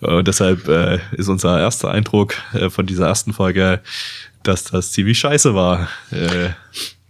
und 0.00 0.26
deshalb 0.26 0.66
äh, 0.68 0.98
ist 1.12 1.28
unser 1.28 1.60
erster 1.60 1.90
Eindruck 1.90 2.34
äh, 2.52 2.70
von 2.70 2.86
dieser 2.86 3.06
ersten 3.06 3.32
Folge, 3.32 3.80
dass 4.42 4.64
das 4.64 4.92
ziemlich 4.92 5.18
scheiße 5.18 5.54
war. 5.54 5.88
Äh, 6.10 6.50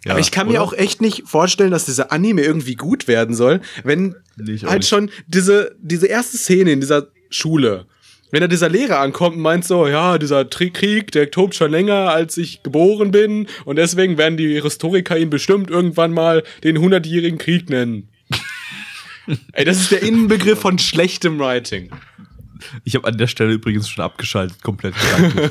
ja, 0.05 0.13
Aber 0.13 0.21
ich 0.21 0.31
kann 0.31 0.49
mir 0.49 0.55
oder? 0.55 0.63
auch 0.63 0.73
echt 0.73 1.01
nicht 1.01 1.23
vorstellen, 1.27 1.71
dass 1.71 1.85
dieser 1.85 2.11
Anime 2.11 2.43
irgendwie 2.43 2.75
gut 2.75 3.07
werden 3.07 3.35
soll, 3.35 3.61
wenn 3.85 4.15
auch 4.15 4.69
halt 4.69 4.79
nicht. 4.81 4.89
schon 4.89 5.11
diese, 5.27 5.77
diese 5.81 6.07
erste 6.07 6.37
Szene 6.37 6.73
in 6.73 6.81
dieser 6.81 7.09
Schule, 7.31 7.87
wenn 8.33 8.41
da 8.41 8.49
dieser 8.49 8.69
Lehrer 8.69 8.99
ankommt 8.99 9.37
und 9.37 9.43
meint 9.43 9.65
so, 9.65 9.87
ja, 9.87 10.19
dieser 10.19 10.45
Krieg, 10.47 11.13
der 11.13 11.31
tobt 11.31 11.55
schon 11.55 11.71
länger, 11.71 12.11
als 12.11 12.37
ich 12.37 12.63
geboren 12.63 13.11
bin 13.11 13.47
und 13.65 13.77
deswegen 13.77 14.19
werden 14.19 14.37
die 14.37 14.61
Historiker 14.61 15.17
ihn 15.17 15.31
bestimmt 15.31 15.71
irgendwann 15.71 16.13
mal 16.13 16.43
den 16.65 16.79
hundertjährigen 16.79 17.39
Krieg 17.39 17.71
nennen. 17.71 18.09
Ey, 19.53 19.65
das 19.65 19.79
ist 19.79 19.93
der 19.93 20.03
Innenbegriff 20.03 20.59
von 20.59 20.79
schlechtem 20.79 21.39
Writing. 21.39 21.91
Ich 22.85 22.95
habe 22.95 23.07
an 23.07 23.19
der 23.19 23.27
Stelle 23.27 23.53
übrigens 23.53 23.89
schon 23.89 24.05
abgeschaltet, 24.05 24.63
komplett 24.63 24.95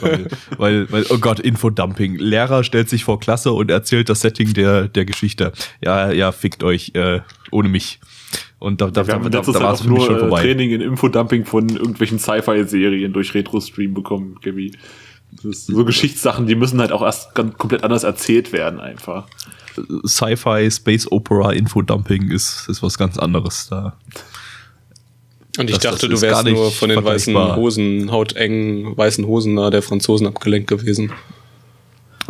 weil, 0.02 0.28
weil, 0.58 0.92
weil, 0.92 1.06
oh 1.10 1.18
Gott, 1.18 1.40
Infodumping. 1.40 2.16
Lehrer 2.16 2.64
stellt 2.64 2.90
sich 2.90 3.04
vor 3.04 3.20
Klasse 3.20 3.52
und 3.52 3.72
erzählt 3.72 4.10
das 4.10 4.22
Setting 4.22 4.54
der, 4.54 4.88
der 4.88 5.06
Geschichte. 5.06 5.52
Ja, 5.84 6.12
ja, 6.12 6.32
fickt 6.32 6.64
euch, 6.64 6.92
äh, 6.96 7.22
ohne 7.52 7.70
mich. 7.70 8.00
Und 8.60 8.80
da, 8.80 8.92
da, 8.92 9.02
haben 9.08 9.24
da, 9.24 9.30
da, 9.30 9.42
da 9.42 9.52
Jahr 9.52 9.64
war 9.64 9.74
es 9.74 9.84
nur 9.84 10.02
schon 10.02 10.16
äh, 10.18 10.20
vorbei. 10.20 10.42
Training 10.42 10.72
in 10.72 10.82
Infodumping 10.82 11.46
von 11.46 11.68
irgendwelchen 11.70 12.20
Sci-Fi-Serien 12.20 13.12
durch 13.12 13.34
Retro-Stream 13.34 13.94
bekommen, 13.94 14.38
Gabi. 14.42 14.72
So 15.34 15.86
Geschichtssachen, 15.86 16.46
die 16.46 16.56
müssen 16.56 16.80
halt 16.80 16.92
auch 16.92 17.02
erst 17.02 17.34
ganz 17.36 17.58
komplett 17.58 17.84
anders 17.84 18.04
erzählt 18.04 18.52
werden 18.52 18.80
einfach. 18.80 19.28
Sci-Fi, 20.06 20.70
Space 20.70 21.10
Opera, 21.10 21.54
Infodumping 21.54 22.30
ist, 22.30 22.68
ist 22.70 22.84
was 22.84 22.98
ganz 22.98 23.18
anderes 23.18 23.68
da. 23.70 23.98
Und 25.58 25.70
ich 25.70 25.76
Das- 25.78 25.84
das 25.84 25.92
dachte, 25.94 26.10
du 26.10 26.22
wärst 26.22 26.46
nur 26.46 26.72
von 26.72 26.90
den 26.90 27.04
weißen. 27.04 27.36
Hosen, 27.56 28.12
hautengen 28.12 28.96
weißen 28.98 29.26
Hosen 29.26 29.56
da 29.58 29.70
der 29.70 29.82
Franzosen 29.82 30.28
abgelenkt 30.28 30.70
gewesen. 30.70 31.12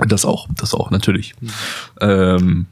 Das 0.08 0.26
auch, 0.26 0.48
das 0.56 0.74
auch, 0.74 0.90
natürlich. 0.90 1.34
Ähm, 2.00 2.66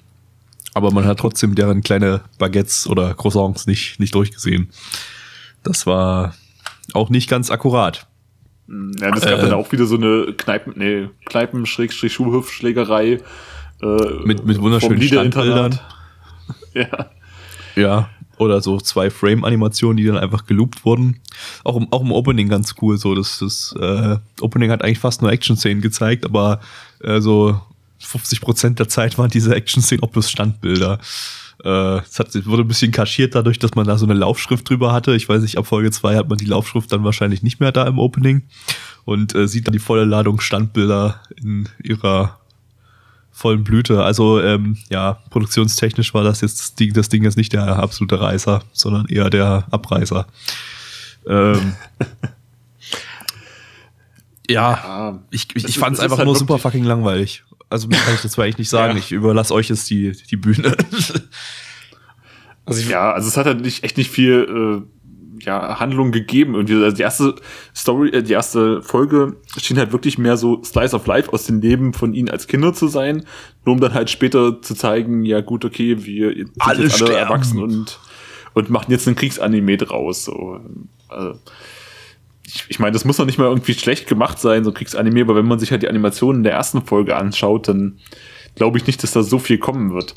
aber 0.73 0.91
man 0.91 1.05
hat 1.05 1.19
trotzdem 1.19 1.53
deren 1.55 1.81
kleine 1.81 2.21
Baguettes 2.39 2.87
oder 2.87 3.13
Croissants 3.13 3.67
nicht, 3.67 3.99
nicht 3.99 4.15
durchgesehen. 4.15 4.69
Das 5.63 5.85
war 5.85 6.33
auch 6.93 7.09
nicht 7.09 7.29
ganz 7.29 7.51
akkurat. 7.51 8.07
Ja, 8.67 9.11
das 9.11 9.21
gab 9.25 9.39
Äh. 9.39 9.41
dann 9.43 9.53
auch 9.53 9.71
wieder 9.71 9.85
so 9.85 9.95
eine 9.97 10.33
Kneipen, 10.37 10.73
nee, 10.77 11.09
Kneipen-Schulhofschlägerei. 11.25 13.19
Äh, 13.81 13.87
Mit, 14.23 14.45
mit 14.45 14.59
wunderschönen. 14.61 15.01
Standbildern. 15.01 15.79
Ja. 16.73 17.09
Ja. 17.75 18.09
Oder 18.39 18.61
so 18.61 18.79
zwei 18.79 19.09
Frame-Animationen, 19.09 19.97
die 19.97 20.05
dann 20.05 20.17
einfach 20.17 20.45
geloopt 20.45 20.85
wurden. 20.85 21.19
Auch 21.63 21.75
im, 21.75 21.91
auch 21.91 22.01
im 22.01 22.11
Opening 22.11 22.49
ganz 22.49 22.75
cool. 22.81 22.97
So, 22.97 23.13
das, 23.13 23.39
das 23.39 23.75
äh, 23.79 24.17
Opening 24.41 24.71
hat 24.71 24.83
eigentlich 24.83 24.99
fast 24.99 25.21
nur 25.21 25.31
Action-Szenen 25.31 25.81
gezeigt, 25.81 26.25
aber 26.25 26.61
äh, 27.01 27.19
so 27.19 27.59
50% 28.01 28.75
der 28.75 28.87
Zeit 28.87 29.17
waren 29.17 29.29
diese 29.29 29.53
Action-Szenen 29.53 30.03
auch 30.03 30.09
bloß 30.09 30.29
Standbilder. 30.29 30.99
Äh, 31.63 31.97
es 31.97 32.19
es 32.19 32.45
wurde 32.45 32.63
ein 32.63 32.67
bisschen 32.67 32.91
kaschiert 32.91 33.35
dadurch, 33.35 33.59
dass 33.59 33.75
man 33.75 33.85
da 33.85 33.97
so 33.97 34.05
eine 34.05 34.13
Laufschrift 34.13 34.69
drüber 34.69 34.93
hatte. 34.93 35.15
Ich 35.15 35.27
weiß 35.27 35.41
nicht, 35.41 35.57
ab 35.57 35.67
Folge 35.67 35.91
2 35.91 36.15
hat 36.15 36.29
man 36.29 36.37
die 36.37 36.45
Laufschrift 36.45 36.91
dann 36.91 37.03
wahrscheinlich 37.03 37.43
nicht 37.43 37.59
mehr 37.59 37.71
da 37.71 37.85
im 37.85 37.99
Opening 37.99 38.43
und 39.05 39.35
äh, 39.35 39.47
sieht 39.47 39.67
dann 39.67 39.73
die 39.73 39.79
volle 39.79 40.05
Ladung 40.05 40.39
Standbilder 40.39 41.21
in 41.35 41.67
ihrer 41.83 42.38
vollen 43.31 43.63
Blüte. 43.63 44.03
Also 44.03 44.41
ähm, 44.41 44.77
ja, 44.89 45.19
produktionstechnisch 45.29 46.13
war 46.13 46.23
das 46.23 46.41
jetzt 46.41 46.59
das 46.59 46.75
Ding, 46.75 46.93
das 46.93 47.09
Ding 47.09 47.23
jetzt 47.23 47.37
nicht 47.37 47.53
der 47.53 47.77
absolute 47.77 48.19
Reißer, 48.19 48.61
sondern 48.73 49.05
eher 49.07 49.29
der 49.29 49.65
Abreißer. 49.71 50.27
Ähm, 51.27 51.75
ja, 54.49 55.19
ich, 55.31 55.47
ich, 55.55 55.65
ich 55.65 55.79
fand 55.79 55.95
es 55.95 56.01
einfach 56.01 56.17
halt 56.17 56.25
nur 56.25 56.35
super 56.35 56.57
fucking 56.57 56.83
langweilig. 56.83 57.43
Also 57.69 57.87
mehr 57.87 57.99
kann 57.99 58.15
ich 58.15 58.21
dazu 58.21 58.41
eigentlich 58.41 58.57
nicht 58.57 58.69
sagen. 58.69 58.93
Ja. 58.93 58.99
Ich 58.99 59.11
überlasse 59.11 59.53
euch 59.53 59.69
jetzt 59.69 59.89
die, 59.89 60.13
die 60.29 60.37
Bühne. 60.37 60.75
Also 62.69 62.81
ich, 62.81 62.89
Ja, 62.89 63.13
also 63.13 63.27
es 63.27 63.35
hat 63.35 63.47
halt 63.47 63.61
nicht, 63.61 63.83
echt 63.83 63.97
nicht 63.97 64.11
viel 64.11 64.85
äh, 64.85 64.98
ja, 65.41 65.79
Handlung 65.79 66.11
gegeben. 66.11 66.55
Irgendwie. 66.55 66.83
Also 66.83 66.95
die 66.95 67.01
erste 67.01 67.35
Story, 67.75 68.09
äh, 68.09 68.23
die 68.23 68.33
erste 68.33 68.81
Folge 68.81 69.37
schien 69.57 69.77
halt 69.77 69.91
wirklich 69.91 70.17
mehr 70.17 70.37
so 70.37 70.63
Slice 70.63 70.95
of 70.95 71.05
Life 71.07 71.31
aus 71.33 71.45
dem 71.45 71.61
Leben 71.61 71.93
von 71.93 72.13
ihnen 72.13 72.29
als 72.29 72.47
Kinder 72.47 72.73
zu 72.73 72.87
sein, 72.87 73.25
nur 73.65 73.75
um 73.75 73.81
dann 73.81 73.93
halt 73.93 74.09
später 74.09 74.61
zu 74.61 74.75
zeigen, 74.75 75.23
ja 75.23 75.41
gut, 75.41 75.65
okay, 75.65 76.05
wir 76.05 76.33
sind 76.33 76.51
Alle 76.59 76.83
jetzt 76.83 77.01
alle 77.01 77.11
sterben. 77.11 77.31
erwachsen 77.31 77.63
und, 77.63 77.99
und 78.53 78.69
machen 78.69 78.91
jetzt 78.91 79.07
einen 79.07 79.15
Kriegsanime 79.15 79.77
draus. 79.77 80.25
So. 80.25 80.59
Also, 81.07 81.39
ich, 82.45 82.65
ich 82.67 82.79
meine, 82.79 82.93
das 82.93 83.05
muss 83.05 83.17
noch 83.17 83.25
nicht 83.25 83.37
mal 83.37 83.47
irgendwie 83.47 83.73
schlecht 83.73 84.07
gemacht 84.07 84.39
sein, 84.39 84.63
so 84.63 84.71
ein 84.71 84.73
Kriegsanime, 84.73 85.21
aber 85.21 85.35
wenn 85.35 85.45
man 85.45 85.59
sich 85.59 85.71
halt 85.71 85.83
die 85.83 85.89
Animationen 85.89 86.43
der 86.43 86.53
ersten 86.53 86.81
Folge 86.83 87.15
anschaut, 87.15 87.67
dann 87.67 87.99
glaube 88.55 88.77
ich 88.77 88.87
nicht, 88.87 89.03
dass 89.03 89.11
da 89.11 89.23
so 89.23 89.39
viel 89.39 89.57
kommen 89.57 89.93
wird. 89.93 90.15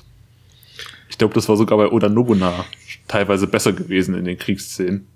Ich 1.08 1.18
glaube, 1.18 1.34
das 1.34 1.48
war 1.48 1.56
sogar 1.56 1.76
bei 1.76 1.88
Oda 1.88 2.08
Nobunaga 2.08 2.64
teilweise 3.06 3.46
besser 3.46 3.72
gewesen 3.74 4.14
in 4.14 4.24
den 4.24 4.38
Kriegsszenen. 4.38 5.06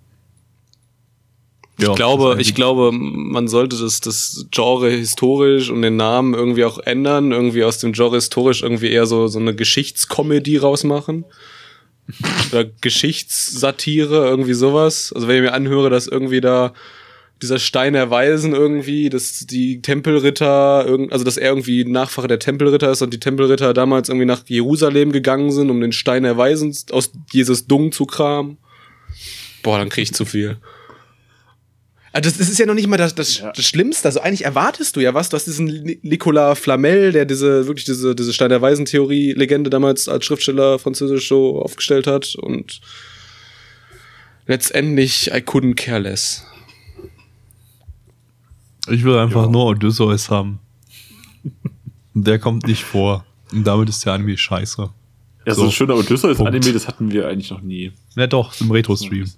Ja, 1.79 1.91
ich 1.91 1.97
glaube, 1.97 2.37
das 2.37 2.47
ich 2.47 2.55
glaube, 2.55 2.91
man 2.93 3.49
sollte 3.49 3.77
das, 3.77 4.01
das 4.01 4.47
Genre 4.51 4.91
historisch 4.91 5.71
und 5.71 5.83
den 5.83 5.97
Namen 5.97 6.33
irgendwie 6.33 6.65
auch 6.65 6.79
ändern, 6.79 7.33
irgendwie 7.33 7.65
aus 7.65 7.79
dem 7.79 7.93
Genre 7.93 8.17
historisch 8.17 8.63
irgendwie 8.63 8.91
eher 8.91 9.07
so, 9.07 9.27
so 9.27 9.39
eine 9.39 9.55
Geschichtskomödie 9.55 10.57
rausmachen. 10.57 11.25
oder 12.53 12.65
Geschichtssatire, 12.65 14.27
irgendwie 14.27 14.55
sowas. 14.55 15.13
Also 15.13 15.29
wenn 15.29 15.37
ich 15.37 15.43
mir 15.43 15.53
anhöre, 15.53 15.91
dass 15.91 16.07
irgendwie 16.07 16.41
da 16.41 16.73
dieser 17.43 17.59
Stein 17.59 17.93
der 17.93 18.11
Weisen 18.11 18.55
irgendwie, 18.55 19.11
dass 19.11 19.41
die 19.41 19.83
Tempelritter, 19.83 20.87
also 21.11 21.25
dass 21.25 21.37
er 21.37 21.51
irgendwie 21.51 21.85
Nachfahre 21.85 22.29
der 22.29 22.39
Tempelritter 22.39 22.91
ist 22.91 23.03
und 23.03 23.13
die 23.13 23.21
Tempelritter 23.21 23.75
damals 23.75 24.09
irgendwie 24.09 24.27
nach 24.27 24.43
Jerusalem 24.47 25.13
gegangen 25.13 25.53
sind, 25.53 25.71
um 25.71 25.81
den 25.81 25.93
Stein 25.93 26.23
der 26.23 26.39
Weisen 26.39 26.75
aus 26.93 27.13
Jesus 27.33 27.67
Dung 27.67 27.93
zu 27.93 28.07
kramen. 28.07 28.57
Boah, 29.63 29.79
dann 29.79 29.91
krieg 29.91 30.05
ich 30.05 30.15
zu 30.15 30.25
viel. 30.25 30.57
Also 32.17 32.31
das, 32.31 32.39
das 32.39 32.49
ist 32.49 32.59
ja 32.59 32.65
noch 32.65 32.73
nicht 32.73 32.87
mal 32.87 32.97
das, 32.97 33.15
das, 33.15 33.37
Ja. 33.39 33.53
das 33.53 33.65
Schlimmste. 33.67 34.09
Also 34.09 34.21
eigentlich 34.21 34.47
erwartest 34.47 34.97
du 34.97 35.01
ja 35.01 35.13
was. 35.13 35.29
Du 35.29 35.37
hast 35.37 35.45
diesen 35.47 35.67
Ni- 35.67 35.99
Nicolas 36.03 36.59
Flamel, 36.59 37.13
der 37.13 37.27
diese, 37.27 37.67
wirklich 37.67 37.85
diese, 37.85 38.15
diese 38.15 38.33
Stein 38.33 38.49
der 38.49 38.63
Weisen-Theorie-Legende 38.63 39.69
damals 39.69 40.09
als 40.09 40.25
Schriftsteller 40.25 40.79
französisch 40.79 41.29
so 41.29 41.61
aufgestellt 41.61 42.07
hat. 42.07 42.35
Und 42.37 42.81
letztendlich, 44.47 45.29
I 45.29 45.41
couldn't 45.43 45.75
care 45.75 45.99
less. 46.01 46.43
Ich 48.89 49.05
will 49.05 49.19
einfach 49.19 49.45
Ja. 49.45 49.51
nur 49.51 49.67
Odysseus 49.67 50.31
haben. 50.31 50.61
Der 52.15 52.39
kommt 52.39 52.67
nicht 52.67 52.83
vor. 52.85 53.27
Und 53.53 53.67
damit 53.67 53.91
ist 53.91 54.07
der 54.07 54.15
Anime 54.15 54.39
scheiße. 54.39 54.89
Ja, 55.47 55.55
so, 55.55 55.61
So. 55.61 55.67
ein 55.67 55.73
schöner 55.73 55.97
Odysseus-Anime, 55.97 56.73
das 56.73 56.89
hatten 56.89 57.11
wir 57.13 57.29
eigentlich 57.29 57.51
noch 57.51 57.61
nie. 57.61 57.93
Ja 58.17 58.27
doch, 58.27 58.59
im 58.61 58.71
Retro-Stream. 58.71 59.31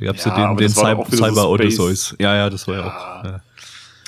Da 0.00 0.06
gab's 0.06 0.24
ja, 0.24 0.36
Ja, 0.36 0.48
den, 0.48 0.56
den 0.56 0.66
das 0.68 0.76
war 0.76 1.04
Cyber, 1.06 1.16
Cyber. 1.16 1.50
Odysseus. 1.50 2.14
Ja, 2.18 2.34
ja, 2.34 2.50
das 2.50 2.66
war 2.68 2.74
ja 2.76 2.86
auch. 2.86 3.24
Ja. 3.24 3.40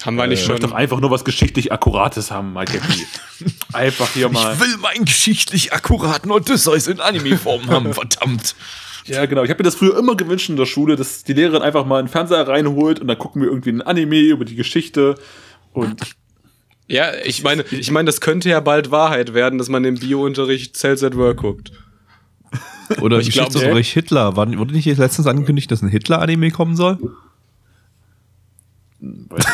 Haben 0.04 0.16
wir 0.16 0.26
nicht 0.26 0.42
Ich 0.42 0.48
möchte 0.48 0.62
schon. 0.62 0.70
doch 0.70 0.76
einfach 0.76 1.00
nur 1.00 1.10
was 1.10 1.24
geschichtlich 1.24 1.72
Akkurates 1.72 2.30
haben, 2.30 2.52
Mike 2.52 2.80
einfach 3.72 4.08
hier 4.12 4.28
mal. 4.28 4.58
will 4.60 4.76
meinen 4.78 5.04
geschichtlich 5.04 5.72
akkuraten 5.72 6.30
Odysseus 6.30 6.86
in 6.86 7.00
Anime-Form 7.00 7.68
haben, 7.68 7.92
verdammt. 7.94 8.54
Ja, 9.06 9.24
genau. 9.26 9.42
Ich 9.44 9.50
habe 9.50 9.58
mir 9.62 9.64
das 9.64 9.74
früher 9.76 9.96
immer 9.98 10.16
gewünscht 10.16 10.48
in 10.48 10.56
der 10.56 10.66
Schule, 10.66 10.96
dass 10.96 11.22
die 11.24 11.32
Lehrerin 11.32 11.62
einfach 11.62 11.86
mal 11.86 11.98
einen 11.98 12.08
Fernseher 12.08 12.46
reinholt 12.46 13.00
und 13.00 13.08
dann 13.08 13.18
gucken 13.18 13.40
wir 13.42 13.48
irgendwie 13.48 13.70
ein 13.70 13.82
Anime 13.82 14.18
über 14.20 14.44
die 14.44 14.56
Geschichte. 14.56 15.14
Und 15.72 16.02
Ja, 16.88 17.12
ich 17.24 17.42
meine, 17.42 17.64
ich 17.70 17.90
meine, 17.90 18.06
das 18.06 18.20
könnte 18.20 18.48
ja 18.48 18.60
bald 18.60 18.90
Wahrheit 18.90 19.32
werden, 19.34 19.58
dass 19.58 19.68
man 19.68 19.84
im 19.84 19.96
Bio-Unterricht 19.96 20.76
Cells 20.76 21.02
at 21.02 21.16
Work 21.16 21.38
guckt. 21.38 21.72
Oder 23.00 23.18
Ich 23.18 23.30
glaub, 23.30 23.46
Geschichtsunterricht 23.46 23.92
Hitler. 23.92 24.36
War, 24.36 24.46
wurde 24.58 24.74
nicht 24.74 24.86
letztens 24.86 25.26
angekündigt, 25.26 25.70
dass 25.70 25.82
ein 25.82 25.88
Hitler-Anime 25.88 26.50
kommen 26.50 26.76
soll? 26.76 26.98
weiß 29.00 29.46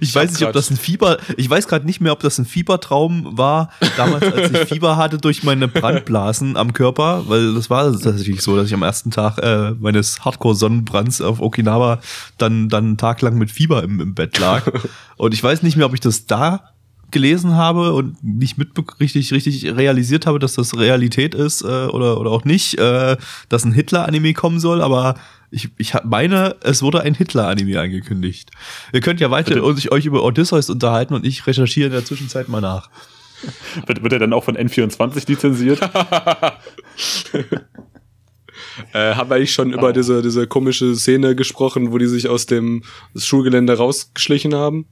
ich 0.00 0.14
weiß 0.14 0.32
nicht, 0.32 0.44
ob 0.44 0.52
das 0.52 0.70
ein 0.70 0.76
Fieber, 0.76 1.18
ich 1.36 1.48
weiß 1.48 1.68
gerade 1.68 1.86
nicht 1.86 2.00
mehr, 2.00 2.12
ob 2.12 2.20
das 2.20 2.38
ein 2.38 2.46
Fiebertraum 2.46 3.36
war, 3.36 3.70
damals, 3.96 4.24
als 4.32 4.50
ich 4.50 4.58
Fieber 4.68 4.96
hatte 4.96 5.18
durch 5.18 5.42
meine 5.42 5.68
Brandblasen 5.68 6.56
am 6.56 6.72
Körper, 6.72 7.24
weil 7.28 7.54
das 7.54 7.70
war 7.70 7.92
tatsächlich 7.92 8.40
so, 8.42 8.56
dass 8.56 8.68
ich 8.68 8.74
am 8.74 8.82
ersten 8.82 9.10
Tag 9.10 9.38
äh, 9.38 9.72
meines 9.72 10.24
Hardcore-Sonnenbrands 10.24 11.20
auf 11.20 11.40
Okinawa 11.40 12.00
dann, 12.38 12.68
dann 12.68 12.84
einen 12.84 12.96
Tag 12.96 13.20
lang 13.22 13.36
mit 13.36 13.50
Fieber 13.50 13.82
im, 13.82 14.00
im 14.00 14.14
Bett 14.14 14.38
lag. 14.38 14.66
Und 15.16 15.34
ich 15.34 15.42
weiß 15.42 15.62
nicht 15.62 15.76
mehr, 15.76 15.86
ob 15.86 15.94
ich 15.94 16.00
das 16.00 16.26
da 16.26 16.72
gelesen 17.16 17.54
habe 17.56 17.94
und 17.94 18.22
nicht 18.22 18.58
mit 18.58 18.68
richtig 19.00 19.32
richtig 19.32 19.64
realisiert 19.64 20.26
habe, 20.26 20.38
dass 20.38 20.52
das 20.52 20.76
Realität 20.76 21.34
ist 21.34 21.62
äh, 21.62 21.86
oder 21.86 22.20
oder 22.20 22.30
auch 22.30 22.44
nicht, 22.44 22.78
äh, 22.78 23.16
dass 23.48 23.64
ein 23.64 23.72
Hitler-Anime 23.72 24.34
kommen 24.34 24.60
soll, 24.60 24.82
aber 24.82 25.14
ich, 25.50 25.70
ich 25.78 25.94
meine, 26.04 26.56
es 26.60 26.82
wurde 26.82 27.00
ein 27.00 27.14
Hitler-Anime 27.14 27.80
angekündigt. 27.80 28.50
Ihr 28.92 29.00
könnt 29.00 29.20
ja 29.20 29.30
weiter 29.30 29.74
sich 29.74 29.90
euch 29.90 30.04
über 30.04 30.22
Odysseus 30.22 30.68
unterhalten 30.68 31.14
und 31.14 31.24
ich 31.24 31.46
recherchiere 31.46 31.86
in 31.86 31.92
der 31.92 32.04
Zwischenzeit 32.04 32.48
mal 32.48 32.60
nach. 32.60 32.90
Wird, 33.86 34.02
wird 34.02 34.12
er 34.12 34.18
dann 34.18 34.34
auch 34.34 34.44
von 34.44 34.56
N24 34.56 35.28
lizenziert? 35.28 35.80
Äh, 38.92 39.14
haben 39.14 39.30
wir 39.30 39.36
eigentlich 39.36 39.54
schon 39.54 39.72
über 39.72 39.92
diese, 39.92 40.20
diese 40.20 40.46
komische 40.46 40.94
Szene 40.96 41.34
gesprochen, 41.34 41.92
wo 41.92 41.98
die 41.98 42.06
sich 42.06 42.28
aus 42.28 42.44
dem 42.44 42.82
Schulgelände 43.16 43.76
rausgeschlichen 43.76 44.54
haben? 44.54 44.86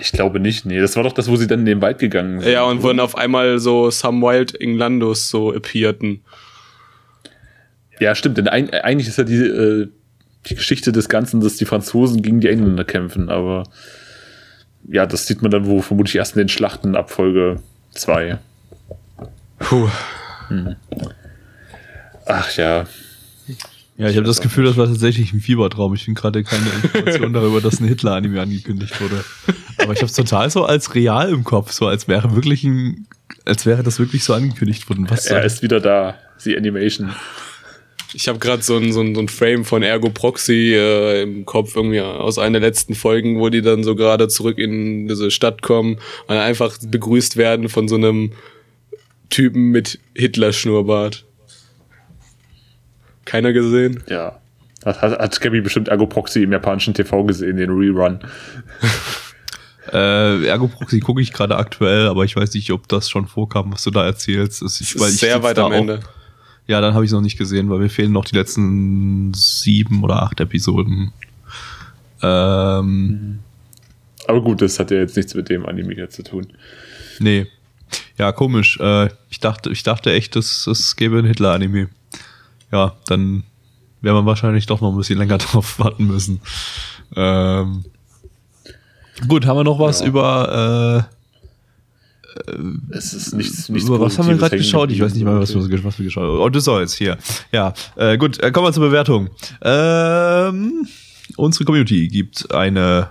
Ich 0.00 0.12
glaube 0.12 0.40
nicht. 0.40 0.64
Nee, 0.64 0.80
das 0.80 0.96
war 0.96 1.02
doch 1.02 1.12
das, 1.12 1.28
wo 1.28 1.36
sie 1.36 1.46
dann 1.46 1.60
in 1.60 1.66
den 1.66 1.82
Wald 1.82 1.98
gegangen 1.98 2.40
sind. 2.40 2.50
Ja, 2.50 2.64
und 2.64 2.82
wo 2.82 2.88
dann 2.88 3.00
auf 3.00 3.16
einmal 3.16 3.58
so 3.58 3.90
Some 3.90 4.24
Wild 4.26 4.60
Englandos 4.60 5.28
so 5.28 5.52
appearten. 5.52 6.22
Ja, 8.00 8.14
stimmt. 8.14 8.38
Denn 8.38 8.48
ein, 8.48 8.70
eigentlich 8.70 9.08
ist 9.08 9.18
ja 9.18 9.24
die, 9.24 9.36
äh, 9.36 9.88
die 10.46 10.54
Geschichte 10.54 10.92
des 10.92 11.08
Ganzen, 11.08 11.40
dass 11.40 11.56
die 11.56 11.64
Franzosen 11.64 12.22
gegen 12.22 12.40
die 12.40 12.48
Engländer 12.48 12.84
kämpfen. 12.84 13.28
Aber 13.28 13.64
ja, 14.88 15.06
das 15.06 15.26
sieht 15.26 15.42
man 15.42 15.50
dann 15.50 15.66
wo 15.66 15.82
vermutlich 15.82 16.16
erst 16.16 16.34
in 16.36 16.40
den 16.40 16.48
Schlachten 16.48 16.96
ab 16.96 17.10
Folge 17.10 17.60
2. 17.92 18.38
Puh. 19.58 19.88
Ach 22.26 22.56
ja. 22.56 22.86
Ja, 23.96 24.08
ich 24.08 24.16
habe 24.16 24.26
das 24.26 24.40
Gefühl, 24.40 24.64
das 24.64 24.76
war 24.76 24.86
tatsächlich 24.86 25.32
ein 25.32 25.40
Fiebertraum. 25.40 25.94
Ich 25.94 26.04
finde 26.04 26.20
gerade 26.20 26.42
keine 26.42 26.64
Information 26.82 27.32
darüber, 27.32 27.60
dass 27.60 27.80
ein 27.80 27.86
Hitler-Anime 27.86 28.40
angekündigt 28.40 28.98
wurde. 29.00 29.22
Aber 29.78 29.92
ich 29.92 29.98
habe 29.98 30.06
es 30.06 30.14
total 30.14 30.50
so 30.50 30.64
als 30.64 30.94
real 30.94 31.30
im 31.30 31.44
Kopf, 31.44 31.72
so 31.72 31.86
als 31.86 32.08
wäre 32.08 32.34
wirklich 32.34 32.64
ein, 32.64 33.06
als 33.44 33.66
wäre 33.66 33.82
das 33.82 33.98
wirklich 33.98 34.24
so 34.24 34.32
angekündigt 34.32 34.88
worden. 34.88 35.10
Was 35.10 35.26
Er 35.26 35.44
ist 35.44 35.62
wieder 35.62 35.80
da. 35.80 36.16
Die 36.44 36.56
Animation. 36.56 37.14
Ich 38.14 38.28
habe 38.28 38.38
gerade 38.38 38.62
so 38.62 38.76
ein, 38.76 38.92
so, 38.92 39.00
ein, 39.00 39.14
so 39.14 39.20
ein 39.20 39.28
Frame 39.28 39.64
von 39.64 39.82
Ergo 39.82 40.10
Proxy 40.10 40.74
äh, 40.74 41.22
im 41.22 41.46
Kopf, 41.46 41.76
irgendwie 41.76 42.00
aus 42.00 42.38
einer 42.38 42.60
der 42.60 42.68
letzten 42.68 42.94
Folgen, 42.94 43.38
wo 43.38 43.48
die 43.48 43.62
dann 43.62 43.84
so 43.84 43.94
gerade 43.94 44.28
zurück 44.28 44.58
in 44.58 45.08
diese 45.08 45.30
Stadt 45.30 45.62
kommen 45.62 45.98
und 46.26 46.36
einfach 46.36 46.76
begrüßt 46.84 47.36
werden 47.36 47.68
von 47.68 47.88
so 47.88 47.94
einem 47.94 48.32
Typen 49.30 49.70
mit 49.70 49.98
Hitler-Schnurrbart. 50.14 51.24
Keiner 53.32 53.52
gesehen? 53.54 54.02
Ja. 54.08 54.38
Hat, 54.84 55.00
hat, 55.00 55.18
hat 55.18 55.40
Gabby 55.40 55.60
bestimmt 55.62 55.88
Ergo 55.88 56.06
Proxy 56.06 56.42
im 56.42 56.52
japanischen 56.52 56.92
TV 56.92 57.24
gesehen, 57.24 57.56
den 57.56 57.70
Rerun. 57.70 58.20
Äh, 59.92 60.46
Ergo 60.46 60.68
Proxy 60.68 61.00
gucke 61.00 61.20
ich 61.20 61.32
gerade 61.32 61.56
aktuell, 61.56 62.06
aber 62.06 62.24
ich 62.24 62.36
weiß 62.36 62.54
nicht, 62.54 62.70
ob 62.70 62.86
das 62.86 63.10
schon 63.10 63.26
vorkam, 63.26 63.72
was 63.72 63.82
du 63.82 63.90
da 63.90 64.04
erzählst. 64.06 64.62
Das 64.62 64.80
Ich, 64.80 64.94
Das 64.94 65.08
ist 65.08 65.18
sehr 65.18 65.42
weit 65.42 65.58
am 65.58 65.72
auch- 65.72 65.76
Ende. 65.76 66.00
Ja, 66.68 66.80
dann 66.80 66.94
habe 66.94 67.04
ich 67.04 67.08
es 67.10 67.12
noch 67.12 67.20
nicht 67.20 67.36
gesehen, 67.36 67.68
weil 67.68 67.80
mir 67.80 67.90
fehlen 67.90 68.12
noch 68.12 68.24
die 68.24 68.36
letzten 68.36 69.34
sieben 69.34 70.04
oder 70.04 70.22
acht 70.22 70.38
Episoden. 70.38 71.12
Ähm, 72.22 73.40
Aber 74.28 74.40
gut, 74.42 74.62
das 74.62 74.78
hat 74.78 74.92
ja 74.92 74.98
jetzt 74.98 75.16
nichts 75.16 75.34
mit 75.34 75.48
dem 75.48 75.66
Anime 75.66 75.94
hier 75.94 76.08
zu 76.08 76.22
tun. 76.22 76.46
nee. 77.18 77.46
Ja, 78.18 78.30
komisch. 78.30 78.78
Äh, 78.80 79.08
ich 79.30 79.40
dachte, 79.40 79.70
ich 79.70 79.82
dachte 79.82 80.12
echt, 80.12 80.36
es, 80.36 80.66
es 80.68 80.94
gäbe 80.96 81.18
ein 81.18 81.26
Hitler-Anime. 81.26 81.88
Ja, 82.72 82.94
dann 83.06 83.44
wäre 84.00 84.14
man 84.16 84.26
wahrscheinlich 84.26 84.66
doch 84.66 84.80
noch 84.80 84.90
ein 84.92 84.96
bisschen 84.96 85.18
länger 85.18 85.38
drauf 85.38 85.78
warten 85.78 86.06
müssen. 86.06 86.40
Ähm, 87.14 87.84
gut, 89.28 89.46
haben 89.46 89.58
wir 89.58 89.64
noch 89.64 89.78
was 89.78 90.00
Ja. 90.00 90.06
über 90.06 91.08
Es 92.90 93.12
ist 93.12 93.34
nichts, 93.34 93.68
äh, 93.68 93.72
nichts 93.72 93.88
über 93.88 94.00
was 94.00 94.18
haben 94.18 94.28
wir 94.28 94.36
gerade 94.36 94.56
geschaut? 94.56 94.90
Ich 94.90 95.00
weiß 95.00 95.14
nicht 95.14 95.24
mal, 95.24 95.38
was 95.38 95.54
wir, 95.54 95.84
was 95.84 95.98
wir 95.98 96.04
geschaut 96.04 96.24
haben. 96.24 96.40
Odysseus 96.40 96.94
hier. 96.94 97.18
Ja, 97.52 97.74
äh, 97.96 98.16
gut, 98.16 98.42
äh, 98.42 98.50
kommen 98.50 98.66
wir 98.66 98.72
zur 98.72 98.84
Bewertung. 98.84 99.28
Ähm, 99.60 100.86
unsere 101.36 101.64
Community 101.64 102.08
gibt 102.08 102.52
eine 102.54 103.10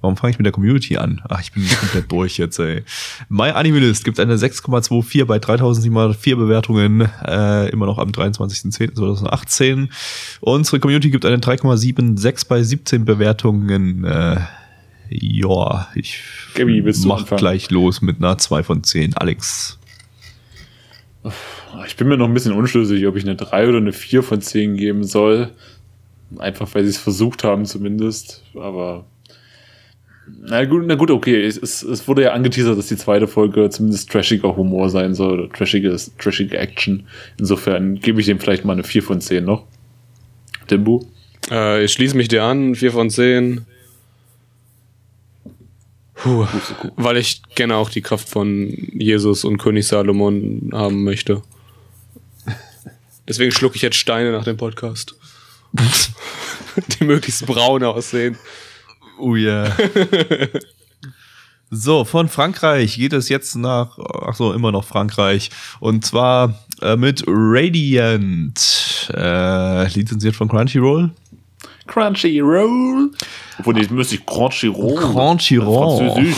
Warum 0.00 0.16
fange 0.16 0.32
ich 0.32 0.38
mit 0.38 0.44
der 0.44 0.52
Community 0.52 0.98
an? 0.98 1.20
Ach, 1.28 1.40
ich 1.40 1.52
bin 1.52 1.66
komplett 1.68 2.10
durch 2.12 2.38
jetzt, 2.38 2.58
ey. 2.58 2.84
My 3.28 3.50
Animalist 3.50 4.04
gibt 4.04 4.20
eine 4.20 4.36
6,24 4.36 5.24
bei 5.24 5.38
3704 5.38 6.36
Bewertungen, 6.36 7.08
äh, 7.26 7.68
immer 7.70 7.86
noch 7.86 7.98
am 7.98 8.10
23.10.2018. 8.10 9.88
Unsere 10.40 10.80
Community 10.80 11.10
gibt 11.10 11.24
eine 11.24 11.38
3,76 11.38 12.46
bei 12.48 12.62
17 12.62 13.04
Bewertungen. 13.04 14.04
Äh, 14.04 14.36
ja, 15.08 15.88
ich 15.94 16.20
Gabi, 16.54 16.84
willst 16.84 17.04
du 17.04 17.08
mach 17.08 17.20
anfangen? 17.20 17.38
gleich 17.38 17.70
los 17.70 18.02
mit 18.02 18.18
einer 18.18 18.38
2 18.38 18.62
von 18.62 18.82
10. 18.84 19.16
Alex. 19.16 19.78
Ich 21.86 21.96
bin 21.96 22.08
mir 22.08 22.16
noch 22.16 22.26
ein 22.26 22.34
bisschen 22.34 22.52
unschlüssig, 22.52 23.06
ob 23.06 23.16
ich 23.16 23.24
eine 23.24 23.36
3 23.36 23.68
oder 23.68 23.78
eine 23.78 23.92
4 23.92 24.22
von 24.22 24.40
10 24.40 24.76
geben 24.76 25.04
soll. 25.04 25.50
Einfach 26.38 26.74
weil 26.74 26.84
sie 26.84 26.90
es 26.90 26.98
versucht 26.98 27.44
haben, 27.44 27.64
zumindest. 27.64 28.42
Aber. 28.54 29.04
Na 30.26 30.64
gut, 30.64 30.86
na 30.86 30.94
gut, 30.96 31.10
okay. 31.10 31.44
Es, 31.44 31.82
es, 31.82 32.08
wurde 32.08 32.22
ja 32.22 32.32
angeteasert, 32.32 32.76
dass 32.76 32.88
die 32.88 32.96
zweite 32.96 33.28
Folge 33.28 33.70
zumindest 33.70 34.10
trashiger 34.10 34.56
Humor 34.56 34.90
sein 34.90 35.14
soll, 35.14 35.40
oder 35.40 35.52
trashige, 35.52 35.96
trashige 36.18 36.58
Action. 36.58 37.06
Insofern 37.38 37.96
gebe 38.00 38.20
ich 38.20 38.26
dem 38.26 38.40
vielleicht 38.40 38.64
mal 38.64 38.72
eine 38.72 38.84
4 38.84 39.02
von 39.02 39.20
10 39.20 39.44
noch. 39.44 39.64
Dimbu? 40.70 41.06
Äh, 41.50 41.84
ich 41.84 41.92
schließe 41.92 42.16
mich 42.16 42.28
dir 42.28 42.42
an, 42.42 42.74
4 42.74 42.92
von 42.92 43.10
10. 43.10 43.66
Puh, 46.14 46.46
weil 46.96 47.18
ich 47.18 47.42
gerne 47.54 47.76
auch 47.76 47.90
die 47.90 48.00
Kraft 48.00 48.28
von 48.28 48.68
Jesus 48.94 49.44
und 49.44 49.58
König 49.58 49.86
Salomon 49.86 50.70
haben 50.72 51.04
möchte. 51.04 51.42
Deswegen 53.28 53.52
schlucke 53.52 53.76
ich 53.76 53.82
jetzt 53.82 53.96
Steine 53.96 54.32
nach 54.32 54.44
dem 54.44 54.56
Podcast. 54.56 55.14
die 57.00 57.04
möglichst 57.04 57.46
braun 57.46 57.84
aussehen. 57.84 58.38
Oh 59.18 59.34
yeah. 59.34 59.74
so, 61.70 62.04
von 62.04 62.28
Frankreich 62.28 62.96
geht 62.96 63.12
es 63.12 63.28
jetzt 63.28 63.56
nach, 63.56 63.98
ach 63.98 64.34
so, 64.34 64.52
immer 64.52 64.72
noch 64.72 64.84
Frankreich. 64.84 65.50
Und 65.80 66.04
zwar 66.04 66.54
äh, 66.82 66.96
mit 66.96 67.24
Radiant, 67.26 69.10
äh, 69.14 69.88
lizenziert 69.88 70.36
von 70.36 70.48
Crunchyroll. 70.48 71.10
Crunchyroll. 71.86 73.10
Obwohl, 73.58 73.78
jetzt 73.78 73.90
müsste 73.90 74.16
ich 74.16 74.26
Crunchyroll. 74.26 74.96
Crunchyroll. 74.96 76.10
Französisch. 76.10 76.36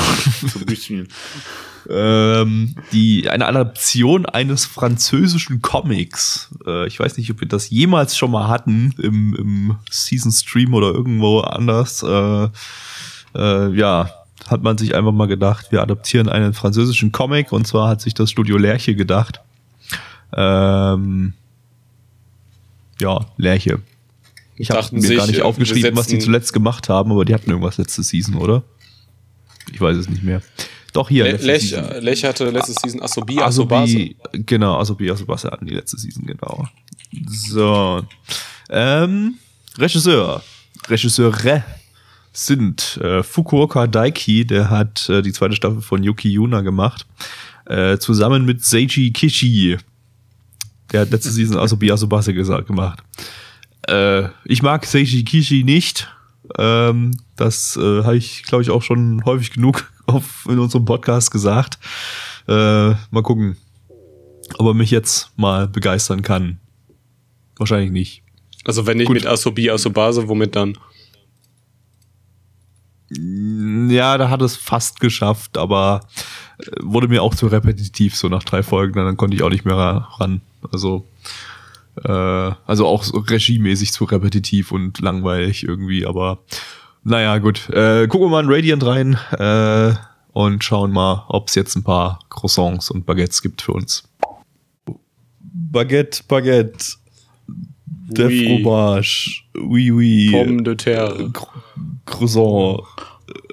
So 0.52 0.58
ein 0.60 0.66
bisschen. 0.66 1.08
Ähm, 1.90 2.74
die, 2.92 3.30
eine 3.30 3.46
Adaption 3.46 4.26
eines 4.26 4.66
französischen 4.66 5.62
Comics. 5.62 6.50
Äh, 6.66 6.86
ich 6.86 7.00
weiß 7.00 7.16
nicht, 7.16 7.30
ob 7.30 7.40
wir 7.40 7.48
das 7.48 7.70
jemals 7.70 8.16
schon 8.16 8.30
mal 8.30 8.48
hatten 8.48 8.94
im, 8.98 9.34
im 9.34 9.76
Season 9.90 10.30
Stream 10.30 10.74
oder 10.74 10.88
irgendwo 10.88 11.40
anders. 11.40 12.02
Äh, 12.02 12.48
äh, 13.34 13.74
ja, 13.74 14.10
hat 14.46 14.62
man 14.62 14.76
sich 14.76 14.94
einfach 14.94 15.12
mal 15.12 15.28
gedacht, 15.28 15.72
wir 15.72 15.82
adaptieren 15.82 16.28
einen 16.28 16.52
französischen 16.52 17.12
Comic 17.12 17.52
und 17.52 17.66
zwar 17.66 17.88
hat 17.88 18.00
sich 18.00 18.14
das 18.14 18.30
Studio 18.30 18.58
Lerche 18.58 18.94
gedacht. 18.94 19.40
Ähm, 20.36 21.32
ja, 23.00 23.26
Lerche. 23.36 23.80
Ich 24.56 24.70
habe 24.70 24.94
mir 24.94 25.00
sich, 25.00 25.16
gar 25.16 25.26
nicht 25.26 25.38
äh, 25.38 25.42
aufgeschrieben, 25.42 25.96
was 25.96 26.08
die 26.08 26.18
zuletzt 26.18 26.52
gemacht 26.52 26.88
haben, 26.88 27.12
aber 27.12 27.24
die 27.24 27.32
hatten 27.32 27.50
irgendwas 27.50 27.78
letzte 27.78 28.02
Season, 28.02 28.34
oder? 28.34 28.62
Ich 29.72 29.80
weiß 29.80 29.96
es 29.96 30.08
nicht 30.08 30.22
mehr. 30.22 30.42
Doch, 30.92 31.08
hier. 31.08 31.24
Le 31.24 31.36
Lech, 31.36 31.70
Season. 31.70 31.84
Lech 32.00 32.24
hatte 32.24 32.50
letzte 32.50 32.72
Season 32.72 33.02
Asobi, 33.02 33.38
Asobase. 33.38 33.96
Asobi, 33.96 34.16
genau, 34.46 34.78
Asobi, 34.78 35.10
Asobase 35.10 35.50
hatten 35.50 35.66
die 35.66 35.74
letzte 35.74 35.98
Season, 35.98 36.24
genau. 36.24 36.66
So. 37.28 38.02
Ähm, 38.70 39.34
Regisseur. 39.76 40.42
Regisseure 40.88 41.64
sind 42.32 42.98
äh, 43.02 43.22
Fukuoka 43.22 43.86
Daiki, 43.86 44.46
der 44.46 44.70
hat 44.70 45.08
äh, 45.08 45.22
die 45.22 45.32
zweite 45.32 45.56
Staffel 45.56 45.80
von 45.80 46.02
Yuki 46.02 46.30
Yuna 46.30 46.60
gemacht, 46.60 47.06
äh, 47.66 47.98
zusammen 47.98 48.44
mit 48.44 48.64
Seiji 48.64 49.10
Kishi. 49.12 49.76
Der 50.92 51.02
hat 51.02 51.10
letzte 51.10 51.30
Season 51.30 51.58
Asobi 51.58 51.90
Asobase 51.90 52.32
gesagt, 52.32 52.66
gemacht. 52.66 53.02
Äh, 53.86 54.28
ich 54.44 54.62
mag 54.62 54.86
Seiji 54.86 55.24
Kishi 55.24 55.64
nicht. 55.64 56.08
Ähm, 56.56 57.18
das 57.36 57.76
äh, 57.76 58.02
habe 58.04 58.16
ich, 58.16 58.42
glaube 58.44 58.62
ich, 58.62 58.70
auch 58.70 58.82
schon 58.82 59.24
häufig 59.24 59.50
genug 59.52 59.90
auf, 60.06 60.46
in 60.48 60.58
unserem 60.58 60.84
Podcast 60.84 61.30
gesagt. 61.30 61.78
Äh, 62.48 62.52
mal 63.10 63.22
gucken, 63.22 63.56
ob 64.56 64.66
er 64.66 64.74
mich 64.74 64.90
jetzt 64.90 65.30
mal 65.36 65.68
begeistern 65.68 66.22
kann. 66.22 66.58
Wahrscheinlich 67.56 67.90
nicht. 67.90 68.22
Also 68.64 68.86
wenn 68.86 68.96
nicht 68.98 69.06
Gut. 69.08 69.14
mit 69.16 69.26
Asobi, 69.26 69.70
Asobase, 69.70 70.28
womit 70.28 70.56
dann? 70.56 70.76
Ja, 73.10 74.18
da 74.18 74.28
hat 74.28 74.42
es 74.42 74.56
fast 74.56 75.00
geschafft, 75.00 75.56
aber 75.56 76.02
äh, 76.58 76.64
wurde 76.82 77.08
mir 77.08 77.22
auch 77.22 77.34
zu 77.34 77.46
repetitiv, 77.46 78.14
so 78.16 78.28
nach 78.28 78.44
drei 78.44 78.62
Folgen, 78.62 78.94
dann 78.94 79.16
konnte 79.16 79.34
ich 79.34 79.42
auch 79.42 79.48
nicht 79.48 79.64
mehr 79.64 79.76
ra- 79.76 80.08
ran. 80.18 80.42
Also, 80.70 81.06
äh, 82.04 82.52
also 82.66 82.86
auch 82.86 83.02
so 83.02 83.18
regiemäßig 83.18 83.92
zu 83.92 84.04
repetitiv 84.04 84.72
und 84.72 85.00
langweilig 85.00 85.64
irgendwie, 85.64 86.06
aber 86.06 86.38
naja, 87.04 87.38
gut. 87.38 87.68
Äh, 87.70 88.06
gucken 88.08 88.26
wir 88.26 88.30
mal 88.30 88.44
in 88.44 88.50
Radiant 88.50 88.84
rein 88.84 89.18
äh, 89.38 89.94
und 90.32 90.62
schauen 90.62 90.92
mal, 90.92 91.24
ob 91.28 91.48
es 91.48 91.54
jetzt 91.54 91.76
ein 91.76 91.84
paar 91.84 92.20
Croissants 92.28 92.90
und 92.90 93.06
Baguettes 93.06 93.42
gibt 93.42 93.62
für 93.62 93.72
uns. 93.72 94.04
Baguette, 95.40 96.22
Baguette. 96.28 96.96
Der 98.10 98.26
Oui. 98.28 98.62
Fromage. 98.62 99.42
Oui, 99.54 99.90
oui. 99.90 100.30
Pomme 100.32 100.62
de 100.64 100.74
terre. 100.74 101.30
Croissant. 102.06 102.82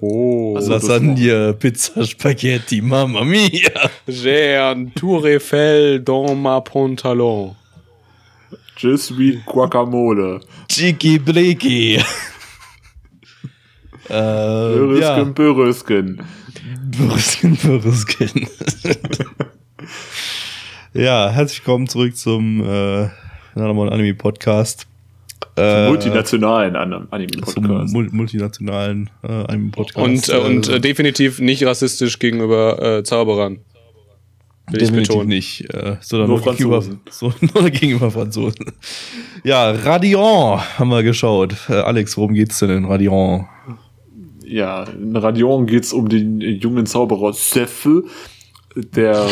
Oh. 0.02 0.56
Also 0.56 0.72
Lasagne, 0.72 1.54
Pizza, 1.60 2.06
Spaghetti, 2.06 2.82
Mamma 2.82 3.24
mia. 3.24 3.90
J'ai 4.08 4.56
un 4.56 4.86
tour 4.96 5.26
Eiffel 5.26 6.02
dans 6.04 6.36
ma 6.36 6.62
pantalon. 6.62 7.56
Je 8.78 8.98
suis 8.98 9.40
Guacamole. 9.46 10.40
Chiki 10.68 11.20
Bliki. 11.20 11.96
äh, 11.96 12.02
Börösken, 14.10 15.00
ja. 15.02 15.24
Börösken. 15.34 16.22
Bürsken, 16.98 17.56
Bürsken. 17.56 18.30
ja, 20.94 21.30
herzlich 21.30 21.60
willkommen 21.60 21.88
zurück 21.88 22.16
zum 22.18 22.62
äh, 22.64 23.10
Nanomon 23.56 23.90
Anime 23.90 24.14
Podcast. 24.16 24.88
Äh, 25.58 25.88
Multinationalen 25.88 26.76
An- 26.76 26.92
zum 26.92 27.08
Anime-Podcast. 27.12 27.94
mul 27.94 28.10
multinationalen 28.12 29.10
äh, 29.24 29.28
Anime 29.32 29.72
Podcast. 29.72 30.30
Und, 30.30 30.30
äh, 30.30 30.38
und 30.38 30.68
äh, 30.70 30.80
definitiv 30.82 31.40
nicht 31.40 31.64
rassistisch 31.66 32.20
gegenüber 32.20 32.82
äh, 33.00 33.04
Zauberern. 33.04 33.60
Will 34.68 34.82
ich 34.82 34.88
Definitiv 34.88 35.10
betonen. 35.10 35.28
nicht, 35.28 35.74
äh, 35.74 35.98
sondern 36.02 36.30
Nur 36.30 36.40
nur, 36.40 36.54
gegenüber, 36.54 36.82
Franzosen. 36.82 37.02
so, 37.12 37.34
nur 37.54 37.70
gegenüber 37.70 38.10
Franzosen. 38.10 38.66
Ja, 39.44 39.70
Radion 39.72 40.60
haben 40.60 40.90
wir 40.90 41.04
geschaut. 41.04 41.56
Äh, 41.70 41.74
Alex, 41.74 42.18
worum 42.18 42.34
geht's 42.34 42.60
denn 42.60 42.72
in 42.72 42.86
Radion? 42.86 43.46
Ja, 44.44 44.86
in 44.86 45.16
Radion 45.16 45.68
geht's 45.68 45.94
um 45.94 46.10
den 46.10 46.42
jungen 46.42 46.88
Zauberer 46.88 47.34
Seffe. 47.34 48.06
Der, 48.76 49.26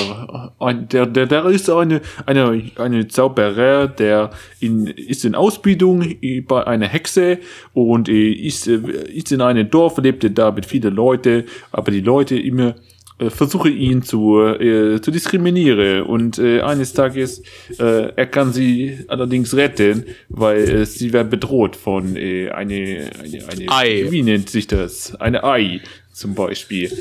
ein, 0.59 0.87
der, 0.87 1.05
der, 1.05 1.25
der 1.25 1.45
ist 1.45 1.69
eine, 1.69 2.01
eine, 2.25 2.61
eine 2.77 3.07
Zauberer, 3.09 3.87
der 3.87 4.29
in, 4.61 4.87
ist 4.87 5.25
in 5.25 5.35
Ausbildung 5.35 6.15
bei 6.47 6.65
einer 6.65 6.87
Hexe 6.87 7.39
und 7.73 8.07
äh, 8.07 8.31
ist, 8.31 8.67
äh, 8.67 8.79
ist 9.11 9.33
in 9.33 9.41
einem 9.41 9.69
Dorf, 9.69 9.97
lebte 9.97 10.31
da 10.31 10.51
mit 10.51 10.65
vielen 10.65 10.93
Leuten, 10.93 11.43
aber 11.73 11.91
die 11.91 11.99
Leute 11.99 12.39
immer 12.39 12.75
versuche 13.29 13.69
ihn 13.69 14.01
zu, 14.01 14.39
äh, 14.39 14.99
zu 15.01 15.11
diskriminieren 15.11 16.03
und 16.03 16.39
äh, 16.39 16.61
eines 16.61 16.93
Tages 16.93 17.41
äh, 17.79 18.11
er 18.15 18.25
kann 18.27 18.53
sie 18.53 18.99
allerdings 19.07 19.55
retten, 19.55 20.05
weil 20.29 20.69
äh, 20.69 20.85
sie 20.85 21.13
werden 21.13 21.29
bedroht 21.29 21.75
von 21.75 22.15
äh, 22.15 22.49
eine, 22.49 23.11
eine, 23.19 23.47
eine 23.49 23.65
Ei. 23.69 24.07
wie 24.09 24.23
nennt 24.23 24.49
sich 24.49 24.67
das? 24.67 25.15
Eine 25.15 25.43
Ei 25.43 25.81
zum 26.13 26.35
Beispiel. 26.35 26.91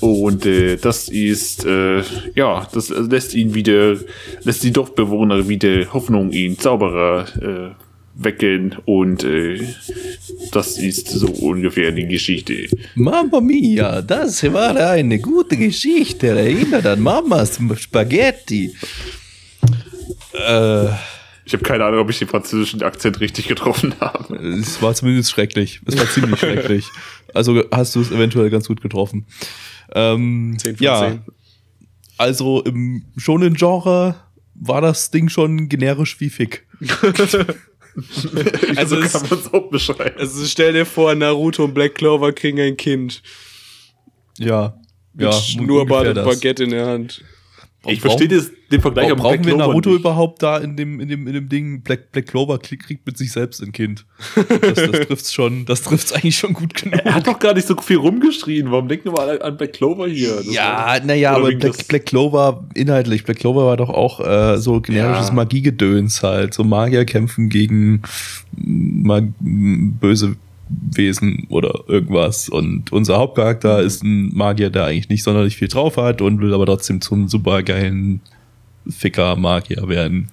Und 0.00 0.44
äh, 0.44 0.76
das 0.76 1.08
ist, 1.08 1.64
äh, 1.64 2.02
ja, 2.34 2.68
das 2.72 2.88
lässt 2.88 3.34
ihn 3.34 3.54
wieder, 3.54 3.96
lässt 4.42 4.62
die 4.64 4.72
Dorfbewohner 4.72 5.48
wieder 5.48 5.92
Hoffnung 5.92 6.30
in 6.32 6.58
Zauberer 6.58 7.26
äh, 7.40 7.89
wecken 8.22 8.76
und 8.84 9.24
äh, 9.24 9.60
das 10.52 10.76
ist 10.78 11.08
so 11.08 11.26
ungefähr 11.28 11.90
die 11.90 12.06
Geschichte. 12.06 12.68
Mamma 12.94 13.40
mia, 13.40 14.02
das 14.02 14.42
war 14.52 14.76
eine 14.76 15.18
gute 15.18 15.56
Geschichte. 15.56 16.28
Erinnert 16.28 16.84
an 16.86 17.00
Mamas 17.00 17.58
Spaghetti. 17.78 18.74
Äh, 20.34 20.86
Ich 21.44 21.52
habe 21.54 21.64
keine 21.64 21.84
Ahnung, 21.84 22.00
ob 22.00 22.10
ich 22.10 22.18
den 22.18 22.28
französischen 22.28 22.82
Akzent 22.82 23.20
richtig 23.20 23.48
getroffen 23.48 23.94
habe. 24.00 24.36
es 24.36 24.80
war 24.82 24.94
zumindest 24.94 25.30
schrecklich. 25.30 25.80
Es 25.86 25.98
war 25.98 26.08
ziemlich 26.08 26.38
schrecklich. 26.40 26.86
Also 27.34 27.64
hast 27.72 27.94
du 27.96 28.00
es 28.02 28.10
eventuell 28.10 28.50
ganz 28.50 28.68
gut 28.68 28.82
getroffen. 28.82 29.26
Ähm, 29.94 30.56
10 30.58 30.76
von 30.76 30.84
ja, 30.84 31.08
10. 31.08 31.22
also 32.18 32.62
im 32.62 33.04
schonen 33.16 33.54
Genre 33.54 34.16
war 34.54 34.80
das 34.82 35.10
Ding 35.10 35.28
schon 35.30 35.68
generisch 35.70 36.20
wie 36.20 36.28
Fick. 36.30 36.66
Also 38.76 38.96
so 38.96 39.02
es- 39.02 39.12
kann 39.12 39.28
man 39.28 39.38
es 39.38 39.52
auch 39.52 39.70
beschreiben. 39.70 40.16
Also 40.18 40.44
stell 40.44 40.72
dir 40.72 40.86
vor, 40.86 41.14
Naruto 41.14 41.64
und 41.64 41.74
Black 41.74 41.94
Clover 41.96 42.32
kriegen 42.32 42.60
ein 42.60 42.76
Kind. 42.76 43.22
Ja. 44.38 44.78
Mit 45.12 45.24
ja, 45.24 45.32
und. 45.32 46.24
Baguette 46.24 46.64
in 46.64 46.70
der 46.70 46.86
Hand. 46.86 47.22
Ich 47.86 48.00
verstehe 48.00 48.28
das- 48.28 48.50
den 48.70 48.80
Vergleich 48.80 49.06
Bra 49.06 49.12
am 49.14 49.18
brauchen 49.18 49.44
wir 49.46 49.56
Naruto 49.56 49.90
nicht. 49.90 50.00
überhaupt 50.00 50.42
da 50.42 50.58
in 50.58 50.76
dem, 50.76 51.00
in 51.00 51.08
dem, 51.08 51.26
in 51.26 51.32
dem 51.32 51.48
Ding? 51.48 51.80
Black, 51.80 52.12
Black 52.12 52.26
Clover 52.26 52.58
kriegt, 52.58 53.04
mit 53.06 53.16
sich 53.18 53.32
selbst 53.32 53.60
ein 53.62 53.72
Kind. 53.72 54.04
Das, 54.36 54.74
das 54.74 54.74
trifft's 55.06 55.32
schon, 55.32 55.64
das 55.64 55.82
trifft's 55.82 56.12
eigentlich 56.12 56.36
schon 56.36 56.52
gut 56.52 56.74
genug. 56.74 57.00
Er 57.04 57.14
hat 57.14 57.26
doch 57.26 57.38
gar 57.38 57.54
nicht 57.54 57.66
so 57.66 57.74
viel 57.76 57.96
rumgeschrien. 57.96 58.70
Warum 58.70 58.86
denken 58.86 59.10
wir 59.12 59.18
an, 59.20 59.38
an 59.42 59.56
Black 59.56 59.72
Clover 59.72 60.06
hier? 60.06 60.36
Das 60.36 60.52
Ja, 60.54 60.98
naja, 61.04 61.34
aber 61.34 61.50
Black, 61.52 61.88
Black 61.88 62.06
Clover, 62.06 62.64
inhaltlich, 62.74 63.24
Black 63.24 63.38
Clover 63.38 63.66
war 63.66 63.76
doch 63.76 63.90
auch 63.90 64.20
äh, 64.20 64.58
so 64.58 64.80
generisches 64.80 65.28
Ja. 65.28 65.34
Magiegedöns 65.34 66.22
halt. 66.22 66.54
So 66.54 66.62
Magier 66.62 67.04
kämpfen 67.06 67.48
gegen 67.48 68.02
Mag 68.56 69.24
böse 69.40 70.36
Wesen 70.92 71.46
oder 71.48 71.84
irgendwas. 71.88 72.48
Und 72.48 72.92
unser 72.92 73.18
Hauptcharakter 73.18 73.80
ist 73.80 74.02
ein 74.02 74.34
Magier, 74.34 74.70
der 74.70 74.84
eigentlich 74.84 75.08
nicht 75.08 75.22
sonderlich 75.22 75.56
viel 75.56 75.68
drauf 75.68 75.96
hat 75.96 76.22
und 76.22 76.40
will 76.40 76.54
aber 76.54 76.66
trotzdem 76.66 77.00
zum 77.00 77.28
supergeilen 77.28 78.20
Ficker-Magier 78.88 79.88
werden. 79.88 80.28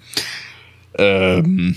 Ähm, 0.97 1.75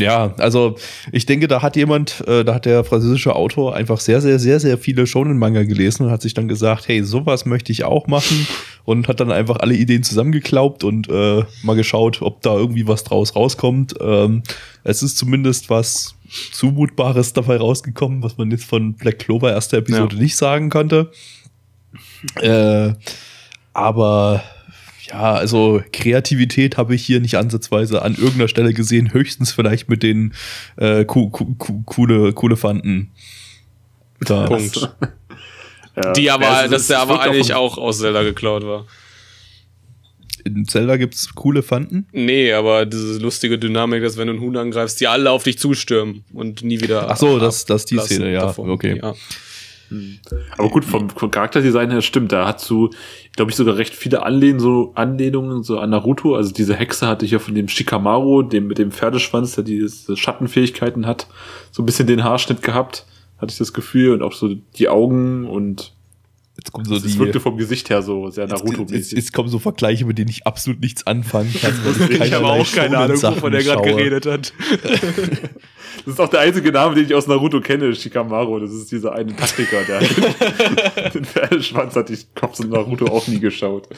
ja, 0.00 0.34
also 0.38 0.76
ich 1.12 1.26
denke, 1.26 1.48
da 1.48 1.62
hat 1.62 1.76
jemand, 1.76 2.26
äh, 2.26 2.44
da 2.44 2.54
hat 2.54 2.66
der 2.66 2.84
französische 2.84 3.34
Autor 3.34 3.74
einfach 3.74 4.00
sehr, 4.00 4.20
sehr, 4.20 4.38
sehr, 4.38 4.60
sehr 4.60 4.78
viele 4.78 5.06
Shonen-Manga 5.06 5.64
gelesen 5.64 6.04
und 6.04 6.10
hat 6.10 6.22
sich 6.22 6.34
dann 6.34 6.48
gesagt, 6.48 6.88
hey, 6.88 7.02
sowas 7.02 7.46
möchte 7.46 7.72
ich 7.72 7.84
auch 7.84 8.06
machen 8.06 8.46
und 8.84 9.08
hat 9.08 9.20
dann 9.20 9.32
einfach 9.32 9.56
alle 9.56 9.74
Ideen 9.74 10.02
zusammengeklaubt 10.02 10.84
und 10.84 11.08
äh, 11.08 11.42
mal 11.62 11.76
geschaut, 11.76 12.22
ob 12.22 12.42
da 12.42 12.54
irgendwie 12.54 12.86
was 12.86 13.04
draus 13.04 13.34
rauskommt. 13.34 13.94
Ähm, 14.00 14.42
es 14.84 15.02
ist 15.02 15.18
zumindest 15.18 15.70
was 15.70 16.14
Zumutbares 16.52 17.32
dabei 17.32 17.56
rausgekommen, 17.56 18.22
was 18.22 18.36
man 18.36 18.50
jetzt 18.50 18.64
von 18.64 18.94
Black 18.94 19.18
Clover 19.20 19.50
erster 19.52 19.78
Episode 19.78 20.16
nicht 20.16 20.36
sagen 20.36 20.68
konnte. 20.70 21.10
Äh, 22.40 22.92
aber 23.72 24.42
Ja, 25.08 25.34
also 25.34 25.82
Kreativität 25.92 26.76
habe 26.76 26.94
ich 26.94 27.02
hier 27.04 27.20
nicht 27.20 27.36
ansatzweise 27.36 28.02
an 28.02 28.14
irgendeiner 28.14 28.48
Stelle 28.48 28.74
gesehen, 28.74 29.12
höchstens 29.14 29.52
vielleicht 29.52 29.88
mit 29.88 30.02
den 30.02 30.34
äh, 30.76 31.04
cu 31.06 31.30
cu 31.30 31.54
coole, 31.86 32.32
coole 32.34 32.56
Fanten. 32.56 33.10
Da. 34.20 34.46
Punkt. 34.46 34.88
Ja. 36.00 36.12
Die 36.12 36.30
aber, 36.30 36.44
Ja, 36.44 36.64
es- 36.64 36.70
dass 36.70 36.82
es 36.82 36.86
der 36.88 37.00
aber 37.00 37.20
eigentlich 37.20 37.54
auch 37.54 37.76
aus 37.76 37.98
Zelda 37.98 38.22
geklaut 38.22 38.62
war. 38.64 38.86
In 40.44 40.66
Zelda 40.66 40.96
gibt's 40.96 41.34
coole 41.34 41.62
Fanten. 41.62 42.06
Nee, 42.12 42.52
aber 42.52 42.86
diese 42.86 43.18
lustige 43.18 43.58
Dynamik, 43.58 44.02
dass 44.02 44.16
wenn 44.16 44.26
du 44.28 44.34
einen 44.34 44.42
Huhn 44.42 44.56
angreifst, 44.56 45.00
die 45.00 45.06
alle 45.08 45.30
auf 45.30 45.42
dich 45.44 45.58
zustürmen 45.58 46.24
und 46.32 46.62
nie 46.62 46.80
wieder. 46.80 47.10
Ach 47.10 47.16
so, 47.16 47.38
das- 47.38 47.64
das 47.64 47.84
die 47.84 47.98
Szene, 47.98 48.32
ja, 48.32 48.42
davon. 48.42 48.70
okay. 48.70 48.98
Ja. 49.02 49.14
Aber 50.58 50.68
gut, 50.68 50.84
vom, 50.84 51.08
vom 51.08 51.30
Charakterdesign 51.30 51.90
her 51.90 52.02
stimmt, 52.02 52.30
da 52.30 52.46
hat 52.46 52.60
so, 52.60 52.90
glaube 53.34 53.50
ich, 53.50 53.56
sogar 53.56 53.78
recht 53.78 53.94
viele 53.94 54.22
Anlehn, 54.22 54.60
so 54.60 54.92
Anlehnungen 54.94 55.62
so 55.62 55.78
an 55.78 55.88
Naruto. 55.90 56.34
Also 56.34 56.52
diese 56.52 56.76
Hexe 56.76 57.06
hatte 57.06 57.24
ich 57.24 57.30
ja 57.30 57.38
von 57.38 57.54
dem 57.54 57.68
Shikamaru, 57.68 58.42
dem 58.42 58.66
mit 58.66 58.76
dem 58.76 58.92
Pferdeschwanz, 58.92 59.54
der 59.54 59.64
diese 59.64 60.14
Schattenfähigkeiten 60.14 61.06
hat, 61.06 61.26
so 61.70 61.82
ein 61.82 61.86
bisschen 61.86 62.06
den 62.06 62.22
Haarschnitt 62.22 62.62
gehabt, 62.62 63.06
hatte 63.38 63.52
ich 63.52 63.58
das 63.58 63.72
Gefühl. 63.72 64.12
Und 64.12 64.22
auch 64.22 64.34
so 64.34 64.54
die 64.76 64.88
Augen 64.90 65.46
und 65.46 65.94
Jetzt 66.58 66.72
kommen 66.72 66.84
so 66.86 66.96
es 66.96 67.02
die. 67.04 67.18
wirkte 67.20 67.38
vom 67.38 67.56
Gesicht 67.56 67.88
her 67.88 68.02
so 68.02 68.30
sehr 68.30 68.44
Jetzt, 68.48 68.52
jetzt, 68.52 68.64
Naruto-mäßig. 68.64 69.16
jetzt 69.16 69.32
kommen 69.32 69.48
so 69.48 69.60
Vergleiche, 69.60 70.04
mit 70.04 70.18
denen 70.18 70.28
ich 70.28 70.44
absolut 70.44 70.80
nichts 70.80 71.06
anfangen 71.06 71.54
kann. 71.60 71.72
Ich 72.10 72.32
habe 72.32 72.46
auch 72.46 72.72
keine 72.72 72.98
Ahnung, 72.98 73.22
wovon 73.22 73.54
er 73.54 73.62
gerade 73.62 73.82
geredet 73.82 74.26
hat. 74.26 74.52
Das 76.04 76.14
ist 76.14 76.20
auch 76.20 76.28
der 76.28 76.40
einzige 76.40 76.70
Name, 76.70 76.94
den 76.94 77.06
ich 77.06 77.14
aus 77.14 77.26
Naruto 77.26 77.60
kenne, 77.60 77.94
Shikamaru. 77.94 78.60
Das 78.60 78.70
ist 78.72 78.90
dieser 78.92 79.12
eine 79.14 79.34
Taktiker, 79.34 79.82
der 79.82 80.00
den 81.10 81.24
Pferdeschwanz 81.24 81.96
hat. 81.96 82.08
Ich 82.10 82.26
habe 82.40 82.54
so 82.54 82.62
Naruto 82.64 83.06
auch 83.06 83.26
nie 83.26 83.40
geschaut. 83.40 83.88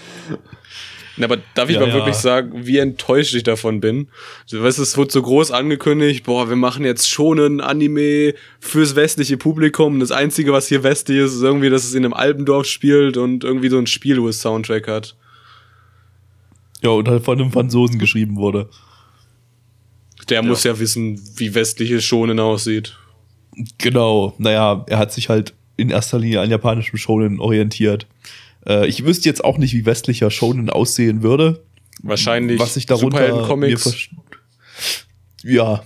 Na, 1.16 1.26
aber 1.26 1.38
darf 1.54 1.68
ich 1.68 1.74
Ja, 1.74 1.80
mal 1.80 1.88
ja. 1.88 1.94
wirklich 1.94 2.16
sagen, 2.16 2.66
wie 2.66 2.78
enttäuscht 2.78 3.34
ich 3.34 3.42
davon 3.42 3.80
bin? 3.80 4.08
Du 4.50 4.62
weißt, 4.62 4.78
es 4.78 4.96
wurde 4.96 5.12
so 5.12 5.22
groß 5.22 5.50
angekündigt, 5.50 6.24
boah, 6.24 6.48
wir 6.48 6.56
machen 6.56 6.84
jetzt 6.84 7.10
schon 7.10 7.38
ein 7.38 7.60
Anime 7.60 8.34
fürs 8.60 8.96
westliche 8.96 9.36
Publikum. 9.36 10.00
Das 10.00 10.12
Einzige, 10.12 10.52
was 10.52 10.68
hier 10.68 10.82
westlich 10.82 11.18
ist, 11.18 11.34
ist 11.34 11.42
irgendwie, 11.42 11.70
dass 11.70 11.84
es 11.84 11.94
in 11.94 12.04
einem 12.04 12.14
Albendorf 12.14 12.66
spielt 12.66 13.16
und 13.16 13.44
irgendwie 13.44 13.68
so 13.68 13.78
ein 13.78 13.86
Spiel, 13.86 14.20
wo 14.22 14.28
es 14.28 14.40
Soundtrack 14.40 14.88
hat. 14.88 15.16
Ja, 16.82 16.90
und 16.90 17.08
halt 17.08 17.24
von 17.24 17.40
einem 17.40 17.52
Franzosen 17.52 17.98
geschrieben 17.98 18.36
wurde. 18.36 18.68
Der 20.28 20.42
muss 20.42 20.64
ja 20.64 20.78
wissen, 20.78 21.20
wie 21.36 21.54
westliches 21.54 22.04
Schonen 22.04 22.38
aussieht. 22.38 22.96
Genau, 23.78 24.34
naja, 24.38 24.84
er 24.88 24.98
hat 24.98 25.12
sich 25.12 25.28
halt 25.28 25.54
in 25.76 25.90
erster 25.90 26.18
Linie 26.18 26.40
an 26.40 26.50
japanischem 26.50 26.98
Shonen 26.98 27.40
orientiert. 27.40 28.06
Äh, 28.66 28.86
ich 28.88 29.04
wüsste 29.04 29.28
jetzt 29.28 29.44
auch 29.44 29.58
nicht, 29.58 29.72
wie 29.74 29.86
westlicher 29.86 30.30
Shonen 30.30 30.70
aussehen 30.70 31.22
würde. 31.22 31.62
Wahrscheinlich 32.02 32.58
was 32.60 32.76
ich 32.76 32.86
darunter 32.86 33.44
versch- 33.46 34.10
Ja, 35.42 35.82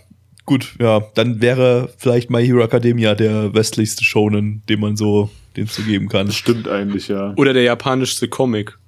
gut, 0.46 0.74
ja, 0.80 1.00
dann 1.14 1.40
wäre 1.40 1.92
vielleicht 1.98 2.30
My 2.30 2.44
Hero 2.46 2.62
Academia 2.62 3.14
der 3.14 3.52
westlichste 3.54 4.04
Shonen, 4.04 4.62
den 4.68 4.80
man 4.80 4.96
so, 4.96 5.30
den 5.56 5.66
so 5.66 5.82
geben 5.82 6.08
kann. 6.08 6.26
Das 6.26 6.36
stimmt 6.36 6.68
eigentlich, 6.68 7.08
ja. 7.08 7.32
Oder 7.36 7.52
der 7.52 7.62
japanischste 7.64 8.28
Comic. 8.28 8.78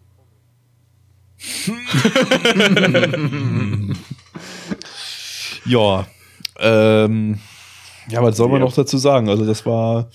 Ja, 5.64 6.07
ähm, 6.61 7.39
ja, 8.09 8.22
was 8.22 8.37
soll 8.37 8.49
man 8.49 8.61
Ja. 8.61 8.66
noch 8.66 8.74
dazu 8.74 8.99
sagen? 8.99 9.28
Also 9.28 9.45
das 9.45 9.66
war, 9.66 10.11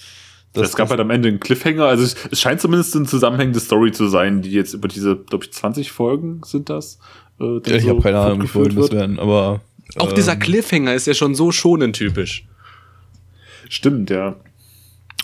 das, 0.54 0.70
Es 0.70 0.76
gab 0.76 0.90
halt 0.90 1.00
am 1.00 1.10
Ende 1.10 1.30
einen 1.30 1.40
Cliffhanger. 1.40 1.86
Also 1.86 2.04
es, 2.04 2.16
es 2.32 2.42
scheint 2.42 2.60
zumindest 2.62 2.96
eine 2.96 3.06
zusammenhängende 3.06 3.60
Story 3.60 3.92
zu 3.92 4.08
sein, 4.08 4.42
die 4.42 4.52
jetzt 4.52 4.74
über 4.74 4.88
diese, 4.88 5.16
glaube 5.16 5.46
ich, 5.46 5.54
20 5.54 5.92
Folgen 5.92 6.42
sind 6.46 6.70
das. 6.70 7.00
Äh, 7.40 7.60
ja, 7.66 7.76
ich 7.78 7.84
so 7.84 7.90
habe 7.90 8.02
keine 8.02 8.20
Ahnung, 8.20 8.44
wie 8.44 8.48
Folgen 8.48 8.76
das 8.76 8.84
wird. 8.84 8.94
werden, 8.94 9.20
aber 9.20 9.62
Auch 9.98 10.10
ähm, 10.10 10.16
dieser 10.16 10.36
Cliffhanger 10.36 10.94
ist 10.94 11.08
ja 11.08 11.14
schon 11.14 11.36
so 11.36 11.52
schonen 11.52 11.94
typisch. 11.94 12.46
Stimmt, 13.70 14.10
ja. 14.10 14.36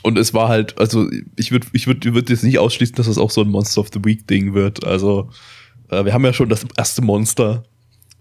Und 0.03 0.17
es 0.17 0.33
war 0.33 0.47
halt, 0.47 0.77
also 0.79 1.09
ich 1.35 1.51
würde 1.51 1.67
ich 1.73 1.87
würd, 1.87 2.05
würd 2.13 2.29
jetzt 2.29 2.43
nicht 2.43 2.59
ausschließen, 2.59 2.95
dass 2.95 3.07
es 3.07 3.17
auch 3.17 3.31
so 3.31 3.41
ein 3.41 3.49
Monster 3.49 3.81
of 3.81 3.89
the 3.93 3.99
Week 4.05 4.25
Ding 4.27 4.53
wird. 4.53 4.85
Also 4.85 5.29
äh, 5.89 6.05
wir 6.05 6.13
haben 6.13 6.23
ja 6.23 6.31
schon 6.31 6.47
das 6.47 6.65
erste 6.77 7.01
Monster. 7.01 7.63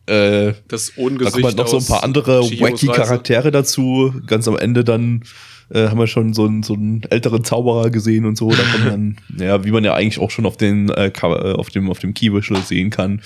Äh, 0.07 0.55
Das 0.69 0.93
da 0.97 1.03
Ungesicht 1.03 1.33
kommen 1.35 1.45
halt 1.45 1.57
noch 1.57 1.69
so 1.69 1.79
ein 1.79 1.87
paar 1.87 2.03
andere 2.03 2.43
wacky. 2.43 2.87
Charaktere 2.89 3.53
dazu. 3.53 4.13
Ganz 4.27 4.49
am 4.49 4.57
Ende 4.57 4.83
dann 4.83 5.23
äh, 5.71 5.89
haben 5.89 5.99
wir 5.99 6.07
schon 6.07 6.33
so 6.35 6.45
einen, 6.47 6.63
so 6.63 6.75
einen 6.75 7.03
älteren 7.11 7.45
Zauberer 7.45 7.91
gesehen 7.91 8.25
und 8.25 8.37
so. 8.37 8.51
Da 8.51 8.63
kommen 8.73 9.17
dann, 9.37 9.39
ja, 9.47 9.65
wie 9.65 9.71
man 9.71 9.85
ja 9.85 9.95
eigentlich 9.95 10.21
auch 10.21 10.31
schon 10.31 10.47
auf, 10.47 10.57
den, 10.57 10.89
äh, 10.91 11.09
äh, 11.09 11.53
auf 11.55 11.71
dem, 11.71 11.91
auf 11.91 11.99
dem 11.99 12.15
Keyvisual 12.15 12.63
sehen 12.63 12.91
kann, 12.91 13.21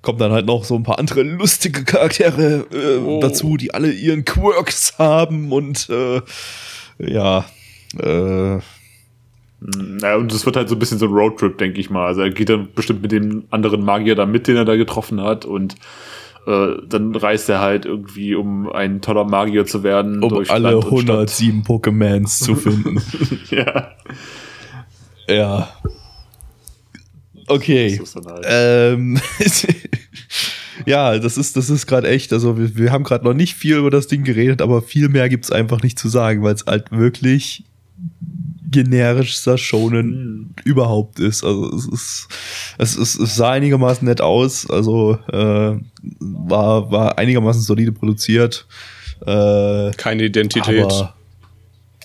kommen 0.00 0.18
dann 0.18 0.32
halt 0.32 0.46
noch 0.46 0.64
so 0.64 0.74
ein 0.74 0.82
paar 0.82 0.98
andere 0.98 1.22
lustige 1.22 1.84
Charaktere 1.84 2.66
äh, 2.72 2.98
Oh. 2.98 3.20
dazu, 3.20 3.56
die 3.56 3.72
alle 3.74 3.92
ihren 3.92 4.24
Quirks 4.24 4.98
haben 4.98 5.52
und 5.52 5.88
äh, 5.90 6.20
ja, 6.98 7.44
äh, 7.98 8.58
Naja, 9.60 10.16
und 10.16 10.32
es 10.32 10.44
wird 10.44 10.56
halt 10.56 10.68
so 10.68 10.74
ein 10.74 10.78
bisschen 10.80 10.98
so 10.98 11.06
ein 11.06 11.12
Roadtrip, 11.12 11.56
denke 11.58 11.78
ich 11.80 11.88
mal. 11.88 12.06
Also 12.06 12.22
er 12.22 12.30
geht 12.30 12.48
dann 12.48 12.68
bestimmt 12.74 13.02
mit 13.02 13.12
dem 13.12 13.44
anderen 13.50 13.84
Magier 13.84 14.16
da 14.16 14.26
mit, 14.26 14.48
den 14.48 14.56
er 14.56 14.64
da 14.64 14.74
getroffen 14.76 15.20
hat 15.20 15.44
und 15.44 15.76
äh, 16.46 16.76
dann 16.86 17.14
reist 17.14 17.48
er 17.48 17.60
halt 17.60 17.84
irgendwie, 17.84 18.34
um 18.34 18.70
ein 18.70 19.00
toller 19.00 19.24
Magier 19.24 19.66
zu 19.66 19.82
werden. 19.82 20.22
um 20.22 20.44
alle 20.48 20.72
Land 20.72 20.84
und 20.86 21.02
Stadt. 21.02 21.16
107 21.16 21.62
Pokémons 21.62 22.42
zu 22.42 22.56
finden. 22.56 23.00
ja. 23.50 23.92
ja. 25.28 25.68
Okay. 27.46 28.00
Halt. 28.26 28.46
Ähm, 28.48 29.20
ja, 30.86 31.18
das 31.18 31.36
ist, 31.38 31.56
das 31.56 31.70
ist 31.70 31.86
gerade 31.86 32.08
echt. 32.08 32.32
Also, 32.32 32.58
wir, 32.58 32.76
wir 32.76 32.92
haben 32.92 33.04
gerade 33.04 33.24
noch 33.24 33.34
nicht 33.34 33.54
viel 33.54 33.76
über 33.76 33.90
das 33.90 34.06
Ding 34.06 34.24
geredet, 34.24 34.62
aber 34.62 34.82
viel 34.82 35.08
mehr 35.08 35.28
gibt's 35.28 35.52
einfach 35.52 35.82
nicht 35.82 35.98
zu 35.98 36.08
sagen, 36.08 36.42
weil 36.42 36.54
es 36.54 36.64
halt 36.66 36.90
wirklich 36.90 37.64
generischster 38.72 39.56
Shonen 39.58 40.54
überhaupt 40.64 41.20
ist. 41.20 41.44
Also, 41.44 41.72
es 41.74 41.86
ist, 41.86 42.28
es, 42.78 42.96
ist, 42.96 43.20
es 43.20 43.36
sah 43.36 43.52
einigermaßen 43.52 44.06
nett 44.06 44.20
aus. 44.20 44.68
Also, 44.68 45.18
äh, 45.30 45.78
war, 46.18 46.90
war 46.90 47.18
einigermaßen 47.18 47.62
solide 47.62 47.92
produziert. 47.92 48.66
Äh, 49.20 49.92
Keine 49.96 50.24
Identität. 50.24 50.92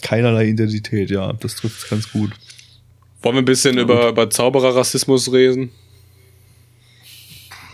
keinerlei 0.03 0.49
Identität, 0.49 1.09
ja. 1.09 1.33
Das 1.33 1.55
trifft 1.55 1.89
ganz 1.89 2.11
gut. 2.11 2.31
Wollen 3.23 3.35
wir 3.35 3.41
ein 3.41 3.45
bisschen 3.45 3.79
über, 3.79 4.09
über 4.09 4.29
Zauberer-Rassismus 4.29 5.31
reden? 5.33 5.71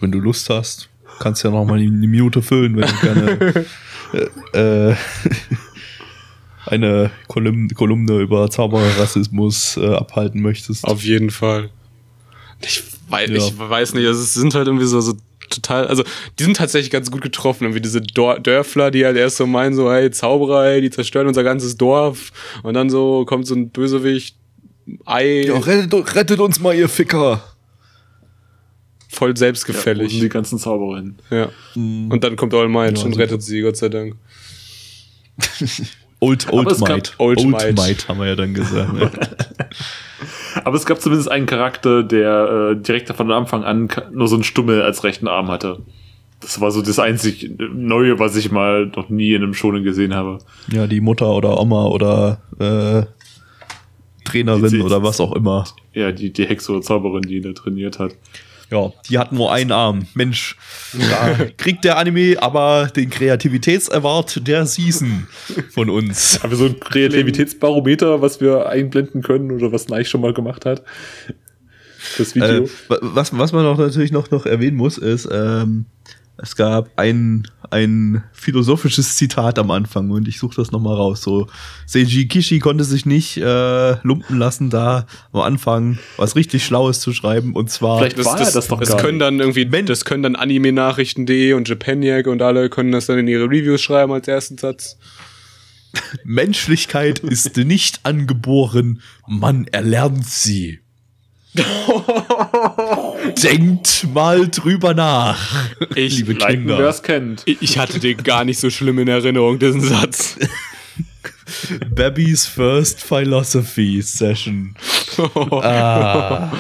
wenn 0.03 0.11
du 0.11 0.19
Lust 0.19 0.49
hast, 0.49 0.89
kannst 1.19 1.43
ja 1.43 1.49
noch 1.49 1.65
mal 1.65 1.79
eine 1.79 1.89
Minute 1.89 2.41
füllen, 2.41 2.75
wenn 2.75 2.87
du 2.87 2.95
gerne 3.01 3.65
äh, 4.53 4.89
äh, 4.91 4.95
eine 6.74 7.11
Kolumne, 7.28 7.74
Kolumne 7.74 8.19
über 8.19 8.49
Zaubererrassismus 8.49 9.78
äh, 9.78 9.86
abhalten 9.95 10.41
möchtest. 10.41 10.84
Auf 10.86 11.03
jeden 11.03 11.30
Fall. 11.30 11.69
Ich 12.61 12.84
weiß, 13.09 13.30
Ja. 13.30 13.36
ich 13.38 13.57
weiß 13.59 13.93
nicht, 13.93 14.05
also 14.07 14.21
es 14.21 14.34
sind 14.34 14.55
halt 14.55 14.67
irgendwie 14.67 14.86
so, 14.86 15.01
so 15.01 15.13
total, 15.49 15.88
also 15.88 16.03
die 16.39 16.43
sind 16.43 16.57
tatsächlich 16.57 16.89
ganz 16.91 17.11
gut 17.11 17.22
getroffen, 17.22 17.65
irgendwie 17.65 17.81
diese 17.81 18.02
Dor 18.02 18.39
Dörfler, 18.39 18.89
die 18.91 19.06
halt 19.06 19.18
erst 19.18 19.38
so 19.38 19.45
meinen, 19.45 19.76
so, 19.76 19.91
hey, 19.91 20.10
Zauberer, 20.11 20.65
ey, 20.65 20.81
die 20.81 20.89
zerstören 20.89 21.27
unser 21.27 21.43
ganzes 21.43 21.77
Dorf 21.77 22.31
und 22.64 22.73
dann 22.73 22.89
so 22.89 23.26
kommt 23.26 23.45
so 23.47 23.53
ein 23.56 23.69
Bösewicht, 23.69 24.35
Ei, 25.06 25.43
ja, 25.45 25.57
rettet, 25.57 26.15
rettet 26.15 26.39
uns 26.39 26.60
mal, 26.60 26.76
ihr 26.76 26.89
Ficker. 26.89 27.41
voll 29.10 29.30
Ja, 29.31 29.35
selbstgefällig. 29.35 30.11
sind 30.11 30.22
die 30.23 30.30
ganzen 30.30 30.57
Zauberinnen. 30.60 31.18
Ja. 31.30 31.49
Und 31.76 32.19
dann 32.22 32.35
kommt 32.35 32.53
All 32.53 32.68
Might 32.68 32.97
Ja, 32.97 33.06
und 33.06 33.18
rettet 33.18 33.43
sie, 33.43 33.61
Gott 33.61 33.77
sei 33.77 33.89
Dank. 33.89 34.15
Old, 36.23 36.53
old 36.53 36.79
Might. 36.79 37.13
Old 37.17 37.39
Old, 37.39 37.47
Might. 37.49 37.75
Might. 37.77 38.07
haben 38.07 38.19
wir 38.19 38.27
ja 38.27 38.35
dann 38.35 38.53
gesagt. 38.53 38.93
ne? 38.93 39.11
Aber 40.63 40.75
es 40.77 40.85
gab 40.85 41.01
zumindest 41.01 41.29
einen 41.29 41.45
Charakter, 41.47 42.03
der 42.03 42.71
äh, 42.71 42.75
direkt 42.81 43.09
von 43.09 43.31
Anfang 43.31 43.63
an 43.63 43.89
nur 44.11 44.27
so 44.27 44.35
einen 44.35 44.43
Stummel 44.43 44.81
als 44.81 45.03
rechten 45.03 45.27
Arm 45.27 45.49
hatte. 45.49 45.79
Das 46.39 46.61
war 46.61 46.71
so 46.71 46.81
das 46.81 46.99
einzig 46.99 47.51
Neue, 47.73 48.19
was 48.19 48.35
ich 48.35 48.51
mal 48.51 48.87
noch 48.95 49.09
nie 49.09 49.33
in 49.33 49.43
einem 49.43 49.53
Schonen 49.53 49.83
gesehen 49.83 50.13
habe. 50.13 50.37
ja, 50.71 50.87
die 50.87 51.01
Mutter 51.01 51.29
oder 51.33 51.59
Oma 51.59 51.85
oder 51.85 52.41
äh, 52.59 53.03
Trainerin 54.25 54.69
Die- 54.69 54.81
oder 54.81 55.03
was 55.03 55.19
auch 55.19 55.33
immer. 55.35 55.65
Ja, 55.93 56.11
die, 56.11 56.31
die 56.31 56.45
Hexe 56.45 56.71
oder 56.71 56.81
Zauberin, 56.81 57.23
die 57.23 57.37
ihn 57.37 57.43
da 57.43 57.53
trainiert 57.53 57.99
hat. 57.99 58.15
Ja, 58.73 58.91
die 59.07 59.19
hatten 59.19 59.35
nur 59.35 59.51
einen 59.53 59.71
Arm. 59.71 60.07
Mensch, 60.15 60.57
da 60.93 61.45
kriegt 61.57 61.83
der 61.83 61.97
Anime 61.97 62.37
aber 62.41 62.87
den 62.95 63.11
Kreativitätserwart 63.11 64.47
der 64.47 64.65
Season 64.65 65.27
von 65.69 65.91
uns. 65.91 66.41
Haben 66.41 66.49
wir 66.49 66.57
so 66.57 66.65
ein 66.65 66.79
Kreativitätsbarometer, 66.79 68.21
was 68.23 68.41
wir 68.41 68.67
einblenden 68.67 69.21
können 69.21 69.51
oder 69.51 69.71
was 69.71 69.89
Neich 69.89 70.09
schon 70.09 70.21
mal 70.21 70.33
gemacht 70.33 70.65
hat? 70.65 70.81
Das 72.17 72.33
Video. 72.33 72.63
Äh, 72.63 72.69
wa- 72.87 72.97
was, 73.01 73.37
was 73.37 73.51
man 73.53 73.65
auch 73.67 73.77
natürlich 73.77 74.11
noch, 74.11 74.31
noch 74.31 74.45
erwähnen 74.47 74.75
muss, 74.77 74.97
ist, 74.97 75.29
ähm, 75.31 75.85
es 76.37 76.55
gab 76.55 76.89
einen, 76.97 77.47
ein 77.73 78.23
philosophisches 78.31 79.15
Zitat 79.17 79.59
am 79.59 79.71
Anfang 79.71 80.09
und 80.11 80.27
ich 80.27 80.39
suche 80.39 80.55
das 80.55 80.71
nochmal 80.71 80.95
raus. 80.95 81.21
So, 81.21 81.47
Seiji 81.85 82.27
Kishi 82.27 82.59
konnte 82.59 82.83
sich 82.85 83.05
nicht 83.05 83.37
äh, 83.37 83.97
lumpen 84.03 84.37
lassen, 84.37 84.69
da 84.69 85.05
am 85.33 85.41
Anfang 85.41 85.97
was 86.17 86.35
richtig 86.37 86.63
Schlaues 86.65 86.99
zu 87.01 87.11
schreiben 87.13 87.53
und 87.53 87.69
zwar 87.69 87.97
Vielleicht 87.97 88.17
Das, 88.19 88.25
war 88.25 88.37
das, 88.37 88.53
das 88.53 88.67
doch 88.67 88.79
das 88.79 88.95
können 88.97 89.19
dann 89.19 89.39
irgendwie, 89.39 89.69
Wenn- 89.71 89.85
das 89.87 90.05
können 90.05 90.23
dann 90.23 90.35
Anime-Nachrichten.de 90.37 91.53
und 91.53 91.67
Japaniac 91.67 92.27
und 92.27 92.41
alle 92.41 92.69
können 92.69 92.91
das 92.93 93.07
dann 93.07 93.17
in 93.19 93.27
ihre 93.27 93.45
Reviews 93.45 93.81
schreiben 93.81 94.13
als 94.13 94.27
ersten 94.27 94.57
Satz. 94.57 94.97
Menschlichkeit 96.23 97.19
ist 97.19 97.57
nicht 97.57 97.99
angeboren, 98.03 99.01
man 99.27 99.65
erlernt 99.67 100.25
sie. 100.25 100.79
Denkt 103.43 104.07
mal 104.14 104.47
drüber 104.49 104.93
nach, 104.93 105.65
Ich, 105.95 106.18
liebe 106.18 106.35
Kinder. 106.35 106.80
es 106.88 107.01
kennt. 107.01 107.43
ich 107.45 107.77
hatte 107.77 107.99
den 107.99 108.18
gar 108.23 108.45
nicht 108.45 108.60
so 108.60 108.69
schlimm 108.69 108.99
in 108.99 109.07
Erinnerung, 109.07 109.60
diesen 109.60 109.81
Satz. 109.81 110.38
Babys 111.89 112.45
First 112.45 113.01
Philosophy 113.01 114.01
Session. 114.01 114.76
ah. 115.51 116.51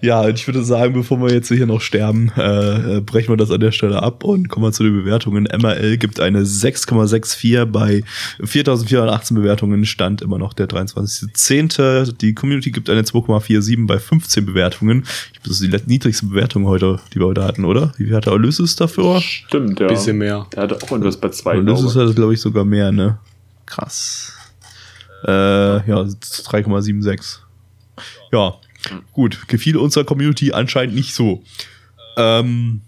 Ja, 0.00 0.22
und 0.22 0.34
ich 0.34 0.46
würde 0.46 0.62
sagen, 0.62 0.94
bevor 0.94 1.20
wir 1.20 1.32
jetzt 1.32 1.48
hier 1.48 1.66
noch 1.66 1.80
sterben, 1.80 2.30
äh, 2.36 2.96
äh, 2.96 3.00
brechen 3.00 3.30
wir 3.30 3.36
das 3.36 3.50
an 3.50 3.60
der 3.60 3.72
Stelle 3.72 4.02
ab 4.02 4.24
und 4.24 4.48
kommen 4.48 4.66
wir 4.66 4.72
zu 4.72 4.82
den 4.82 4.94
Bewertungen. 4.94 5.44
MRL 5.44 5.96
gibt 5.98 6.20
eine 6.20 6.42
6,64 6.42 7.64
bei 7.66 8.02
4418 8.42 9.36
Bewertungen, 9.36 9.84
stand 9.84 10.22
immer 10.22 10.38
noch 10.38 10.52
der 10.52 10.68
23.10. 10.68 12.12
Die 12.18 12.34
Community 12.34 12.70
gibt 12.70 12.90
eine 12.90 13.02
2,47 13.02 13.86
bei 13.86 13.98
15 13.98 14.46
Bewertungen. 14.46 15.04
Ich 15.32 15.32
glaube, 15.32 15.48
das 15.48 15.60
ist 15.60 15.72
die 15.72 15.90
niedrigste 15.90 16.26
Bewertung 16.26 16.66
heute, 16.66 17.00
die 17.14 17.20
wir 17.20 17.26
heute 17.26 17.44
hatten, 17.44 17.64
oder? 17.64 17.92
Wie 17.96 18.04
viel 18.04 18.14
hat 18.14 18.26
der 18.26 18.34
Ulysses 18.34 18.76
dafür? 18.76 19.20
Stimmt, 19.20 19.80
ja. 19.80 19.88
Bisschen 19.88 20.18
mehr. 20.18 20.46
Der 20.54 20.64
hatte 20.64 20.76
auch 20.76 20.90
irgendwas 20.90 21.16
bei 21.16 21.28
zwei. 21.30 21.58
Ulysses 21.58 21.92
glaube 21.92 22.08
hat, 22.08 22.16
glaube 22.16 22.34
ich, 22.34 22.40
sogar 22.40 22.64
mehr, 22.64 22.92
ne? 22.92 23.18
Krass. 23.66 24.32
Äh, 25.24 25.30
ja, 25.30 26.02
3,76. 26.02 27.38
Ja, 28.32 28.54
gut. 29.12 29.48
Gefiel 29.48 29.76
unserer 29.76 30.04
Community 30.04 30.52
anscheinend 30.52 30.94
nicht 30.94 31.14
so. 31.14 31.42
Ähm, 32.16 32.80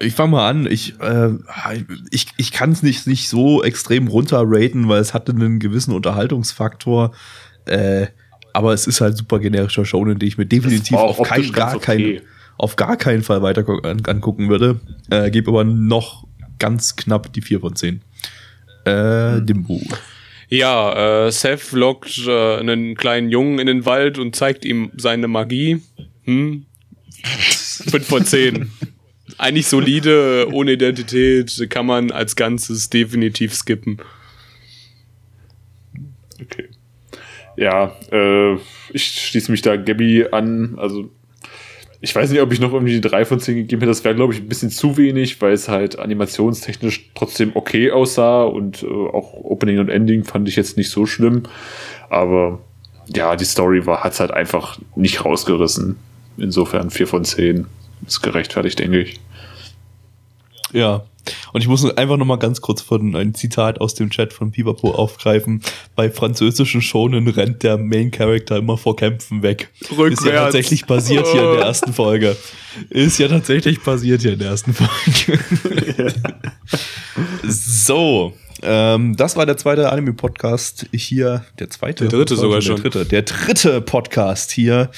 ich 0.00 0.14
fange 0.14 0.32
mal 0.32 0.48
an. 0.48 0.66
Ich, 0.70 1.00
äh, 1.00 1.30
ich, 2.10 2.26
ich 2.36 2.52
kann 2.52 2.72
es 2.72 2.82
nicht, 2.82 3.06
nicht 3.06 3.28
so 3.28 3.62
extrem 3.62 4.08
runterraten, 4.08 4.88
weil 4.88 5.00
es 5.00 5.14
hatte 5.14 5.32
einen 5.32 5.58
gewissen 5.58 5.92
Unterhaltungsfaktor. 5.94 7.12
Äh, 7.64 8.08
aber 8.52 8.72
es 8.74 8.86
ist 8.86 9.00
halt 9.00 9.16
super 9.16 9.38
generischer 9.38 9.84
Shonen, 9.84 10.18
den 10.18 10.28
ich 10.28 10.38
mir 10.38 10.46
definitiv 10.46 10.96
auf, 10.96 11.20
kein, 11.22 11.50
gar 11.52 11.76
okay. 11.76 12.22
auf 12.58 12.76
gar 12.76 12.96
keinen 12.96 13.22
Fall 13.22 13.42
weiter 13.42 13.62
gu- 13.62 13.80
an, 13.80 14.02
angucken 14.06 14.48
würde. 14.48 14.80
Äh, 15.10 15.30
Gebe 15.30 15.50
aber 15.50 15.64
noch 15.64 16.26
ganz 16.58 16.96
knapp 16.96 17.32
die 17.32 17.42
4 17.42 17.60
von 17.60 17.76
10. 17.76 18.00
Äh, 18.84 19.42
Dimbu. 19.42 19.80
Ja, 20.48 21.26
äh, 21.26 21.32
Seth 21.32 21.72
lockt 21.72 22.18
äh, 22.26 22.56
einen 22.58 22.94
kleinen 22.94 23.30
Jungen 23.30 23.58
in 23.58 23.66
den 23.66 23.84
Wald 23.84 24.18
und 24.18 24.36
zeigt 24.36 24.64
ihm 24.64 24.92
seine 24.96 25.28
Magie. 25.28 25.82
Hm? 26.24 26.66
5 27.24 28.06
von 28.06 28.24
10. 28.24 28.70
Eigentlich 29.38 29.66
solide, 29.66 30.48
ohne 30.52 30.72
Identität, 30.72 31.66
kann 31.68 31.86
man 31.86 32.10
als 32.10 32.36
Ganzes 32.36 32.88
definitiv 32.90 33.54
skippen. 33.54 33.98
Okay. 36.40 36.68
Ja, 37.56 37.96
äh, 38.12 38.54
ich 38.92 39.28
schließe 39.28 39.50
mich 39.50 39.62
da 39.62 39.76
Gabby 39.76 40.26
an. 40.30 40.74
Also, 40.78 41.10
ich 42.00 42.14
weiß 42.14 42.30
nicht, 42.30 42.40
ob 42.40 42.52
ich 42.52 42.60
noch 42.60 42.72
irgendwie 42.72 42.92
die 42.92 43.00
3 43.00 43.24
von 43.24 43.40
10 43.40 43.56
gegeben 43.56 43.80
hätte. 43.80 43.90
Das 43.90 44.04
wäre, 44.04 44.14
glaube 44.14 44.34
ich, 44.34 44.40
ein 44.40 44.48
bisschen 44.48 44.70
zu 44.70 44.96
wenig, 44.96 45.40
weil 45.40 45.52
es 45.52 45.68
halt 45.68 45.98
animationstechnisch 45.98 47.10
trotzdem 47.14 47.52
okay 47.54 47.90
aussah 47.90 48.44
und 48.44 48.82
äh, 48.82 48.86
auch 48.86 49.32
Opening 49.34 49.78
und 49.78 49.88
Ending 49.88 50.24
fand 50.24 50.48
ich 50.48 50.56
jetzt 50.56 50.76
nicht 50.76 50.90
so 50.90 51.06
schlimm. 51.06 51.44
Aber 52.10 52.60
ja, 53.14 53.36
die 53.36 53.44
Story 53.44 53.86
war, 53.86 54.04
hat's 54.04 54.20
halt 54.20 54.30
einfach 54.30 54.78
nicht 54.94 55.24
rausgerissen. 55.24 55.96
Insofern 56.36 56.90
4 56.90 57.06
von 57.06 57.24
10 57.24 57.66
ist 58.06 58.20
gerechtfertigt, 58.20 58.78
denke 58.78 59.00
ich. 59.00 59.20
Ja. 60.72 61.04
Und 61.52 61.60
ich 61.60 61.68
muss 61.68 61.84
einfach 61.96 62.16
noch 62.16 62.26
mal 62.26 62.38
ganz 62.38 62.60
kurz 62.60 62.80
von 62.82 63.14
ein 63.16 63.34
Zitat 63.34 63.80
aus 63.80 63.94
dem 63.94 64.10
Chat 64.10 64.32
von 64.32 64.50
Pipapo 64.52 64.90
aufgreifen. 64.92 65.62
Bei 65.94 66.10
französischen 66.10 66.82
Shonen 66.82 67.28
rennt 67.28 67.62
der 67.62 67.78
Main 67.78 68.10
Character 68.10 68.56
immer 68.56 68.76
vor 68.78 68.96
Kämpfen 68.96 69.42
weg. 69.42 69.70
Ist 69.80 69.90
ja 69.90 69.96
Rückwärts. 69.96 70.24
tatsächlich 70.44 70.86
passiert 70.86 71.26
hier 71.26 71.42
in 71.52 71.56
der 71.56 71.66
ersten 71.66 71.92
Folge. 71.94 72.36
Ist 72.90 73.18
ja 73.18 73.28
tatsächlich 73.28 73.82
passiert 73.82 74.22
hier 74.22 74.34
in 74.34 74.38
der 74.38 74.48
ersten 74.48 74.74
Folge. 74.74 75.38
so. 77.44 78.32
Ähm, 78.62 79.16
das 79.16 79.36
war 79.36 79.44
der 79.46 79.56
zweite 79.56 79.92
Anime-Podcast 79.92 80.86
hier. 80.92 81.44
Der 81.58 81.68
zweite? 81.70 82.04
Der 82.08 82.18
dritte 82.18 82.36
sogar 82.36 82.60
Der 82.60 82.66
schon. 82.66 82.76
dritte, 82.76 83.04
der 83.04 83.22
dritte 83.22 83.80
Podcast 83.82 84.50
hier 84.50 84.90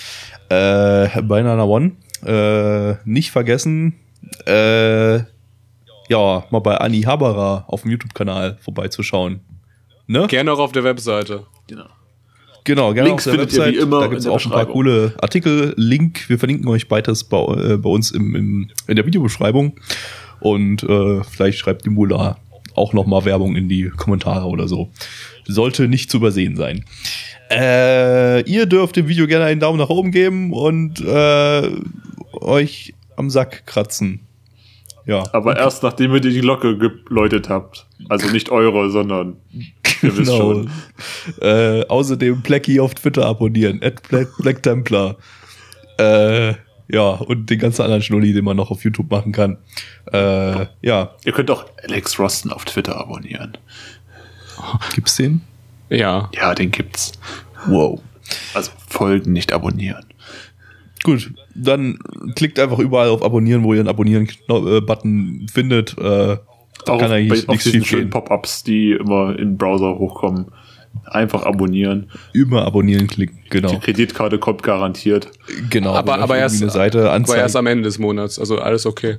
äh, 0.48 1.08
bei 1.22 1.42
Nana 1.42 1.64
One. 1.64 1.92
Äh, 2.24 2.96
nicht 3.04 3.30
vergessen, 3.30 3.94
äh, 4.44 5.20
ja, 6.08 6.44
mal 6.50 6.60
bei 6.60 6.76
Anni 6.76 7.02
Habara 7.02 7.64
auf 7.68 7.82
dem 7.82 7.90
YouTube-Kanal 7.90 8.58
vorbeizuschauen. 8.60 9.40
Ne? 10.06 10.26
Gerne 10.26 10.52
auch 10.52 10.58
auf 10.58 10.72
der 10.72 10.84
Webseite. 10.84 11.46
Genau, 12.64 12.92
gerne 12.92 13.08
Links 13.08 13.26
auf 13.26 13.34
der 13.34 13.48
findet 13.48 13.52
ihr 13.54 13.62
wie 13.62 13.66
Website. 13.68 13.82
immer 13.82 14.00
da 14.00 14.06
gibt 14.08 14.20
es 14.20 14.26
auch 14.26 14.44
ein 14.44 14.50
paar 14.50 14.66
coole 14.66 15.14
Artikel. 15.22 15.72
Link, 15.76 16.28
wir 16.28 16.38
verlinken 16.38 16.68
euch 16.68 16.88
beides 16.88 17.24
bei, 17.24 17.38
äh, 17.38 17.76
bei 17.78 17.88
uns 17.88 18.10
im, 18.10 18.34
im, 18.34 18.70
in 18.86 18.96
der 18.96 19.06
Videobeschreibung. 19.06 19.78
Und 20.40 20.82
äh, 20.82 21.24
vielleicht 21.24 21.58
schreibt 21.58 21.84
die 21.86 21.90
Mula 21.90 22.36
auch 22.74 22.92
noch 22.92 23.06
mal 23.06 23.24
Werbung 23.24 23.56
in 23.56 23.68
die 23.68 23.88
Kommentare 23.88 24.46
oder 24.46 24.68
so. 24.68 24.90
Sollte 25.46 25.88
nicht 25.88 26.10
zu 26.10 26.18
übersehen 26.18 26.56
sein. 26.56 26.84
Äh, 27.50 28.42
ihr 28.42 28.66
dürft 28.66 28.96
dem 28.96 29.08
Video 29.08 29.26
gerne 29.26 29.46
einen 29.46 29.60
Daumen 29.60 29.78
nach 29.78 29.88
oben 29.88 30.12
geben 30.12 30.52
und 30.52 31.00
äh, 31.00 31.70
euch 32.32 32.94
am 33.16 33.30
Sack 33.30 33.66
kratzen. 33.66 34.27
Ja. 35.08 35.24
Aber 35.32 35.56
erst 35.56 35.82
nachdem 35.82 36.12
ihr 36.14 36.20
die 36.20 36.38
Glocke 36.40 36.76
geläutet 36.76 37.48
habt. 37.48 37.86
Also 38.10 38.28
nicht 38.30 38.50
eure, 38.50 38.90
sondern 38.90 39.36
ihr 40.02 40.16
wisst 40.16 40.30
Genau. 40.30 40.36
schon. 40.36 40.70
Äh, 41.40 41.84
außerdem 41.86 42.42
Blackie 42.42 42.78
auf 42.78 42.94
Twitter 42.94 43.24
abonnieren. 43.24 43.80
At 43.82 44.02
Black, 44.08 44.28
Black 44.38 44.62
Templar. 44.62 45.16
Äh, 45.98 46.54
ja, 46.90 47.08
und 47.10 47.48
den 47.48 47.58
ganzen 47.58 47.82
anderen 47.82 48.02
Schnulli, 48.02 48.32
den 48.34 48.44
man 48.44 48.56
noch 48.58 48.70
auf 48.70 48.84
YouTube 48.84 49.10
machen 49.10 49.32
kann. 49.32 49.56
Äh, 50.12 50.66
ja, 50.82 51.14
Ihr 51.24 51.32
könnt 51.32 51.50
auch 51.50 51.64
Alex 51.82 52.18
Rosten 52.18 52.52
auf 52.52 52.66
Twitter 52.66 52.98
abonnieren. 53.00 53.56
gibt's 54.94 55.16
den? 55.16 55.40
Ja. 55.88 56.28
Ja, 56.34 56.54
den 56.54 56.70
gibt's. 56.70 57.12
Wow. 57.66 58.00
Also 58.52 58.70
folgen, 58.88 59.32
nicht 59.32 59.52
abonnieren. 59.54 60.04
Gut, 61.02 61.32
dann 61.54 61.98
klickt 62.34 62.58
einfach 62.58 62.78
überall 62.78 63.08
auf 63.08 63.22
Abonnieren, 63.22 63.62
wo 63.62 63.72
ihr 63.72 63.80
einen 63.80 63.88
Abonnieren-Button 63.88 65.46
findet. 65.52 65.96
Äh, 65.98 66.38
da 66.84 66.92
Auch 66.92 66.98
kann 66.98 67.08
auf, 67.08 67.12
eigentlich 67.12 67.46
bei, 67.46 67.48
auf 67.48 67.54
nichts 67.54 67.64
diesen 67.64 67.80
schief 67.80 67.88
schönen. 67.88 68.10
Pop-Ups, 68.10 68.62
die 68.64 68.92
immer 68.92 69.38
im 69.38 69.56
Browser 69.56 69.98
hochkommen. 69.98 70.46
Einfach 71.04 71.44
abonnieren. 71.44 72.10
Immer 72.32 72.64
abonnieren 72.64 73.06
klicken, 73.06 73.38
Die 73.44 73.50
genau. 73.50 73.78
Kreditkarte 73.78 74.38
kommt 74.38 74.62
garantiert. 74.62 75.30
Genau, 75.70 75.94
Aber, 75.94 76.18
aber, 76.18 76.38
erst, 76.38 76.58
Seite 76.70 77.10
aber 77.10 77.36
erst 77.36 77.56
am 77.56 77.66
Ende 77.66 77.84
des 77.84 77.98
Monats. 77.98 78.38
Also 78.38 78.58
alles 78.58 78.86
okay. 78.86 79.18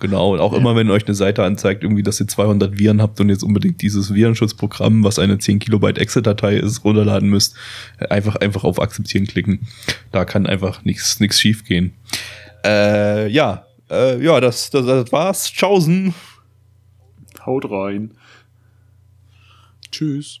Genau, 0.00 0.34
und 0.34 0.40
auch 0.40 0.52
immer, 0.52 0.76
wenn 0.76 0.90
euch 0.90 1.06
eine 1.06 1.14
Seite 1.14 1.42
anzeigt, 1.42 1.82
irgendwie, 1.82 2.04
dass 2.04 2.20
ihr 2.20 2.28
200 2.28 2.78
Viren 2.78 3.02
habt 3.02 3.20
und 3.20 3.30
jetzt 3.30 3.42
unbedingt 3.42 3.82
dieses 3.82 4.14
Virenschutzprogramm, 4.14 5.02
was 5.02 5.18
eine 5.18 5.38
10 5.38 5.58
Kilobyte 5.58 5.98
Excel-Datei 5.98 6.56
ist, 6.56 6.84
runterladen 6.84 7.28
müsst, 7.28 7.56
einfach, 8.08 8.36
einfach 8.36 8.62
auf 8.62 8.80
Akzeptieren 8.80 9.26
klicken. 9.26 9.66
Da 10.12 10.24
kann 10.24 10.46
einfach 10.46 10.84
nichts 10.84 11.18
nichts 11.18 11.40
schief 11.40 11.64
gehen. 11.64 11.92
Äh, 12.64 13.28
ja, 13.28 13.66
äh, 13.90 14.22
ja, 14.22 14.40
das, 14.40 14.70
das, 14.70 14.86
das 14.86 15.10
war's. 15.10 15.52
Tschaußen. 15.52 16.14
Haut 17.44 17.70
rein. 17.70 18.12
Tschüss. 19.90 20.40